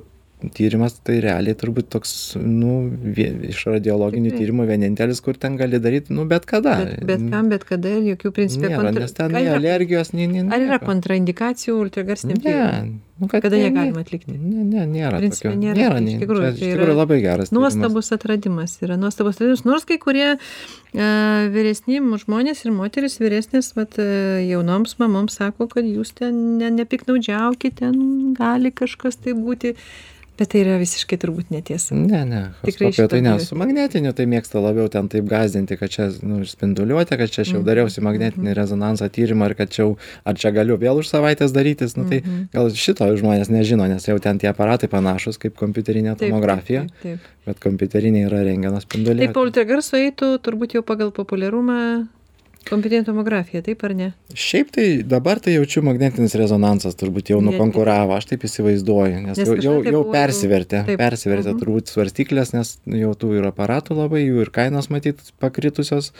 tyrimas 0.56 0.96
tai 1.04 1.18
realiai 1.24 1.56
turbūt 1.58 1.90
toks, 1.92 2.14
nu, 2.40 2.78
vie, 3.16 3.28
iš 3.50 3.66
radiologinių 3.68 4.32
tyrimų 4.38 4.66
vienintelis, 4.70 5.20
kur 5.24 5.36
ten 5.40 5.58
gali 5.60 5.80
daryti, 5.82 6.14
nu, 6.16 6.24
bet 6.30 6.48
kada. 6.48 6.78
Bet, 6.86 7.04
bet 7.10 7.26
kam, 7.32 7.52
bet 7.52 7.66
kada 7.68 7.92
ir 7.98 8.08
jokių 8.14 8.32
principė 8.40 8.72
Nėra, 8.72 8.94
nes 8.96 9.14
ten 9.16 9.34
nei 9.36 9.50
alergijos, 9.52 10.14
nei... 10.16 10.26
nei 10.30 10.46
Ar 10.48 10.64
yra 10.64 10.80
kontraindikacijų 10.82 11.76
ultragarsiniam 11.84 12.40
tyrimui? 12.42 12.98
Nu, 13.20 13.28
kad 13.28 13.42
Kada 13.44 13.56
ne- 13.58 13.66
negalima 13.68 14.00
ne- 14.00 14.04
atlikti? 14.06 14.32
Ne, 14.32 14.62
ne, 14.64 14.86
nėra. 14.88 15.18
Principe 15.20 15.50
tokio. 15.50 15.60
nėra, 15.60 15.76
nėra 15.76 15.96
tai 15.98 16.00
iš 16.00 16.06
nei- 16.08 16.20
tikrųjų 16.22 16.44
tai 16.46 16.52
iš 16.56 16.62
yra 16.64 16.76
tikrųjų 16.78 16.94
labai 16.96 17.18
geras. 17.20 17.50
Nuostabus 17.52 18.08
atradimas 18.16 18.76
yra 18.80 18.96
nuostabus 18.96 19.36
atradimas, 19.36 19.64
nors 19.68 19.84
kai 19.84 19.98
kurie 20.00 20.28
uh, 20.32 20.40
vyresni 21.52 22.00
žmonės 22.00 22.64
ir 22.64 22.72
moteris 22.72 23.18
vyresnės, 23.20 23.74
vat, 23.76 23.98
uh, 24.00 24.40
jaunoms 24.40 24.96
mamoms 25.02 25.36
sako, 25.36 25.68
kad 25.68 25.84
jūs 25.84 26.14
ten 26.16 26.40
ne, 26.62 26.70
nepiknaudžiaukite, 26.80 27.76
ten 27.84 28.32
gali 28.38 28.72
kažkas 28.72 29.20
tai 29.20 29.36
būti, 29.36 29.74
bet 30.40 30.48
tai 30.54 30.62
yra 30.64 30.78
visiškai 30.80 31.18
turbūt 31.20 31.50
netiesa. 31.52 31.94
Ne, 31.94 32.22
ne, 32.24 32.40
Tikrai 32.64 32.88
echoskopija 32.88 33.08
tai 33.12 33.20
ne, 33.26 33.34
su 33.44 33.58
magnetiniu 33.60 34.14
tai 34.16 34.24
mėgsta 34.30 34.62
labiau 34.64 34.88
ten 34.92 35.10
taip 35.12 35.26
gazdinti, 35.28 35.76
kad 35.76 35.92
čia 35.92 36.08
nu, 36.24 36.40
spinduliuotė, 36.48 37.18
kad 37.20 37.28
čia 37.30 37.42
aš 37.44 37.50
Mhm. 37.52 37.56
jau 37.58 37.62
dariausi 37.68 38.00
magnetinį 38.06 38.54
rezonansą 38.56 39.10
tyrimą 39.12 39.50
ir 39.50 39.54
kad 39.60 39.68
čia 39.70 39.82
jau, 39.84 39.90
ar 40.24 40.34
čia 40.40 40.50
galiu 40.56 40.78
vėl 40.80 40.98
už 41.04 41.12
savaitės 41.12 41.52
darytis, 41.52 41.96
nu 42.00 42.08
tai 42.08 42.22
Mhm. 42.24 42.48
gal 42.56 42.70
šito 42.72 43.04
žmonės 43.20 43.52
nežino, 43.52 43.86
nes 43.88 44.02
jau 44.08 44.18
ten 44.18 44.38
tie 44.38 44.48
aparatai 44.48 44.88
panašus 44.88 45.36
kaip 45.38 45.54
kompiuterinė 45.60 46.16
tomografija, 46.16 46.86
bet 47.46 47.60
kompiuterinė 47.60 48.26
yra 48.30 48.40
rengenos 48.48 48.82
spinduliai. 48.88 49.26
Taip, 49.28 49.34
po 49.36 49.44
ultragarso 49.44 49.96
eitų 50.00 50.38
turbūt 50.40 50.72
jau 50.78 50.82
pagal 50.82 51.12
populiarumą 51.12 52.08
kompiuterinė 52.68 53.06
tomografija, 53.08 53.62
taip 53.64 53.82
ar 53.86 53.94
ne? 53.96 54.08
Šiaip 54.36 54.70
tai 54.74 54.86
dabar 55.06 55.40
tai 55.42 55.54
jaučiu 55.56 55.82
magnetinis 55.86 56.34
rezonansas 56.38 56.98
turbūt 57.00 57.32
jau 57.32 57.40
nukonkuravo, 57.44 58.14
aš 58.18 58.28
taip 58.32 58.46
įsivaizduoju, 58.48 59.22
nes, 59.28 59.40
jau, 59.40 59.56
jau, 59.62 59.76
jau 59.86 60.02
persivertė, 60.12 60.84
persivertė 61.00 61.54
Mhm. 61.54 61.60
turbūt 61.62 61.92
svarstyklės, 61.92 62.52
nes 62.56 62.76
jau 63.00 63.12
tų 63.14 63.38
ir 63.38 63.48
aparatų 63.50 63.96
labai, 63.96 64.24
jų 64.26 64.44
ir 64.44 64.50
kainos 64.54 64.90
matyt 64.92 65.22
pakritusios. 65.40 66.12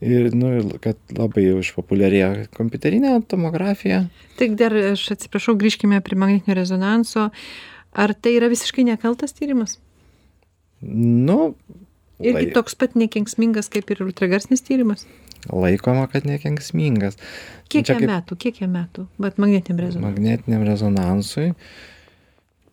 Ir, 0.00 0.30
nu, 0.30 0.52
ir 0.60 0.78
kad 0.78 0.96
labai 1.10 1.42
jau 1.42 1.56
išpopuliarėjo 1.58 2.46
kompiuterinė 2.54 3.16
tomografija. 3.26 4.04
Tik 4.38 4.54
dar, 4.54 4.70
aš 4.94 5.08
atsiprašau, 5.16 5.56
grįžkime 5.58 5.98
prie 6.06 6.14
magnetinio 6.14 6.54
rezonanso. 6.54 7.32
Ar 7.98 8.14
tai 8.14 8.36
yra 8.38 8.46
visiškai 8.46 8.84
nekaltas 8.86 9.34
tyrimas? 9.34 9.80
Nu, 10.80 11.54
Irgi 12.22 12.52
toks 12.54 12.74
pat 12.78 12.94
nekenksmingas 12.98 13.70
kaip 13.70 13.90
ir 13.90 14.04
ultragarsinis 14.06 14.62
tyrimas? 14.62 15.04
Laikoma, 15.46 16.06
kad 16.12 16.26
nekenksmingas. 16.28 17.18
Kiek 17.68 17.86
Čia 17.86 17.98
kaip 17.98 18.10
metų, 18.10 18.38
kiek 18.40 18.62
jam 18.62 18.74
metų, 18.76 19.06
bet 19.20 19.38
magnetiniam 19.40 19.84
rezonansui? 19.84 20.08
Magnetiniam 20.08 20.66
rezonansui. 20.66 21.46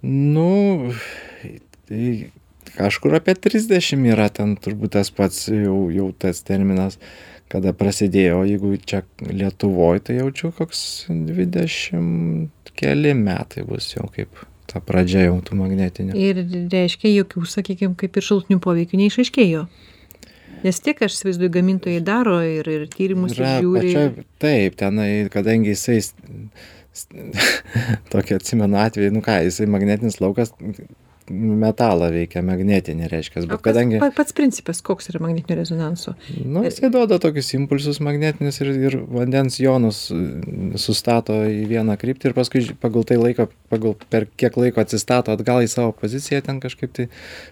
Nu, 0.06 0.93
tai 1.89 2.10
kažkur 2.75 3.19
apie 3.19 3.36
30 3.38 4.10
yra 4.12 4.28
ten 4.34 4.56
turbūt 4.60 4.95
tas 4.97 5.12
pats 5.13 5.47
jau, 5.51 5.86
jau 5.93 6.10
tas 6.19 6.41
terminas, 6.45 6.99
kada 7.51 7.75
prasidėjo, 7.78 8.41
jeigu 8.49 8.73
čia 8.82 9.04
Lietuvoje, 9.30 10.08
tai 10.08 10.19
jaučiu 10.19 10.51
koks 10.56 11.06
20 11.10 12.49
keli 12.75 13.13
metai 13.15 13.63
bus 13.67 13.93
jau 13.93 14.08
kaip 14.13 14.45
ta 14.69 14.82
pradžia 14.84 15.28
jau 15.28 15.38
tų 15.45 15.58
magnetinių. 15.60 16.15
Ir 16.17 16.41
reiškia, 16.73 17.12
jokių, 17.21 17.45
sakykime, 17.49 17.95
kaip 17.99 18.17
ir 18.17 18.25
šaltinių 18.25 18.60
poveikių 18.63 18.99
neišaiškėjo. 19.04 19.65
Nes 20.63 20.79
tiek, 20.81 21.01
aš 21.05 21.17
įsivaizduoju, 21.17 21.51
gamintojai 21.57 22.01
daro 22.05 22.39
ir, 22.45 22.67
ir 22.71 22.85
tyrimus 22.93 23.35
ir 23.35 23.45
žiūri. 23.59 23.93
taip, 24.41 24.77
tenai, 24.79 25.09
kadangi 25.33 25.73
jisai, 25.73 25.99
tokį 28.13 28.37
atsimenu 28.39 28.79
atvejį, 28.85 29.11
nu 29.15 29.23
ką, 29.25 29.41
jisai 29.45 29.67
magnetinis 29.71 30.21
laukas 30.23 30.53
metalą 31.29 32.11
veikia, 32.13 32.41
magnetinį 32.45 33.07
reiškia, 33.09 33.41
O 33.43 33.47
bet 33.49 33.61
kadangi... 33.65 33.97
pa- 34.01 34.11
pats 34.13 34.33
principas, 34.38 34.81
koks 34.85 35.09
yra 35.09 35.19
magnetinio 35.23 35.57
rezonanso? 35.57 36.13
Nu, 36.45 36.61
jisai 36.67 36.91
duoda 36.93 37.17
tokius 37.23 37.49
impulsus 37.57 37.99
magnetinius 38.05 38.59
ir, 38.61 38.69
ir 38.89 38.97
vandens 39.09 39.57
jonus 39.59 40.03
mm, 40.13 40.75
sustato 40.81 41.39
į 41.49 41.63
vieną 41.71 41.95
kryptį 42.01 42.29
ir 42.29 42.35
paskui 42.38 42.61
pagal 42.81 43.07
tai 43.09 43.17
laiko, 43.17 43.47
pagal 43.73 43.95
per 44.13 44.27
kiek 44.38 44.57
laiko 44.61 44.83
atsistato 44.83 45.33
atgal 45.33 45.63
į 45.65 45.71
savo 45.71 45.95
poziciją, 45.97 46.43
ten 46.45 46.59
kažkaip 46.63 46.93
tai 46.93 47.07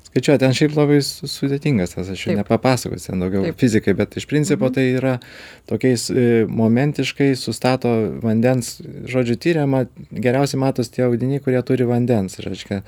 skaičiuoja, 0.05 0.39
ten 0.45 0.53
šiaip 0.53 0.77
labai 0.77 0.99
su- 1.01 1.29
sudėtingas 1.31 1.95
tas, 1.97 2.13
aš 2.13 2.27
jau 2.27 2.38
nepapasakosiu, 2.38 3.09
ten 3.09 3.25
daugiau 3.25 3.47
Taip. 3.49 3.57
fizikai, 3.63 3.95
bet 3.97 4.13
iš 4.21 4.29
principo 4.29 4.69
Mhm. 4.69 4.73
tai 4.77 4.86
yra 4.99 5.15
tokiais 5.69 6.09
e, 6.13 6.45
momentiškai 6.45 7.31
sustato 7.39 7.89
vandens, 8.21 8.75
žodžiu, 9.09 9.36
tyriama, 9.41 9.86
geriausiai 10.13 10.59
matos 10.61 10.89
tie 10.93 11.03
audiniai, 11.07 11.41
kurie 11.41 11.61
turi 11.65 11.88
vandens, 11.89 12.38
reiškia, 12.43 12.84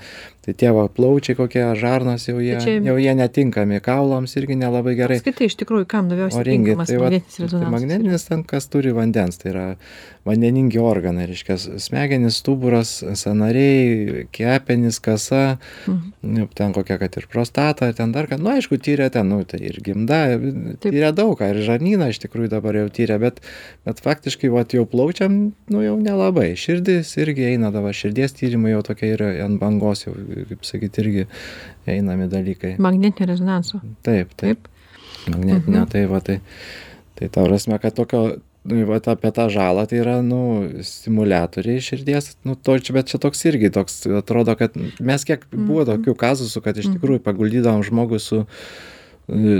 tai 0.46 0.54
tie 0.54 0.70
va 0.76 0.86
plaučiai 0.88 1.36
kokie 1.38 1.64
žarnos 1.80 2.28
jau 2.28 2.38
jie 2.40 2.56
čia- 2.62 2.78
jau 2.86 2.96
jie 3.00 3.14
netinkami 3.18 3.80
kaulams 3.84 4.36
irgi 4.40 4.56
nelabai 4.60 4.94
gerai 4.98 5.18
Apskritai, 5.20 5.48
iš 5.50 5.56
tikrųjų, 5.62 5.86
kam 5.88 6.08
labiausiai 6.12 6.40
oringi 6.44 6.70
tinkamas 6.72 6.88
tai 6.92 6.96
va 7.00 7.08
magnetinis 7.10 7.36
tai 7.36 7.44
rezonansas? 7.46 7.72
magnetinis 7.76 8.28
ten 8.28 8.44
kas 8.44 8.68
turi 8.72 8.92
vandens 8.96 9.38
tai 9.42 9.50
yra 9.54 9.66
vandeningi 10.26 10.78
organai 10.82 11.26
reiškia 11.30 11.56
smegenys 11.78 12.40
stuburas 12.42 12.96
sąnariai 13.46 14.26
kepenys 14.32 14.98
kasa 15.00 15.58
Mhm. 15.86 16.12
nu, 16.22 16.46
ten 16.54 16.72
kokia 16.72 16.98
kad 16.98 17.16
ir 17.16 17.26
prostata 17.30 17.92
ten 17.94 18.12
dar 18.12 18.26
ką 18.26 18.38
nu 18.38 18.50
aišku 18.50 18.78
tyrė 18.78 19.10
ten 19.12 19.28
nu 19.28 19.44
tai 19.44 19.60
ir 19.62 19.78
gimda 19.82 20.18
Taip. 20.80 20.92
tyrė 20.92 21.12
daug 21.14 21.40
ir 21.40 21.62
žarnyną 21.62 22.08
iš 22.10 22.18
tikrųjų 22.24 22.48
dabar 22.50 22.74
jau 22.74 22.88
tyrė 22.90 23.18
bet 23.20 23.40
bet 23.86 24.00
faktiškai 24.02 24.50
vat 24.50 24.74
jau 24.74 24.84
plaučiam 24.86 25.52
nu 25.70 25.82
jau 25.84 25.96
nelabai 26.00 26.54
širdis 26.56 27.14
irgi 27.22 27.52
eina 27.54 27.70
dabar 27.70 27.92
širdies 27.94 28.34
tyrimai 28.34 28.72
jau 28.74 28.82
tokie 28.82 29.12
yra 29.14 29.30
ant 29.44 29.60
bangos 29.60 30.04
jau 30.06 30.14
kaip 30.48 30.64
sakyt 30.72 30.98
irgi 31.04 31.26
einami 31.86 32.28
dalykai 32.32 32.74
Magnetinio 32.78 33.30
rezonanso. 33.32 33.80
taip 34.02 34.34
taip 34.36 34.58
Taip. 34.66 34.68
magnetinio 35.36 35.80
Mhm. 35.84 35.88
tai 35.92 36.04
va 36.06 36.20
tai 36.20 36.40
tai 37.16 37.28
ta 37.28 37.42
prasme 37.46 37.78
kad 37.82 37.94
tokio 37.96 38.36
nu 38.66 38.84
vat 38.86 39.06
apie 39.08 39.30
tą 39.30 39.46
žalą 39.48 39.86
tai 39.86 39.98
yra 40.02 40.16
nu 40.26 40.40
stimuliatoriai 40.82 41.78
širdies 41.80 42.32
nu 42.44 42.54
to 42.56 42.78
čia 42.78 42.92
bet 42.96 43.06
čia 43.12 43.18
toks 43.22 43.44
irgi 43.46 43.70
toks 43.70 44.06
atrodo 44.18 44.56
kad 44.58 44.74
mes 45.00 45.24
kiek 45.24 45.46
buvo 45.52 45.84
Mhm. 45.84 45.90
tokių 45.92 46.14
kazusų 46.24 46.62
kad 46.64 46.76
iš 46.76 46.86
Mhm. 46.90 46.98
tikrųjų 46.98 47.20
paguldydavom 47.22 47.82
žmogų 47.86 48.18
su 48.20 48.44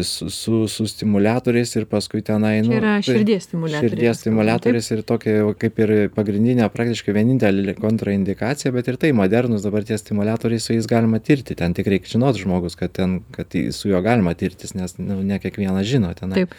su 0.03 0.29
su 0.31 0.69
su 0.69 0.87
stimuliatoriais 0.87 1.73
ir 1.77 1.87
paskui 1.91 2.23
tenai 2.23 2.62
nu 2.62 2.71
Čia 2.71 2.79
yra 2.81 2.93
tai- 3.01 3.03
širdies 3.09 3.43
stimuliatoriai. 3.49 3.91
širdies 3.91 4.21
stimuliatoriais 4.23 4.91
ir 4.95 5.03
tokia 5.03 5.55
kaip 5.59 5.79
ir 5.83 5.93
pagrindinė 6.14 6.69
praktiškai 6.71 7.14
vienintelė 7.17 7.75
kontraindikacija 7.75 8.71
bet 8.73 8.87
ir 8.89 8.97
tai 8.97 9.11
modernūs 9.11 9.64
dabar 9.67 9.83
tie 9.83 9.99
stimuliatoriai 9.99 10.61
su 10.62 10.73
jais 10.77 10.87
galima 10.87 11.19
tirti 11.19 11.57
ten 11.59 11.75
tik 11.75 11.87
reik 11.91 12.07
žinot 12.07 12.39
žmogus 12.39 12.77
kad 12.79 12.93
ten 12.93 13.21
kad 13.33 13.47
su 13.73 13.89
juo 13.91 14.03
galima 14.03 14.35
tirtis 14.35 14.75
nes 14.79 14.99
nu 14.99 15.23
ne 15.23 15.39
kiekvienas 15.43 15.87
žino 15.87 16.14
tenai 16.14 16.45
Taip. 16.47 16.55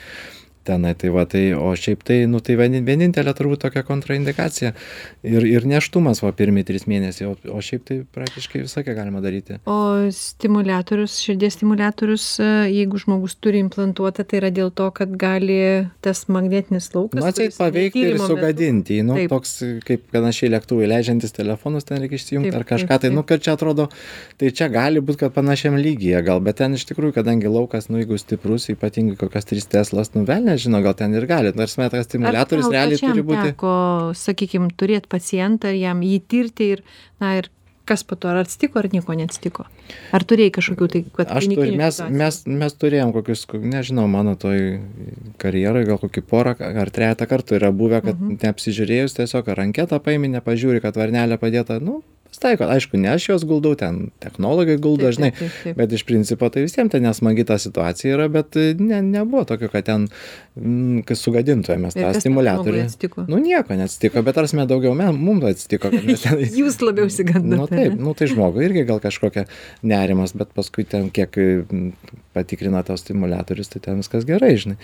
Tenai 0.67 0.93
tai 0.99 1.11
va 1.15 1.25
tai 1.29 1.43
o 1.57 1.71
šiaip 1.77 2.03
tai 2.07 2.19
nu 2.29 2.41
tai 2.43 2.57
vieni 2.59 2.81
vienintelė 2.87 3.33
turbūt 3.37 3.63
tokia 3.65 3.83
kontraindikacija 3.87 4.73
ir 5.27 5.47
ir 5.47 5.67
nėštumas 5.69 6.21
va 6.25 6.33
pirmi 6.37 6.65
trys 6.67 6.87
mėnesiai 6.91 7.29
o 7.31 7.35
o 7.57 7.61
šiaip 7.63 7.85
tai 7.87 7.99
praktiškai 8.17 8.63
visokią 8.65 8.95
galima 8.97 9.21
daryti 9.23 9.59
O 9.65 9.77
stimuliatorius, 10.13 11.17
širdies 11.23 11.55
stimuliatorius, 11.57 12.25
e, 12.39 12.47
jeigu 12.73 12.99
žmogus 13.01 13.35
turi 13.41 13.59
implantuotą, 13.63 14.25
tai 14.27 14.39
yra 14.41 14.51
dėl 14.53 14.71
to, 14.75 14.89
kad 14.95 15.13
gali 15.19 15.57
tas 16.05 16.25
magnetinis 16.31 16.89
laukas. 16.95 17.19
nu 17.21 17.27
atseit 17.29 17.55
paveikti 17.57 18.03
ir 18.11 18.19
sugadinti 18.21 18.99
nu 19.07 19.17
Taip. 19.17 19.29
toks 19.33 19.53
kaip 19.87 20.05
panašiai 20.13 20.51
lėktuvai 20.53 20.89
leidžiantys 20.93 21.35
telefonus 21.35 21.87
ten 21.87 22.01
reikia 22.03 22.19
išsijungt 22.19 22.49
Taip, 22.51 22.59
ar 22.59 22.67
kažką 22.73 22.93
taip, 22.93 23.01
tai 23.05 23.11
nu 23.13 23.23
taip. 23.23 23.29
kad 23.31 23.45
čia 23.47 23.55
atrodo 23.57 23.87
tai 24.37 24.51
čia 24.51 24.69
gali 24.73 25.01
būt 25.03 25.19
kad 25.23 25.35
panašiam 25.35 25.77
lygyje 25.79 26.21
gal 26.27 26.41
bet 26.43 26.59
ten 26.61 26.77
iš 26.77 26.85
tikrųjų 26.91 27.17
kadangi 27.19 27.51
laukas 27.51 27.89
nu 27.91 28.01
jeigu 28.01 28.17
stiprus 28.21 28.69
ypatingai 28.73 29.17
kokios 29.19 29.47
trys 29.49 29.67
teslos 29.71 30.13
nu 30.15 30.25
velnias 30.29 30.56
žino 30.57 30.81
gal 30.85 30.93
ten 30.97 31.13
ir 31.15 31.25
gali 31.29 31.51
nors 31.55 31.77
met 31.77 31.91
tas 31.91 32.05
stimuliatorius 32.09 32.65
Ar 32.65 32.71
tau 32.71 32.77
realiai 32.77 32.99
turi 33.03 33.23
būti 33.23 33.51
Teko, 33.51 33.75
sakykim, 34.15 34.69
turėti 34.77 35.07
pacientą, 35.11 35.71
jam 35.77 36.01
jį 36.01 36.17
tirti 36.27 36.71
ir, 36.77 36.83
na 37.21 37.37
ir 37.39 37.49
kas 37.87 38.01
po 38.03 38.17
to, 38.19 38.27
ar 38.27 38.41
atsitiko, 38.41 38.81
ar 38.81 38.89
nieko 38.91 39.13
neatsitiko? 39.15 39.63
Ar 40.11 40.23
turėjai 40.27 40.51
kažkokių 40.57 40.87
tai, 40.91 41.01
kad 41.15 41.29
aš 41.31 41.45
turiu 41.47 41.77
mes 41.79 42.01
mes 42.11 42.39
mes 42.45 42.73
turėjom 42.75 43.13
kokius 43.15 43.45
ko- 43.47 43.61
nežinau 43.63 44.09
mano 44.11 44.33
toj 44.35 44.81
karjeroj 45.39 45.85
gal 45.87 45.99
kokį 46.01 46.23
porą 46.27 46.55
ar 46.59 46.91
trejetą 46.91 47.27
kartų 47.31 47.55
yra 47.61 47.71
buvę 47.71 48.01
kad 48.03 48.19
Mhm. 48.19 48.37
neapsižiūrėjus 48.43 49.15
tiesiog 49.21 49.47
ar 49.53 49.63
anketą 49.63 49.99
paimi 50.03 50.27
nepažiūri 50.35 50.81
kad 50.83 50.95
varnelė 50.99 51.37
padėta 51.39 51.79
nu 51.81 52.01
pasitaiko 52.37 52.69
aišku 52.69 52.97
ne 53.01 53.09
aš 53.15 53.29
juos 53.29 53.45
guldau 53.45 53.75
ten 53.75 54.11
technologai 54.21 54.77
guldo 54.77 55.09
žinai 55.11 55.31
bet 55.75 55.93
iš 55.93 56.05
principo 56.05 56.49
tai 56.53 56.65
visiem 56.67 56.89
ten 56.89 57.03
nesmagi 57.03 57.45
ta 57.45 57.57
situacija 57.57 58.13
yra 58.13 58.27
bet 58.29 58.55
e, 58.55 58.75
ne 58.77 59.01
nebuvo 59.01 59.43
tokio 59.49 59.69
kad 59.73 59.85
ten 59.89 60.07
mm, 60.55 61.01
kad 61.07 61.17
sugadintumėm 61.17 61.87
mes 61.87 61.97
tą 61.97 62.13
stimuliatorių 62.13 63.25
nu 63.27 63.41
nieko 63.41 63.77
neatsitiko 63.79 64.21
bet 64.21 64.37
tarsi 64.37 64.57
daugiau 64.69 64.93
me 64.93 65.09
mum 65.11 65.41
atsitiko 65.49 65.89
kad 65.93 66.05
mes 66.05 66.21
tenais 66.25 66.53
Jūs 66.57 66.79
labiau 66.81 67.09
įsigandate. 67.09 67.57
Nu 67.57 67.67
taip, 67.69 67.97
nu 68.01 68.13
tai 68.17 68.29
žmogui 68.31 68.65
irgi 68.65 68.85
gal 68.87 69.01
kažkokia 69.03 69.45
nerimas, 69.85 70.33
bet 70.37 70.53
paskui 70.57 70.85
ten 70.89 71.11
kiek 71.13 71.37
patikrina 72.37 72.83
tos 72.87 73.03
stimuliatorius, 73.05 73.69
tai 73.73 73.83
ten 73.85 74.01
viskas 74.01 74.25
gerai, 74.27 74.55
žinai. 74.61 74.77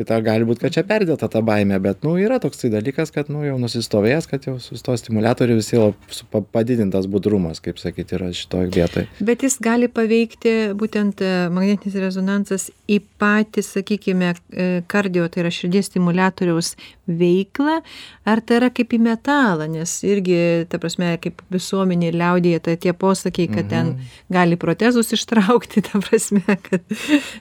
Tai 0.00 0.06
ta 0.08 0.16
gali 0.24 0.46
būti, 0.48 0.62
kad 0.64 0.72
čia 0.72 0.80
perdėta 0.88 1.26
ta 1.28 1.42
baime, 1.44 1.76
bet, 1.84 1.98
nu, 2.06 2.14
yra 2.16 2.38
toks 2.40 2.62
tai 2.62 2.70
dalykas, 2.72 3.10
kad, 3.12 3.28
nu, 3.28 3.42
jau 3.44 3.58
nusistovėjęs, 3.60 4.28
kad 4.30 4.46
jau 4.48 4.54
su 4.62 4.78
to 4.80 4.94
stimuliatoriu 4.96 5.58
visi 5.58 5.74
jau 5.76 5.90
su- 6.08 6.24
pa- 6.32 6.40
padidintas 6.40 7.04
budrumas, 7.10 7.60
kaip 7.60 7.76
sakyti, 7.76 8.16
yra 8.16 8.30
šitoj 8.32 8.70
vietoj. 8.72 9.04
Bet 9.20 9.44
jis 9.44 9.58
gali 9.60 9.90
paveikti 9.92 10.54
būtent 10.80 11.20
e, 11.20 11.32
magnetinis 11.52 11.98
rezonansas 12.00 12.70
į 12.88 12.96
patį, 13.20 13.60
sakykime, 13.66 14.30
e, 14.56 14.70
kardio, 14.88 15.26
tai 15.28 15.42
yra 15.44 15.52
širdies 15.52 15.90
stimuliatoriaus 15.92 16.72
veiklą, 17.10 17.80
ar 18.24 18.40
tai 18.46 18.56
yra 18.62 18.70
kaip 18.72 18.96
į 18.96 19.02
metalą, 19.04 19.66
nes 19.68 19.98
irgi, 20.06 20.40
ta 20.70 20.80
prasme, 20.80 21.12
kaip 21.20 21.44
visuomenė 21.52 22.14
liaudėje, 22.16 22.62
tai 22.70 22.76
tie 22.86 22.96
posakiai, 22.96 23.50
kad 23.52 23.68
ten 23.68 23.92
Mhm. 23.92 24.08
gali 24.32 24.56
protezus 24.56 25.12
ištraukti, 25.12 25.82
ta 25.90 26.00
prasme, 26.00 26.40
kad 26.70 26.80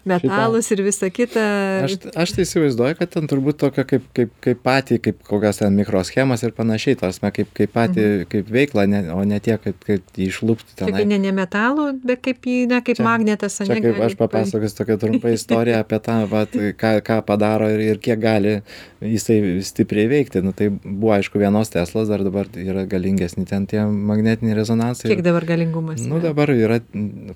metalus 0.09 0.71
ir 0.75 0.81
visa 0.83 1.07
kita. 1.13 1.47
Aš, 1.85 1.97
aš 2.17 2.35
tai 2.35 2.48
įsivaizduoju, 2.49 2.97
kad 2.99 3.13
ten 3.13 3.29
turbūt 3.29 3.59
tokia 3.61 3.85
kaip, 3.87 4.05
kaip, 4.17 4.33
kaip 4.43 4.61
patį, 4.65 4.99
kaip 5.05 5.21
kokias 5.27 5.61
ten 5.61 5.77
mikroschemas 5.77 6.43
ir 6.45 6.53
panašiai, 6.57 6.97
tas, 6.99 7.21
kaip, 7.21 7.51
kaip 7.55 7.73
patį, 7.75 8.05
kaip 8.31 8.49
veiklą, 8.51 8.85
ne, 8.89 9.03
o 9.13 9.21
ne 9.27 9.39
tiek, 9.43 9.61
kad, 9.63 9.77
kad 9.85 10.19
jį 10.19 10.29
išlūpti 10.33 10.75
Čia 10.75 10.81
ten. 10.81 10.95
kai 10.97 11.05
ne, 11.09 11.19
ne 11.21 11.33
metalų, 11.35 11.87
bet 12.03 12.23
kaip, 12.25 12.43
į, 12.49 12.57
na, 12.71 12.81
kaip 12.85 13.01
magnetas, 13.05 13.59
Čia 13.61 13.79
kaip 13.79 14.01
aš 14.09 14.17
papasakosiu 14.19 14.81
tokią 14.81 14.99
trumpą 15.05 15.33
istoriją 15.35 15.83
apie 15.83 16.01
tą, 16.03 16.19
vat, 16.31 16.55
ką, 16.79 16.93
ką 17.05 17.19
padaro 17.27 17.69
ir, 17.73 17.85
ir 17.93 18.01
kiek 18.03 18.19
gali 18.21 18.57
jisai 19.03 19.59
stipriai 19.63 20.09
veikti. 20.11 20.43
Nu, 20.43 20.53
tai 20.55 20.69
buvo 20.71 21.13
aišku 21.15 21.39
vienos 21.39 21.71
Teslos, 21.73 22.09
dar 22.11 22.23
dabar 22.25 22.49
yra 22.59 22.85
galingesni 22.89 23.45
ten 23.49 23.67
tie 23.69 23.85
magnetiniai 23.85 24.57
rezonansai. 24.57 25.11
Kiek 25.11 25.23
dabar 25.25 25.45
galingumas? 25.47 26.01
Nu, 26.03 26.19
dabar 26.23 26.51
yra 26.53 26.79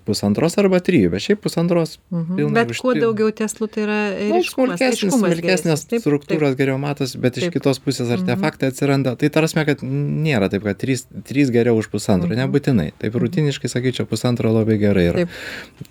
pusantros 0.08 0.58
arba 0.62 0.82
trijų, 0.84 1.14
bet 1.14 1.28
šiaip 1.28 1.44
pusantros. 1.46 1.98
Mhm. 2.12 2.40
pilna 2.40 2.64
Bet 2.64 2.76
kuo 2.84 2.96
daugiau 2.98 3.32
teslų, 3.36 3.70
tai 3.72 3.86
yra 3.86 4.00
Nu, 4.14 4.40
ryškumas, 4.42 4.82
aiškumas 4.82 5.03
smulkesnės 5.12 5.42
geresnis. 5.44 5.86
Taip, 5.90 6.02
struktūros 6.06 6.56
geriau 6.56 6.78
matosi, 6.80 7.20
bet 7.20 7.38
iš 7.38 7.50
Taip. 7.50 7.54
kitos 7.58 7.80
pusės 7.84 8.08
Mhm. 8.08 8.24
artefaktai 8.24 8.72
atsiranda. 8.72 9.18
Tai 9.18 9.30
tarsi, 9.30 9.66
kad 9.66 9.80
nėra 9.82 10.50
taip, 10.50 10.64
kad 10.64 10.78
trys, 10.78 11.06
trys 11.28 11.50
geriau 11.52 11.76
už 11.78 11.90
pusantro, 11.90 12.30
Mhm. 12.30 12.40
nebūtinai. 12.48 12.92
Taip 13.00 13.14
rutiniškai 13.14 13.70
sakyčiau, 13.70 14.06
pusantro 14.08 14.52
labai 14.54 14.78
gerai 14.80 15.10
yra. 15.12 15.16
Taip. 15.26 15.30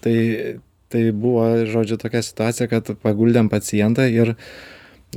Tai, 0.00 0.60
tai 0.88 1.10
buvo, 1.12 1.64
žodžiu, 1.66 1.98
tokia 1.98 2.22
situacija, 2.22 2.68
kad 2.68 2.84
paguldėm 3.02 3.48
pacientą 3.48 4.08
ir 4.10 4.36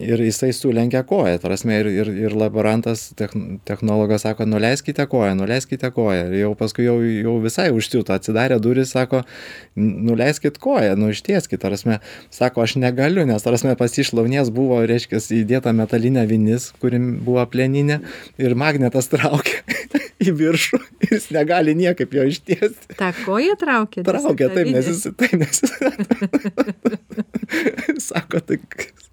ir 0.02 0.20
jisai 0.20 0.50
sulenkė 0.56 1.02
koją 1.08 1.38
ta 1.40 1.48
prasme 1.48 1.78
ir 1.80 1.88
ir 1.92 2.10
ir 2.26 2.36
laborantas 2.36 3.08
techn 3.20 3.60
technologas 3.68 4.26
sako 4.26 4.46
nuleiskite 4.50 5.06
koją 5.12 5.36
nuleiskite 5.40 5.92
koją. 5.96 6.26
Ir 6.32 6.40
jau 6.42 6.52
paskui 6.60 6.86
jau 6.88 6.98
jau 7.04 7.36
visai 7.44 7.70
užsiuto 7.76 8.14
atsidarė 8.16 8.60
durys 8.60 8.92
sako 8.96 9.24
"N- 9.78 10.06
nuleiskit 10.10 10.58
koją 10.60 10.96
nu 11.00 11.10
ištieskit 11.16 11.62
ta 11.62 11.70
prasme. 11.72 12.00
Sako 12.30 12.62
aš 12.66 12.76
negaliu 12.76 13.26
nes 13.26 13.44
ta 13.44 13.50
prasme 13.54 13.76
pas 13.76 13.92
jį 13.92 14.04
šlaunies 14.12 14.52
buvo 14.52 14.82
reiškias 14.86 15.32
įdėta 15.32 15.72
metalinė 15.74 16.28
vinis 16.28 16.72
kuri 16.82 17.00
buvo 17.00 17.46
plieninė 17.48 18.02
ir 18.38 18.56
magnetas 18.56 19.08
traukia 19.08 19.64
į 20.30 20.34
viršų 20.40 20.80
ir 21.06 21.14
jis 21.16 21.30
negali 21.36 21.76
niekaip 21.78 22.14
jo 22.18 22.24
ištiesti 22.32 22.96
Ta 23.00 23.12
koja 23.26 23.56
traukia. 23.60 24.04
traukia 24.08 24.50
taip 24.54 24.68
nes 24.74 24.88
jis 24.92 25.08
taip 25.18 25.34
nes 25.40 25.62
jis 25.62 25.74
sako 28.10 28.40
tai 28.40 28.58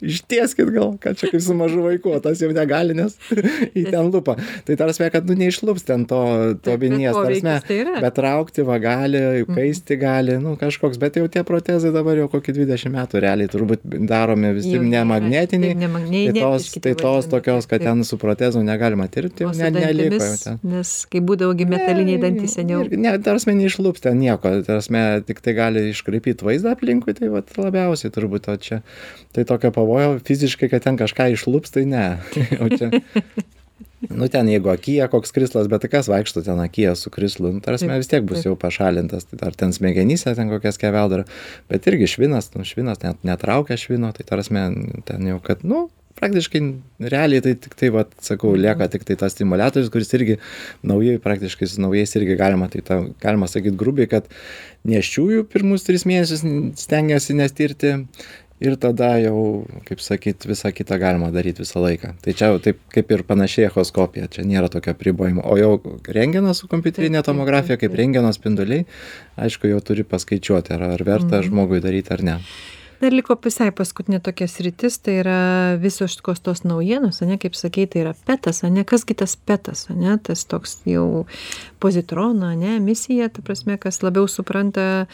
ištieskit 0.03 0.71
gal 0.75 0.97
kad 1.01 1.17
čia 1.19 1.29
kaip 1.31 1.43
su 1.43 1.55
mažu 1.55 1.83
vaiku 1.85 2.11
o 2.11 2.21
tas 2.21 2.41
jau 2.43 2.51
negali 2.55 2.95
nes 2.97 3.15
į 3.79 3.85
ten 3.91 4.09
lupa. 4.11 4.35
Tai 4.67 4.75
ta 4.77 4.89
prasme 4.89 5.09
kad 5.15 5.27
nu 5.29 5.37
neišlups 5.39 5.85
ten 5.87 6.05
to 6.11 6.19
to 6.65 6.75
vinies 6.81 7.15
ta 7.15 7.23
prasme 7.23 7.55
poveikis 7.61 7.93
tai 7.95 8.03
bet 8.03 8.17
traukti 8.19 8.65
va 8.67 8.79
gali 8.83 9.23
kaisti 9.49 9.97
gali 10.01 10.39
nu 10.43 10.57
kažkoks 10.61 10.99
bet 11.03 11.17
jau 11.21 11.29
tie 11.31 11.45
protezai 11.47 11.93
dabar 11.95 12.19
jau 12.19 12.29
kokį 12.33 12.57
dvidešim 12.59 12.97
metų 12.97 13.23
realiai 13.23 13.51
turbūt 13.53 13.85
daromi 14.11 14.53
visi 14.59 14.73
Jau 14.75 14.83
ne 14.83 14.89
nėra, 14.97 15.07
magnetiniai 15.13 15.75
taip, 15.75 15.83
ne 15.85 15.89
mag- 15.93 16.11
tai 16.11 16.41
tos 16.41 16.69
tai 16.83 16.95
tos 16.99 17.29
tokios 17.33 17.69
kad 17.71 17.83
ten 17.87 18.03
su 18.09 18.19
protezu 18.19 18.63
negalima 18.67 19.07
tirti 19.13 19.45
O 19.47 19.53
jau 19.53 19.59
ne 19.59 19.71
neliko 19.71 20.19
jau 20.25 20.37
ten. 20.45 20.59
nes 20.65 21.01
kai 21.11 21.22
būdavo 21.24 21.55
gi 21.59 21.66
metaliniai 21.68 22.20
dantys 22.22 22.57
seniau. 22.59 22.84
Ne, 22.90 23.14
tarsi 23.24 23.55
neišlups 23.57 24.05
ten 24.05 24.20
nieko, 24.20 24.55
tarsi 24.66 25.05
tik 25.28 25.42
tai 25.44 25.57
gali 25.59 25.86
iškraipyti 25.90 26.46
vaizdą 26.46 26.76
aplinkui, 26.76 27.14
tai 27.18 27.30
vat, 27.32 27.50
labiausiai 27.59 28.12
turbūt 28.14 28.50
o 28.53 28.59
čia. 28.61 28.82
Tai 29.32 29.46
tokio 29.48 29.72
pavojo 29.74 30.18
fiziškai, 30.26 30.70
kad 30.72 30.84
ten 30.84 31.00
kažką 31.00 31.32
išlups, 31.36 31.74
tai 31.74 31.86
ne. 31.88 32.07
O 32.62 32.68
čia, 32.68 32.90
nu 34.11 34.28
ten 34.28 34.48
jeigu 34.50 34.70
akyje 34.72 35.09
koks 35.12 35.32
krislas, 35.34 35.68
bet 35.70 35.84
tai 35.84 35.90
kas 35.92 36.09
vaikšto 36.11 36.42
ten 36.46 36.61
akyje 36.62 36.94
su 36.98 37.11
krislu, 37.11 37.53
nu, 37.55 37.62
tarsi 37.64 37.88
vis 37.90 38.11
tiek 38.11 38.24
bus 38.26 38.44
jau 38.46 38.55
pašalintas, 38.59 39.26
tai 39.30 39.40
ar 39.46 39.57
ten 39.59 39.74
smegenyse 39.74 40.34
ten 40.38 40.50
kokias 40.50 40.80
keveldara, 40.80 41.26
bet 41.70 41.86
irgi 41.90 42.11
švinas, 42.16 42.50
nu 42.57 42.66
švinas 42.68 43.03
net 43.05 43.22
netraukia 43.26 43.78
švino, 43.80 44.12
tai 44.16 44.26
tarsi 44.28 44.55
ten 45.09 45.30
jau, 45.30 45.38
kad, 45.44 45.62
nu, 45.66 45.86
praktiškai 46.19 46.61
realiai 47.13 47.45
tai 47.45 47.55
tiktai 47.59 47.91
vat 47.95 48.13
sakau 48.23 48.55
lieka 48.59 48.89
tiktai 48.93 49.17
tas 49.21 49.35
stimuliatorius 49.37 49.91
kuris 49.93 50.13
irgi 50.19 50.39
naujai 50.87 51.19
praktiškai 51.23 51.69
su 51.71 51.83
naujais 51.83 52.17
irgi 52.19 52.39
galima 52.41 52.69
tai 52.73 52.85
tą 52.87 53.01
galima 53.23 53.49
sakyt 53.51 53.79
grubiai 53.79 54.11
kad 54.11 54.29
nėščiųjų 54.89 55.47
pirmus 55.53 55.87
tris 55.87 56.07
mėnesius 56.09 56.45
stengiasi 56.83 57.37
nestirti 57.39 57.97
ir 58.63 58.77
tada 58.79 59.17
jau 59.23 59.65
kaip 59.87 60.03
sakyt 60.03 60.47
visa 60.47 60.71
kita 60.75 60.99
galima 61.03 61.31
daryt 61.35 61.59
visą 61.63 61.83
laiką. 61.83 62.13
Tai 62.23 62.35
čia 62.39 62.51
jau 62.53 62.61
taip 62.63 62.79
kaip 62.95 63.11
ir 63.15 63.25
panašiai 63.27 63.67
echoskopija 63.69 64.29
čia 64.33 64.45
nėra 64.47 64.71
tokio 64.73 64.95
apribojimo. 64.95 65.43
O 65.43 65.57
jau 65.59 65.73
rentgenas 66.07 66.63
su 66.63 66.71
kompiuterine 66.71 67.23
tomografija 67.27 67.79
kaip 67.81 67.97
rentgeno 67.99 68.31
spinduliai 68.35 68.87
aišku 69.47 69.73
jau 69.73 69.81
turi 69.83 70.07
paskaičiuoti 70.07 70.77
ar 70.77 70.87
ar 70.93 71.05
verta 71.09 71.43
žmogui 71.43 71.83
daryt 71.83 72.13
ar 72.15 72.23
ne 72.29 72.39
dar 73.03 73.12
liko 73.14 73.36
visai 73.42 73.70
paskutinė 73.74 74.20
tokia 74.22 74.46
sritis 74.50 74.98
tai 75.03 75.18
yra 75.22 75.38
visos 75.82 76.14
tos 76.46 76.62
naujienos 76.66 77.22
ane 77.24 77.38
kaip 77.42 77.57
sakei 77.59 77.88
tai 77.90 78.05
yra 78.05 78.14
petas 78.28 78.62
ane 78.66 78.84
kas 78.88 79.05
gi 79.09 79.16
tas 79.18 79.34
petas 79.36 79.88
ane 79.92 80.14
tas 80.22 80.44
toks 80.46 80.78
jau 80.88 81.24
pozitrono 81.82 82.53
ane 82.55 82.76
emisija 82.78 83.28
ta 83.28 83.42
prasme 83.42 83.78
kas 83.82 84.03
labiau 84.07 84.28
supranta 84.30 85.07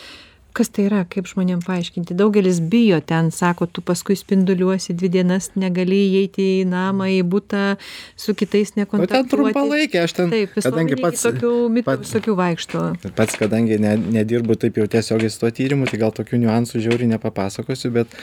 kas 0.57 0.71
tai 0.75 0.87
yra 0.89 1.03
kaip 1.09 1.29
žmonėm 1.31 1.61
paaiškinti? 1.67 2.17
Daugelis 2.19 2.59
bijo 2.73 2.99
ten 3.05 3.31
sako 3.35 3.69
tu 3.71 3.83
paskui 3.85 4.17
spinduliuosi 4.19 4.97
dvi 4.99 5.11
dienas 5.19 5.51
negali 5.59 5.99
įeiti 6.09 6.47
į 6.63 6.67
namą 6.71 7.09
į 7.15 7.21
butą 7.29 7.65
su 8.19 8.35
kitais 8.39 8.75
nu 8.75 8.83
nekontaktuoti. 8.83 10.01
aš 10.03 10.17
ten 10.17 10.33
taip 10.33 10.57
kadangi 10.57 10.99
pats 11.01 11.25
tokių 11.27 11.53
mitų 11.77 11.97
visokių 12.03 12.37
vaikšto. 12.43 12.85
pats 13.19 13.39
kadangi 13.39 13.79
ne 13.83 13.95
nedirbu 14.19 14.59
taip 14.59 14.81
jau 14.81 14.89
tiesiogiai 14.91 15.31
su 15.31 15.43
tuo 15.45 15.53
tyrimu 15.55 15.89
tai 15.91 16.01
gal 16.03 16.15
tokių 16.17 16.43
niuansų 16.45 16.83
žiauriai 16.89 17.13
nepapasakosiu 17.15 17.93
bet 17.95 18.19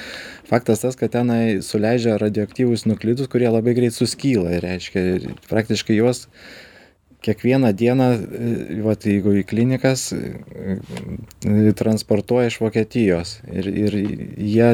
faktas 0.50 0.84
tas 0.86 1.00
kad 1.00 1.14
tenai 1.16 1.62
suleidžia 1.66 2.20
radioaktyvius 2.22 2.86
nuklidus 2.90 3.32
kurie 3.32 3.50
labai 3.50 3.76
greit 3.78 3.96
suskyla 3.96 4.58
ir 4.58 4.66
reiškia 4.66 5.36
praktiškai 5.50 6.02
juos 6.02 6.26
kiekvieną 7.26 7.72
dieną 7.74 8.10
e, 8.14 8.82
vat 8.86 9.06
jeigu 9.10 9.36
į 9.42 9.44
klinikas 9.50 10.08
e, 10.16 10.20
e, 11.46 11.74
transportuoja 11.78 12.52
iš 12.52 12.60
vokietijos 12.64 13.36
ir 13.52 13.70
ir 13.70 13.98
jie 14.00 14.70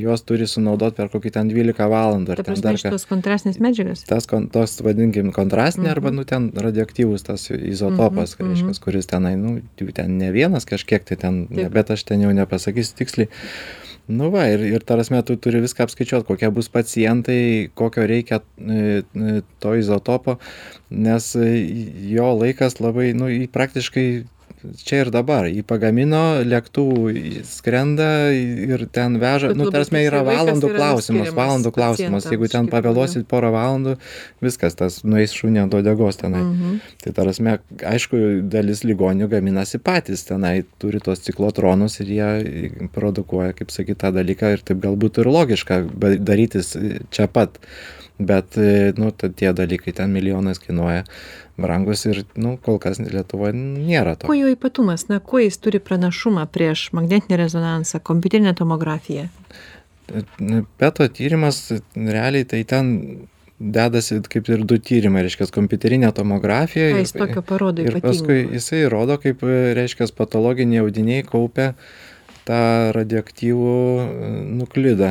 juos 0.00 0.24
turi 0.26 0.48
sunaudot 0.50 0.96
per 0.96 1.10
kokį 1.12 1.34
ten 1.36 1.50
dvylika 1.52 1.88
valandų 1.90 2.36
ar 2.36 2.44
ten 2.46 2.60
dar 2.62 2.78
ką 2.78 2.84
šitos 2.84 3.06
kontrastinės 3.10 3.60
medžiagas 3.62 4.04
tas 4.08 4.28
kon 4.30 4.48
tos 4.52 4.78
vadinkim 4.84 5.32
kontrastinė 5.36 5.92
arba 5.94 6.14
nu 6.14 6.26
ten 6.28 6.50
radioaktyvus 6.56 7.26
tas 7.30 7.48
izotopas 7.54 8.36
Mhm, 8.40 8.50
reiškias 8.50 8.80
kuris 8.82 9.08
tenai 9.10 9.34
nu 9.40 9.58
jų 9.80 9.92
ten 9.96 10.16
ne 10.20 10.30
vienas 10.34 10.66
kažkiek 10.68 11.04
tai 11.08 11.18
ten 11.20 11.42
bet 11.50 11.90
aš 11.92 12.04
ten 12.08 12.22
jau 12.24 12.32
nepasakysiu 12.36 12.96
tiksliai 13.00 13.30
nu 14.10 14.30
va 14.34 14.44
ir 14.50 14.62
ir 14.66 14.82
ta 14.82 14.96
prasme 14.98 15.22
tu 15.26 15.36
turi 15.36 15.62
viską 15.62 15.86
apskaičiuot 15.86 16.26
kokie 16.28 16.50
bus 16.54 16.68
pacientai 16.72 17.70
kokio 17.78 18.06
reikia 18.10 18.40
e, 18.58 19.02
e, 19.02 19.40
to 19.62 19.74
izotopo 19.78 20.36
nes 20.90 21.30
e, 21.38 21.48
jo 22.14 22.28
laikas 22.42 22.80
labai 22.82 23.12
nu 23.14 23.30
praktiškai 23.54 24.06
čia 24.84 25.04
ir 25.04 25.10
dabar. 25.14 25.48
Jį 25.50 25.64
pagamino 25.66 26.40
lėktuvu 26.46 27.12
skrenda 27.48 28.30
ir 28.34 28.86
ten 28.92 29.18
veža. 29.22 29.52
Nu 29.56 29.68
ta 29.68 29.80
prasme 29.80 30.04
yra 30.06 30.22
valandų 30.26 30.72
klausimas 30.74 31.32
valandų 31.36 31.72
klausimas. 31.74 32.28
Jeigu 32.30 32.48
ten 32.50 32.68
kaip 32.68 32.74
pavėluosi 32.76 33.22
porą 33.28 33.52
valandų 33.54 33.96
viskas 34.44 34.76
tas 34.78 35.00
nueis 35.04 35.34
šunį 35.36 35.64
ant 35.64 35.76
uodegos 35.76 36.20
tenai. 36.20 36.42
Mhm. 36.44 36.80
tai 37.04 37.12
ta 37.12 37.24
prasme 37.24 37.58
aišku 37.92 38.20
dalis 38.50 38.82
ligonių 38.86 39.28
gaminasi 39.30 39.80
patys 39.82 40.24
tenai 40.28 40.64
turi 40.82 41.00
tuos 41.04 41.22
ciklotronus 41.24 42.00
ir 42.02 42.12
jie 42.16 42.80
produkuoja 42.94 43.54
kaip 43.56 43.72
sakyt 43.74 44.02
tą 44.02 44.12
dalyką 44.14 44.54
ir 44.56 44.64
taip 44.66 44.82
galbūt 44.82 45.22
ir 45.22 45.30
logiška 45.30 45.82
darytis 46.18 46.74
čia 47.10 47.28
pat 47.30 47.60
bet 48.20 48.56
e, 48.60 48.92
nu 49.00 49.10
tie 49.16 49.52
dalykai 49.56 49.94
ten 49.96 50.12
milijonais 50.12 50.60
kainuoja 50.62 51.04
brangūs 51.60 52.06
ir 52.10 52.22
nu 52.40 52.54
kol 52.62 52.78
kas 52.82 53.00
lietuvoj 53.02 53.52
nėra 53.56 54.16
to. 54.16 54.28
Kuo 54.30 54.36
jo 54.36 54.52
ypatumas? 54.52 55.08
Na 55.10 55.20
kuo 55.20 55.42
jis 55.42 55.58
turi 55.60 55.80
pranašumą 55.82 56.46
prieš 56.52 56.88
magnetinį 56.96 57.40
rezonansą 57.40 58.00
kompiuterinę 58.04 58.54
tomografiją? 58.58 59.28
Peto 60.80 61.06
tyrimas 61.08 61.68
realiai 61.94 62.46
tai 62.48 62.64
ten 62.66 62.88
dedasi 63.60 64.22
kaip 64.32 64.48
ir 64.48 64.64
du 64.64 64.78
tyrimai 64.80 65.22
reiškias 65.26 65.52
kompiuterinė 65.52 66.08
tomografija 66.16 66.88
ką 66.90 66.96
ir- 66.96 67.04
jis 67.04 67.12
tokio 67.12 67.42
parodo 67.44 67.84
ir 67.84 67.98
paskui 68.00 68.38
ypatingo 68.40 68.56
jisai 68.56 68.80
rodo 68.88 69.18
kaip 69.20 69.44
reiškias 69.76 70.14
patologiniai 70.16 70.80
audiniai 70.80 71.26
kaupia 71.28 71.74
tą 72.50 72.60
radioaktyvų 72.96 73.74
e, 74.02 74.30
nuklidą 74.60 75.10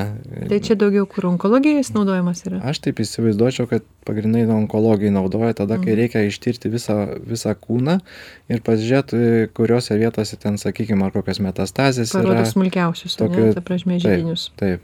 tai 0.52 0.60
čia 0.66 0.76
daugiau 0.80 1.06
kur 1.10 1.30
onkologijoj 1.32 1.80
jis 1.80 1.94
naudojamas 1.96 2.44
yra? 2.50 2.60
Aš 2.68 2.82
taip 2.84 3.00
įsivaizduočiau 3.04 3.70
kad 3.72 3.86
pagrindinai 4.08 4.50
onkologijai 4.60 5.14
naudoja 5.16 5.54
tada 5.62 5.78
kai 5.80 5.94
Mhm. 5.94 6.00
reikia 6.02 6.24
ištirti 6.28 6.70
visą 6.74 6.98
visą 7.24 7.56
kūną 7.56 8.00
ir 8.52 8.60
pasižiūrėt 8.66 9.16
e, 9.16 9.48
kuriose 9.56 9.96
vietose 10.02 10.36
ten 10.42 10.58
sakykim 10.62 11.02
ar 11.08 11.12
kokios 11.16 11.40
metastazės 11.40 12.12
parodo 12.14 12.44
smulkiausius 12.46 13.16
ane 13.22 13.30
tokio- 13.30 13.54
ta 13.56 13.62
prasme 13.62 13.98
taip. 14.00 14.06
židinius. 14.20 14.50
taip. 14.60 14.82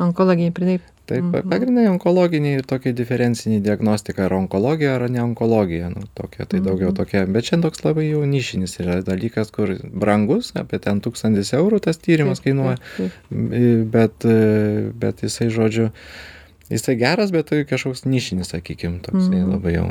Onkologijai 0.00 0.52
taip 0.54 0.80
taip 1.10 1.24
Mhm. 1.26 1.48
pagrindinai 1.50 1.88
onkologiniai 1.90 2.62
tokia 2.72 2.92
diferencinė 2.96 3.58
diagnostika 3.66 4.24
ar 4.28 4.34
onkologija 4.38 4.94
ar 4.96 5.08
ne 5.10 5.22
onkologija 5.24 5.88
nu 5.92 6.06
tokia 6.14 6.46
tai 6.46 6.60
daugiau 6.64 6.90
Mhm. 6.92 6.96
tokia 7.02 7.26
bet 7.26 7.44
čia 7.50 7.58
toks 7.62 7.82
labai 7.84 8.06
jau 8.10 8.22
nišinis 8.26 8.78
yra 8.80 9.00
dalykas 9.06 9.50
kur 9.52 9.74
brangus 10.04 10.52
apie 10.56 10.78
ten 10.78 11.00
tūkstantis 11.04 11.52
eurų 11.58 11.80
tas 11.88 11.98
tyrimas 11.98 12.40
kainuoja 12.44 12.78
bet 13.30 14.24
e, 14.24 14.92
bet 14.94 15.22
jisai 15.26 15.50
žodžiu 15.50 15.90
jisai 16.70 16.94
geras 16.96 17.32
bet 17.34 17.50
tai 17.50 17.64
kažkoks 17.64 18.04
nišinis 18.06 18.54
sakykim 18.54 19.00
toksai 19.02 19.42
Mhm. 19.42 19.50
labai 19.56 19.74
jau 19.74 19.88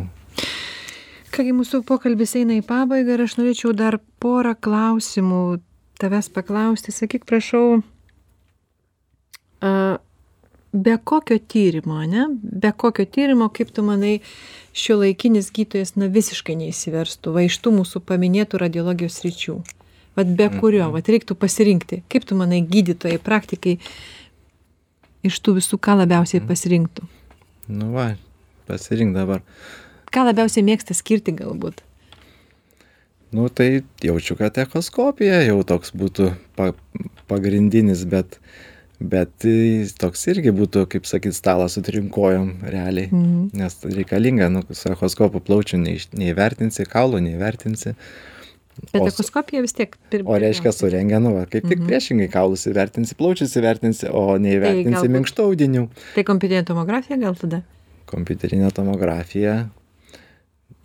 kągi 1.36 1.52
mūsų 1.54 1.84
pokalbis 1.86 2.36
eina 2.40 2.56
į 2.58 2.64
pabaigą 2.66 3.14
ir 3.18 3.22
aš 3.28 3.36
norėčiau 3.38 3.74
dar 3.76 4.00
porą 4.24 4.56
klausimų 4.56 5.60
tavęs 6.00 6.30
paklausti 6.34 6.92
sakyk 6.96 7.26
prašau 7.28 7.84
a, 9.62 9.98
be 10.74 10.98
kokio 11.04 11.40
tyrimo 11.40 11.98
ane? 12.04 12.28
Be 12.42 12.72
kokio 12.72 13.06
tyrimo 13.06 13.50
kaip 13.54 13.72
tu 13.74 13.84
manai 13.84 14.20
šiuolaikinis 14.78 15.52
gydytojas 15.56 15.96
na 15.98 16.10
visiškai 16.12 16.56
neišsiverstų 16.60 17.34
va 17.36 17.46
iš 17.48 17.60
tų 17.64 17.74
mūsų 17.80 18.04
paminėtų 18.06 18.62
radiologijos 18.62 19.20
sričių? 19.22 19.60
Vat 20.18 20.32
be 20.36 20.50
kurio 20.60 20.90
vat 20.94 21.10
reiktų 21.10 21.38
pasirinkti. 21.40 22.04
Kaip 22.12 22.26
tu 22.28 22.38
manai 22.38 22.62
gydytojai 22.66 23.22
praktikai 23.24 23.78
iš 25.26 25.38
tų 25.44 25.58
visų 25.60 25.80
ką 25.82 26.00
labiausiai 26.04 26.44
pasirinktų? 26.46 27.06
Nu 27.70 27.92
va 27.94 28.12
pasirink 28.70 29.16
dabar. 29.18 29.44
Ką 30.10 30.26
labiausiai 30.30 30.66
mėgsta 30.66 30.98
skirti 30.98 31.34
galbūt? 31.38 31.84
Nu 33.32 33.46
tai 33.54 33.84
jaučiu 34.02 34.36
kad 34.40 34.58
echoskopija 34.58 35.44
jau 35.46 35.62
toks 35.62 35.94
būtų 35.94 36.32
pa 36.58 36.72
pagrindinis 37.30 38.02
bet 38.10 38.40
bet 39.00 39.46
jis 39.48 39.94
toks 39.96 40.26
irgi 40.28 40.52
būtų 40.52 40.86
kaip 40.92 41.06
sakyt 41.08 41.34
stalas 41.38 41.78
su 41.78 41.82
trim 41.82 42.10
kojom 42.12 42.50
realiai 42.68 43.08
Mhm. 43.12 43.50
nes 43.54 43.78
reikalinga 43.84 44.50
nu 44.52 44.64
su 44.72 44.90
echoskopu 44.92 45.40
plaučių 45.40 45.80
neiš 45.80 46.10
neįvertinsi 46.14 46.84
kaulų 46.86 47.22
neįvertinsi 47.30 47.94
bet 48.94 49.02
echoskopija 49.08 49.62
vis 49.62 49.74
tiek 49.74 49.96
pir- 50.12 50.24
o 50.26 50.36
reiškia 50.40 50.72
su 50.74 50.90
rentgenu 50.92 51.34
va 51.34 51.46
kaip 51.46 51.68
tik 51.68 51.80
Mhm. 51.80 51.88
priešingai 51.88 52.30
kaulus 52.32 52.68
įvertinsi 52.68 53.16
plaučius 53.16 53.56
įvertinsi 53.56 54.10
o 54.12 54.26
Tai 54.36 54.40
neįvertinsi 54.44 54.92
galbūt- 54.96 55.16
minkštų 55.16 55.48
audinių 55.48 55.88
tai 56.16 56.24
kompiuterinė 56.24 56.66
tomografija 56.66 57.18
gal 57.20 57.36
tada 57.36 57.64
kompiuterinė 58.06 58.72
tomografija 58.74 59.70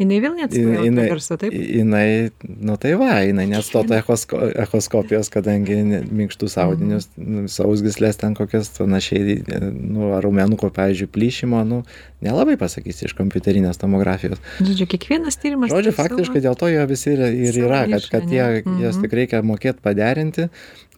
jinai 0.01 0.17
vėl 0.25 0.33
neatskleidžia 0.35 0.85
jinai 0.89 1.05
garso 1.11 1.37
taip 1.39 1.53
jinai 1.55 2.31
nu 2.67 2.75
tai 2.83 2.95
va 2.99 3.21
jinai 3.23 3.45
neatstato 3.47 3.95
echosko 3.95 4.41
echoskopijos 4.65 5.31
kadangi 5.31 5.77
minkštus 6.11 6.57
Mhm. 6.57 6.65
audinius 6.67 7.09
nu 7.17 7.45
sausgysles 7.49 8.17
ten 8.19 8.35
kokias 8.35 8.73
panašiai 8.79 9.37
nu 9.73 10.11
ar 10.17 10.23
raumenuko 10.27 10.71
pavyzdžiui 10.75 11.07
plyšimo 11.15 11.63
nu 11.69 11.83
nelabai 12.25 12.57
pasakysi 12.59 13.05
iš 13.07 13.15
kompiuterinės 13.15 13.79
tomografijos 13.79 14.43
žodžiu 14.61 14.87
kiekvienas 14.91 15.39
tyrimas 15.39 15.71
žodžiu 15.71 15.93
faktiškai 15.95 16.43
dėl 16.43 16.57
to 16.59 16.67
jie 16.73 16.83
visi 16.91 17.13
ir 17.15 17.23
ir 17.31 17.61
yra 17.63 17.85
kad 17.91 18.09
kad 18.11 18.27
jie 18.33 18.43
ane? 18.43 18.83
jas 18.83 18.97
Mhm. 18.97 19.03
tik 19.07 19.13
reikia 19.21 19.43
mokėt 19.47 19.79
paderinti 19.85 20.49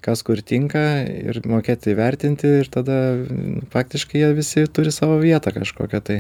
kas 0.05 0.23
kur 0.27 0.41
tinka 0.45 0.83
ir 1.07 1.41
mokėt 1.49 1.89
įvertinti 1.93 2.51
ir 2.63 2.71
tada 2.73 2.97
mm, 3.17 3.69
faktiškai 3.73 4.23
jie 4.23 4.33
visi 4.37 4.67
turi 4.69 4.93
savo 4.95 5.19
vietą 5.23 5.53
kažkokią 5.55 6.01
tai 6.05 6.19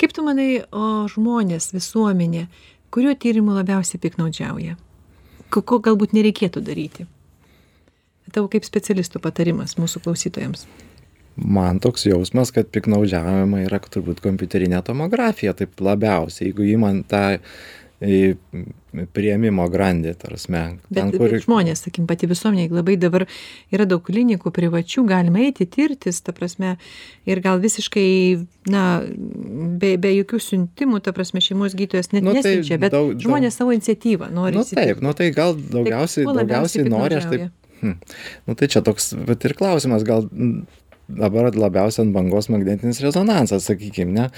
kaip 0.00 0.14
tu 0.16 0.24
manai 0.26 0.64
o 0.70 1.08
žmonės 1.12 1.72
visuomenė 1.76 2.46
kuriuo 2.92 3.14
tyrimu 3.16 3.56
labiausiai 3.56 4.00
piktnaudžiauja? 4.00 4.76
Ko 5.52 5.64
ko 5.64 5.80
galbūt 5.84 6.12
nereikėtų 6.16 6.62
daryti? 6.64 7.08
Tavo 8.32 8.48
kaip 8.52 8.64
specialisto 8.64 9.20
patarimas 9.20 9.76
mūsų 9.80 10.04
klausytojams. 10.04 10.66
Man 11.36 11.80
toks 11.80 12.04
jausmas 12.04 12.52
kad 12.52 12.68
piktnaudžiaujama 12.72 13.62
yra 13.64 13.80
turbūt 13.80 14.20
kompiuterinė 14.24 14.82
tomografija 14.84 15.54
taip 15.56 15.80
labiausiai. 15.80 16.50
Jeigu 16.50 16.68
imant 16.74 17.08
tą 17.08 17.22
į 17.34 17.40
priėmimo 18.02 19.64
grandį, 19.70 20.12
tarsi. 20.18 20.50
Bet, 20.52 21.14
kur... 21.14 21.30
bet 21.30 21.44
žmonės, 21.44 21.84
sakim, 21.86 22.08
pati 22.10 22.28
visuomenė, 22.30 22.66
labai 22.74 22.96
dabar 23.00 23.24
yra 23.72 23.86
daug 23.88 24.02
klinikų 24.04 24.52
privačių, 24.54 25.04
galima 25.08 25.44
eiti, 25.46 25.68
tirtis, 25.70 26.20
ta 26.24 26.34
prasme, 26.36 26.74
ir 27.28 27.42
gal 27.44 27.62
visiškai, 27.62 28.10
na, 28.72 28.84
be, 29.80 29.94
be 30.02 30.12
jokių 30.18 30.42
siuntimų, 30.48 31.02
ta 31.06 31.14
prasme, 31.16 31.42
šeimos 31.44 31.76
gydytojas 31.78 32.12
net 32.12 32.26
nu, 32.26 32.34
tai 32.34 32.42
nesiunčia, 32.42 32.80
bet 32.82 32.96
daug, 32.96 33.14
žmonės 33.22 33.54
daug... 33.54 33.58
savo 33.62 33.78
iniciatyvą 33.78 34.30
nori. 34.34 34.58
Na 34.58 34.66
nu, 34.66 34.80
taip, 34.82 35.02
nu 35.06 35.16
tai 35.18 35.32
gal 35.36 35.56
daugiausiai, 35.56 36.26
tai, 36.26 36.38
daugiausiai 36.42 36.88
nori, 36.90 37.20
aš 37.20 37.30
taip. 37.30 37.50
Hmm. 37.82 37.98
Nu 38.46 38.54
tai 38.54 38.68
čia 38.70 38.82
toks, 38.86 39.10
bet 39.26 39.42
ir 39.48 39.56
klausimas, 39.58 40.04
gal 40.06 40.28
dabar 41.08 41.50
labiausiai 41.54 42.06
ant 42.06 42.14
bangos 42.14 42.48
magnetinis 42.52 43.00
rezonansas, 43.02 43.66
sakykime, 43.68 44.12
ne? 44.14 44.28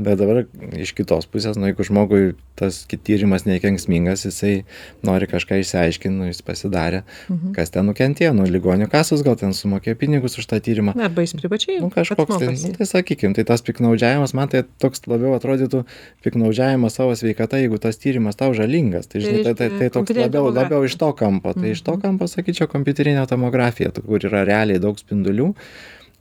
Bet 0.00 0.20
dabar 0.20 0.44
iš 0.78 0.94
kitos 0.96 1.26
pusės, 1.30 1.58
nu, 1.58 1.68
jeigu 1.68 1.84
žmogui 1.86 2.22
tas 2.58 2.82
tyrimas 2.92 3.44
nekenksmingas, 3.48 4.24
jisai 4.28 4.62
nori 5.04 5.28
kažką 5.30 5.58
išsiaiškinti, 5.62 6.14
nu, 6.16 6.28
jis 6.30 6.42
pasidarė, 6.46 7.02
mhm. 7.28 7.52
kas 7.56 7.72
ten 7.74 7.88
nukentėjo, 7.90 8.32
nu, 8.36 8.46
ligonių 8.48 8.88
kasos 8.92 9.24
gal 9.26 9.36
ten 9.40 9.54
sumokėjo 9.56 9.98
pinigus 10.00 10.38
už 10.40 10.48
tą 10.50 10.60
tyrimą. 10.64 10.94
Arba 10.96 11.24
jis 11.26 11.36
privačiai. 11.38 11.78
Nu, 11.82 11.90
kažkoks, 11.92 12.38
tai, 12.40 12.52
nu, 12.56 12.74
tai 12.78 12.88
sakykime, 12.88 13.36
tai 13.38 13.46
tas 13.48 13.64
piknaudžiavimas, 13.66 14.36
man 14.38 14.52
tai 14.52 14.64
toks 14.82 15.04
labiau 15.10 15.34
atrodytų 15.36 15.84
piknaudžiavimas 16.24 16.98
savo 17.00 17.16
sveikata, 17.18 17.60
jeigu 17.62 17.80
tas 17.82 18.00
tyrimas 18.00 18.38
tau 18.40 18.52
žalingas. 18.56 19.10
Tai, 19.10 19.24
žinai, 19.24 19.42
tai, 19.50 19.56
tai, 19.58 19.70
tai 19.80 19.90
toks 19.92 20.16
labiau, 20.16 20.52
labiau 20.54 20.86
iš 20.86 20.96
to 21.00 21.10
kampo. 21.18 21.56
Tai 21.56 21.72
iš 21.74 21.84
to 21.84 21.96
mhm. 21.96 22.04
kampo, 22.06 22.30
sakyčiau, 22.30 22.70
kompiuterinė 22.72 23.26
tomografija, 23.30 23.92
kur 24.00 24.30
yra 24.30 24.46
realiai 24.48 24.80
daug 24.82 25.00
spindulių 25.00 25.52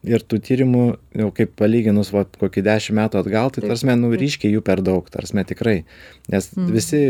ir 0.07 0.23
tų 0.25 0.39
tyrimų 0.41 0.83
jau 1.19 1.27
kaip 1.35 1.51
palyginus 1.59 2.09
vat 2.13 2.33
kokį 2.41 2.63
dešim 2.65 2.97
metų 2.97 3.19
atgal 3.21 3.51
tai 3.53 3.61
ta 3.61 3.69
prasme 3.69 3.93
nu 3.99 4.09
ryškiai 4.17 4.49
jų 4.55 4.63
per 4.65 4.81
daug 4.81 5.05
ta 5.05 5.19
prasme 5.19 5.43
tikrai. 5.45 5.83
Nes 6.31 6.47
mhm. 6.55 6.71
visi 6.73 7.01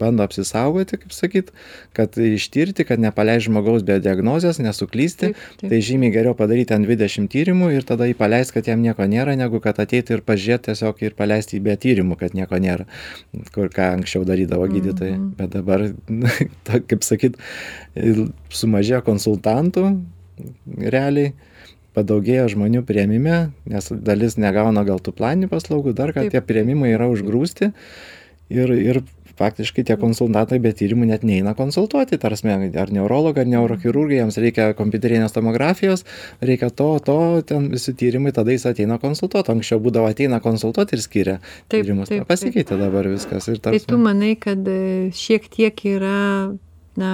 bando 0.00 0.26
apsisaugoti 0.26 0.98
kaip 1.04 1.14
sakyt 1.14 1.52
kad 1.94 2.18
ištirti 2.18 2.86
kad 2.88 3.02
nepaleist 3.02 3.46
žmogaus 3.46 3.86
be 3.86 4.00
diagnozės 4.02 4.58
nesuklysti. 4.62 5.32
Tai 5.62 5.80
žymiai 5.86 6.14
geriau 6.14 6.34
padaryt 6.38 6.72
ten 6.72 6.86
dvidešim 6.86 7.28
tyrimų 7.30 7.70
ir 7.76 7.86
tada 7.86 8.10
jį 8.10 8.18
paleist 8.18 8.54
kad 8.56 8.66
jam 8.66 8.82
nieko 8.82 9.06
nėra 9.06 9.36
negu 9.38 9.62
kad 9.62 9.78
ateit 9.82 10.10
ir 10.10 10.24
pažiūrėt 10.26 10.66
tiesiog 10.70 11.04
ir 11.06 11.14
paleist 11.18 11.54
jį 11.54 11.62
be 11.62 11.78
tyrimų 11.78 12.18
kad 12.18 12.34
nieko 12.34 12.58
nėra 12.62 12.88
kur 13.54 13.70
ką 13.70 13.92
anksčiau 14.00 14.26
darydavo 14.26 14.66
gydytojai. 14.72 15.14
Mhm. 15.14 15.30
bet 15.38 15.54
dabar 15.54 15.86
ta 16.66 16.82
kaip 16.82 17.06
sakyt 17.06 17.38
sumažėjo 18.50 19.04
konsultantų 19.06 19.86
realiai 20.82 21.36
padaugėjo 21.96 22.48
žmonių 22.54 22.84
priėmime 22.88 23.38
nes 23.68 23.90
dalis 23.92 24.38
negauna 24.40 24.84
gal 24.88 25.00
tų 25.02 25.14
planinių 25.18 25.50
paslaugų 25.52 25.96
dar 25.96 26.14
ką 26.16 26.28
tie 26.32 26.42
priėmimai 26.44 26.94
yra 26.94 27.10
užgrūsti 27.12 27.72
ir 28.52 28.72
ir 28.76 29.02
faktiškai 29.38 29.84
tie 29.88 29.96
konsultantai 30.00 30.58
be 30.62 30.72
tyrimų 30.76 31.08
net 31.08 31.24
neina 31.26 31.54
konsultuoti 31.58 32.18
ta 32.20 32.30
prasme 32.30 32.54
ar 32.82 32.92
neurologą 32.94 33.44
ar 33.44 33.50
neurochirurgą 33.50 34.18
jiems 34.18 34.38
reikia 34.44 34.68
kompiuterinės 34.78 35.34
tomografijos 35.36 36.04
reikia 36.44 36.70
to 36.70 36.88
to 37.06 37.18
ten 37.48 37.70
visi 37.72 37.94
tyrimai 37.98 38.34
tada 38.36 38.54
jis 38.54 38.68
ateina 38.70 38.98
konsultuot. 39.02 39.48
Anksčiau 39.52 39.80
būdavo 39.82 40.10
ateina 40.12 40.40
konsultuot 40.44 40.92
ir 40.92 41.04
skiria 41.04 41.38
tyrimus. 41.72 42.12
pasikeitė 42.28 42.78
dabar 42.80 43.08
viskas 43.08 43.48
ir 43.48 43.60
tai 43.64 43.78
tu 43.80 43.98
manai 44.00 44.34
kad 44.40 44.68
e, 44.68 45.10
šiek 45.16 45.48
tiek 45.52 45.84
yra 45.96 46.52
na 47.00 47.12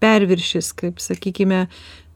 perviršis 0.00 0.72
kaip 0.78 1.02
sakykime 1.04 1.66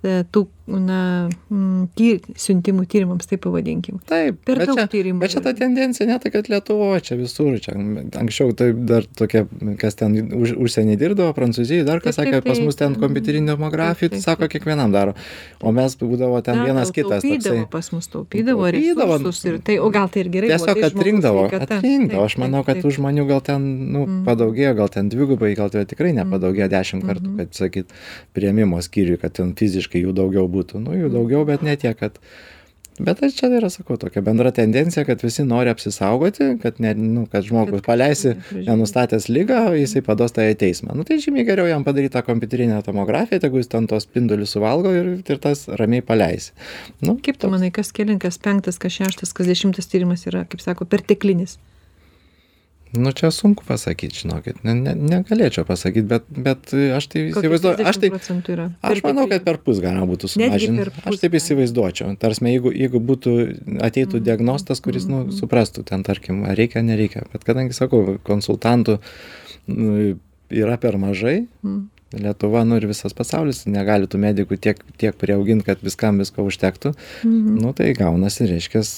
E, 0.03 0.23
tų 0.35 0.49
na 0.67 1.29
mm, 1.51 1.89
ty 1.99 2.21
siuntimų 2.39 2.85
tyrimams 2.87 3.27
taip 3.27 3.41
pavadinkim. 3.43 3.99
Taip 4.07 4.39
per 4.47 4.61
daug 4.63 4.79
tyrimų 4.93 5.19
bet 5.25 5.33
čia 5.35 5.41
ta 5.43 5.53
tendencija 5.59 6.07
ne 6.07 6.19
tai 6.23 6.31
kad 6.31 6.47
lietuvoj 6.49 7.01
čia 7.03 7.17
visur 7.19 7.59
čia 7.59 7.75
anksčiau 8.21 8.53
tai 8.55 8.71
dar 8.73 9.03
tokia 9.05 9.47
kas 9.83 9.95
ten 9.99 10.15
už 10.39 10.55
užsieny 10.55 10.95
dirbdavo 10.97 11.35
prancūzijoj 11.35 11.85
dar 11.89 11.99
kas 12.05 12.17
sakė 12.21 12.43
pas 12.47 12.61
mus 12.63 12.79
ten 12.79 12.95
kompiuterinė 12.95 13.57
tomografija 13.57 14.13
tai 14.15 14.21
sako 14.23 14.47
kiekvienam 14.53 14.95
daro. 14.95 15.17
O 15.63 15.73
mes 15.75 15.97
būdavo 15.99 16.39
ten 16.47 16.57
Na, 16.63 16.65
vienas 16.71 16.95
kitas 16.95 17.27
toksai. 17.27 17.67
pas 17.71 17.91
mus 17.93 18.07
taupydavo 18.09 18.71
resursus 18.71 19.45
ir 19.51 19.59
tai 19.67 19.79
o 19.83 19.91
gal 19.91 20.09
tai 20.09 20.23
ir 20.25 20.31
gerai 20.31 20.49
tiesiog 20.55 20.79
tai 20.79 20.89
atrinkdavo 20.93 21.45
atrinkdavo. 21.51 22.23
Aš 22.25 22.39
manau 22.39 22.63
kad 22.65 22.79
tų 22.79 22.95
žmonių 23.01 23.27
gal 23.27 23.41
ten 23.43 23.67
nu 23.93 24.07
Mhm. 24.07 24.25
padaugėjo 24.27 24.77
gal 24.77 24.89
ten 24.89 25.09
dvigubai 25.11 25.55
gal 25.59 25.71
tikrai 25.71 26.13
nepadaugėjo 26.15 26.69
dešimt 26.71 27.03
kartų 27.05 27.29
Mhm. 27.29 27.37
kad 27.39 27.49
sakyt 27.55 27.87
priėmimo 28.35 28.79
skyriuj 28.83 29.19
kad 29.21 29.33
ten 29.33 29.55
fiziškai 29.55 30.03
jų 30.07 30.13
daugiau 30.15 30.49
būtų 30.53 30.62
nu 30.83 30.97
jų 30.97 31.13
daugiau 31.13 31.47
bet 31.49 31.63
ne 31.67 31.77
tiek 31.77 31.99
kad 31.99 32.19
bet 33.01 33.21
tai 33.21 33.31
čia 33.33 33.49
yra 33.57 33.71
sakau 33.73 33.97
tokia 33.97 34.21
bendra 34.23 34.51
tendencija 34.53 35.05
kad 35.09 35.23
visi 35.25 35.45
nori 35.49 35.71
apsisaugoti 35.73 36.59
kad 36.63 36.81
ne 36.85 36.93
nu 36.99 37.25
kad 37.33 37.47
žmogų 37.47 37.81
paleisi 37.87 38.35
nenustatęs 38.53 39.29
ligą 39.33 39.63
o 39.71 39.75
jisai 39.79 40.05
paduos 40.05 40.35
tave 40.37 40.53
į 40.53 40.59
teismą. 40.61 40.95
Nu 40.97 41.07
tai 41.09 41.19
žymiai 41.23 41.47
geriau 41.49 41.71
jam 41.71 41.87
padaryt 41.87 42.13
tą 42.13 42.23
kompiuterinę 42.27 42.83
tomografiją 42.85 43.41
tegu 43.41 43.63
jis 43.63 43.73
ten 43.73 43.89
tuos 43.89 44.07
spindulius 44.09 44.55
suvalgo 44.57 44.93
ir 44.93 45.13
ir 45.17 45.43
tas 45.43 45.67
ramiai 45.81 46.05
paleisi. 46.05 46.53
Nu 47.01 47.17
kaip 47.17 47.41
tu 47.41 47.51
manai 47.53 47.73
kas 47.73 47.93
kelintas 47.97 48.39
penktas 48.39 48.79
kas 48.83 49.01
šeštas 49.01 49.33
kas 49.33 49.49
dešimtas 49.49 49.89
tyrimas 49.89 50.27
yra 50.29 50.45
kaip 50.45 50.61
sako 50.61 50.85
perteklinis 50.85 51.59
nu 52.93 53.13
čia 53.13 53.31
sunku 53.33 53.65
pasakyt 53.67 54.13
žinokit. 54.13 54.59
Ne 54.65 54.75
ne 54.75 54.93
negalėčiau 54.95 55.65
pasakyt 55.69 56.05
bet 56.11 56.25
bet 56.29 56.73
aš 56.97 57.07
tai 57.13 57.23
įsivaizduoju 57.31 57.87
aš 57.89 58.01
tai 58.03 58.11
procentų 58.13 58.53
yra? 58.57 58.67
aš 58.83 59.03
manau 59.07 59.25
kad 59.31 59.45
perpus 59.47 59.81
galima 59.81 60.05
būtų 60.11 60.29
sumažint. 60.35 60.91
aš 61.09 61.21
taip 61.23 61.33
įsivaizduočiau. 61.41 62.17
Ta 62.19 62.29
prasme 62.29 62.53
jeigu 62.53 62.73
jeigu 62.75 63.01
būtų 63.01 63.33
ateitų 63.81 64.19
Mhm. 64.21 64.25
diagnostas 64.29 64.81
kuris 64.85 65.07
nu 65.09 65.25
Mhm. 65.25 65.33
suprastų 65.41 65.85
ten 65.85 66.03
tarkim 66.03 66.45
ar 66.45 66.57
reikia 66.57 66.83
nereikia. 66.83 67.25
Bet 67.33 67.45
kadangi 67.45 67.73
sakau 67.73 68.19
konsultantų 68.25 68.99
nu 69.69 70.19
yra 70.51 70.77
per 70.77 70.99
mažai 70.99 71.47
Mm. 71.65 71.89
Lietuva 72.19 72.63
nu 72.69 72.79
ir 72.81 72.87
visas 72.91 73.15
pasaulis 73.17 73.65
negali 73.71 74.09
tų 74.11 74.21
medikų 74.23 74.59
tiek 74.61 74.83
tiek 75.01 75.17
priaugint 75.19 75.65
kad 75.67 75.81
viskam 75.85 76.21
visko 76.23 76.45
užtektų. 76.49 76.95
Mhm. 77.25 77.61
nu 77.63 77.73
tai 77.77 77.93
gaunasi 77.99 78.49
reiškias 78.51 78.93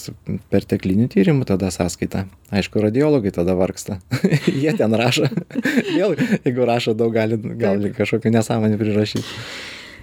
perteklinių 0.52 1.08
tyrimų 1.12 1.46
tada 1.48 1.70
sąskaita. 1.74 2.26
Aišku 2.54 2.82
radiologai 2.82 3.34
tada 3.34 3.56
vargsta. 3.58 4.00
Jie 4.62 4.74
ten 4.78 4.94
rašo. 4.94 5.28
Vėl 5.98 6.16
jeigu 6.44 6.66
rašo 6.68 6.96
daug 6.98 7.14
gali 7.14 7.38
gali 7.38 7.92
kažkokių 7.94 8.34
nesąmonių 8.34 8.80
prirašyt. 8.80 9.30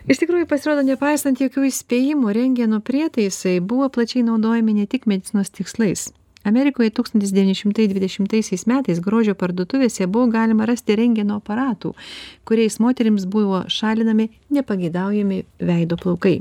Iš 0.10 0.18
tikrųjų 0.24 0.48
pasirodo 0.50 0.82
nepaisant 0.86 1.38
jokių 1.44 1.68
įspėjimų 1.70 2.34
rentgeno 2.34 2.80
prietaisai 2.82 3.60
buvo 3.62 3.90
plačiai 3.94 4.26
naudojami 4.26 4.80
ne 4.80 4.88
tik 4.90 5.06
medicinos 5.06 5.54
tikslais 5.54 6.10
amerikoje 6.44 6.92
tūkstantis 6.98 7.34
devyni 7.36 7.56
šimtai 7.58 7.88
dvidešimtaisiais 7.92 8.68
metais 8.70 9.02
grožio 9.04 9.36
parduotuvėse 9.38 10.08
buvo 10.08 10.30
galima 10.34 10.68
rasti 10.70 10.96
rentgeno 11.00 11.40
aparatų 11.42 11.94
kuriais 12.48 12.80
moterims 12.84 13.26
buvo 13.26 13.64
šalinami 13.68 14.30
nepageidaujami 14.50 15.44
veido 15.60 15.98
plaukai. 16.02 16.40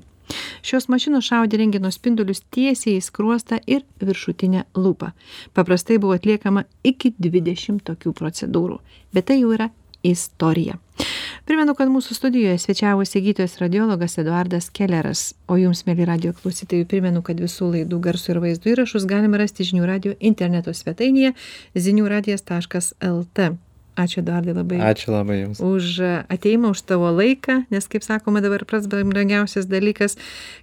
Šios 0.63 0.87
mašinos 0.93 1.27
šaudė 1.27 1.59
rentgeno 1.59 1.91
spindulius 1.91 2.45
tiesiai 2.55 3.01
į 3.01 3.03
skruostą 3.03 3.59
ir 3.67 3.83
viršutinę 3.99 4.63
lūpą. 4.79 5.11
Paprastai 5.59 5.99
buvo 5.99 6.15
atliekama 6.15 6.69
iki 6.87 7.11
dvidešim 7.19 7.81
tokių 7.83 8.15
procedūrų 8.21 8.79
bet 9.13 9.31
tai 9.31 9.41
jau 9.43 9.55
yra 9.57 9.71
istorija 10.07 10.79
primenu 11.51 11.75
kad 11.75 11.89
mūsų 11.91 12.15
studijoje 12.15 12.59
svečiavosi 12.63 13.21
gydytojas 13.25 13.57
radiologas 13.59 14.15
eduardas 14.23 14.69
keleras. 14.71 15.23
O 15.51 15.57
jums 15.59 15.83
mieli 15.89 16.05
radijo 16.07 16.31
klausytojai 16.37 16.87
primenu 16.87 17.25
kad 17.27 17.41
visų 17.43 17.73
laidų 17.73 17.99
garso 18.05 18.31
ir 18.31 18.39
vaizdo 18.45 18.71
įrašus 18.71 19.07
galima 19.11 19.41
rasti 19.41 19.67
žinių 19.67 19.89
radijo 19.89 20.15
interneto 20.21 20.71
svetainėje 20.71 21.33
zinių 21.75 22.07
radijas 22.13 22.47
taškas 22.47 22.93
lt 23.03 23.51
ačiū 23.99 24.23
eduardai 24.23 24.55
labai 24.55 24.79
ačiū 24.93 25.11
labai 25.11 25.41
jums. 25.41 25.59
už 25.59 25.99
atėjimą 26.31 26.71
už 26.77 26.85
tavo 26.87 27.11
laiką 27.17 27.65
nes 27.75 27.91
kaip 27.91 28.07
sakoma 28.07 28.45
dabar 28.45 28.63
pats 28.65 28.87
brangiausias 28.87 29.67
dalykas 29.67 30.17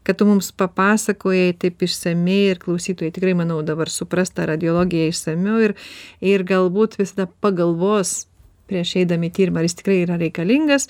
kad 0.07 0.17
tu 0.17 0.29
mums 0.29 0.53
papasakojai 0.55 1.51
taip 1.59 1.83
išsamiai 1.83 2.53
ir 2.53 2.63
klausytojai 2.63 3.11
tikrai 3.11 3.35
manau 3.35 3.59
dabar 3.59 3.91
supras 3.91 4.31
tą 4.31 4.47
radiologiją 4.53 5.11
išsamiau 5.11 5.59
ir 5.67 5.75
ir 6.23 6.47
galbūt 6.47 6.95
visada 7.03 7.27
pagalvos 7.43 8.23
prieš 8.69 8.95
eidami 9.01 9.31
tyrimą 9.33 9.61
ar 9.61 9.69
jis 9.69 9.77
tikrai 9.81 10.01
yra 10.05 10.17
reikalingas. 10.21 10.89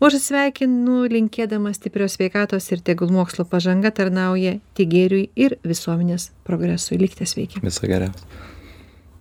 O 0.00 0.08
aš 0.08 0.18
atsisveikinu 0.20 1.02
linkėdama 1.12 1.74
stiprios 1.76 2.18
sveikatos 2.18 2.70
ir 2.72 2.84
tegul 2.84 3.12
mokslo 3.14 3.46
pažanga 3.48 3.92
tarnauja 3.94 4.58
tik 4.78 4.92
gėriui 4.94 5.28
ir 5.36 5.58
visuomenės 5.66 6.30
progresui. 6.48 7.00
Likite 7.02 7.28
sveiki. 7.28 7.62
Viso 7.64 7.86
geriausio 7.86 8.51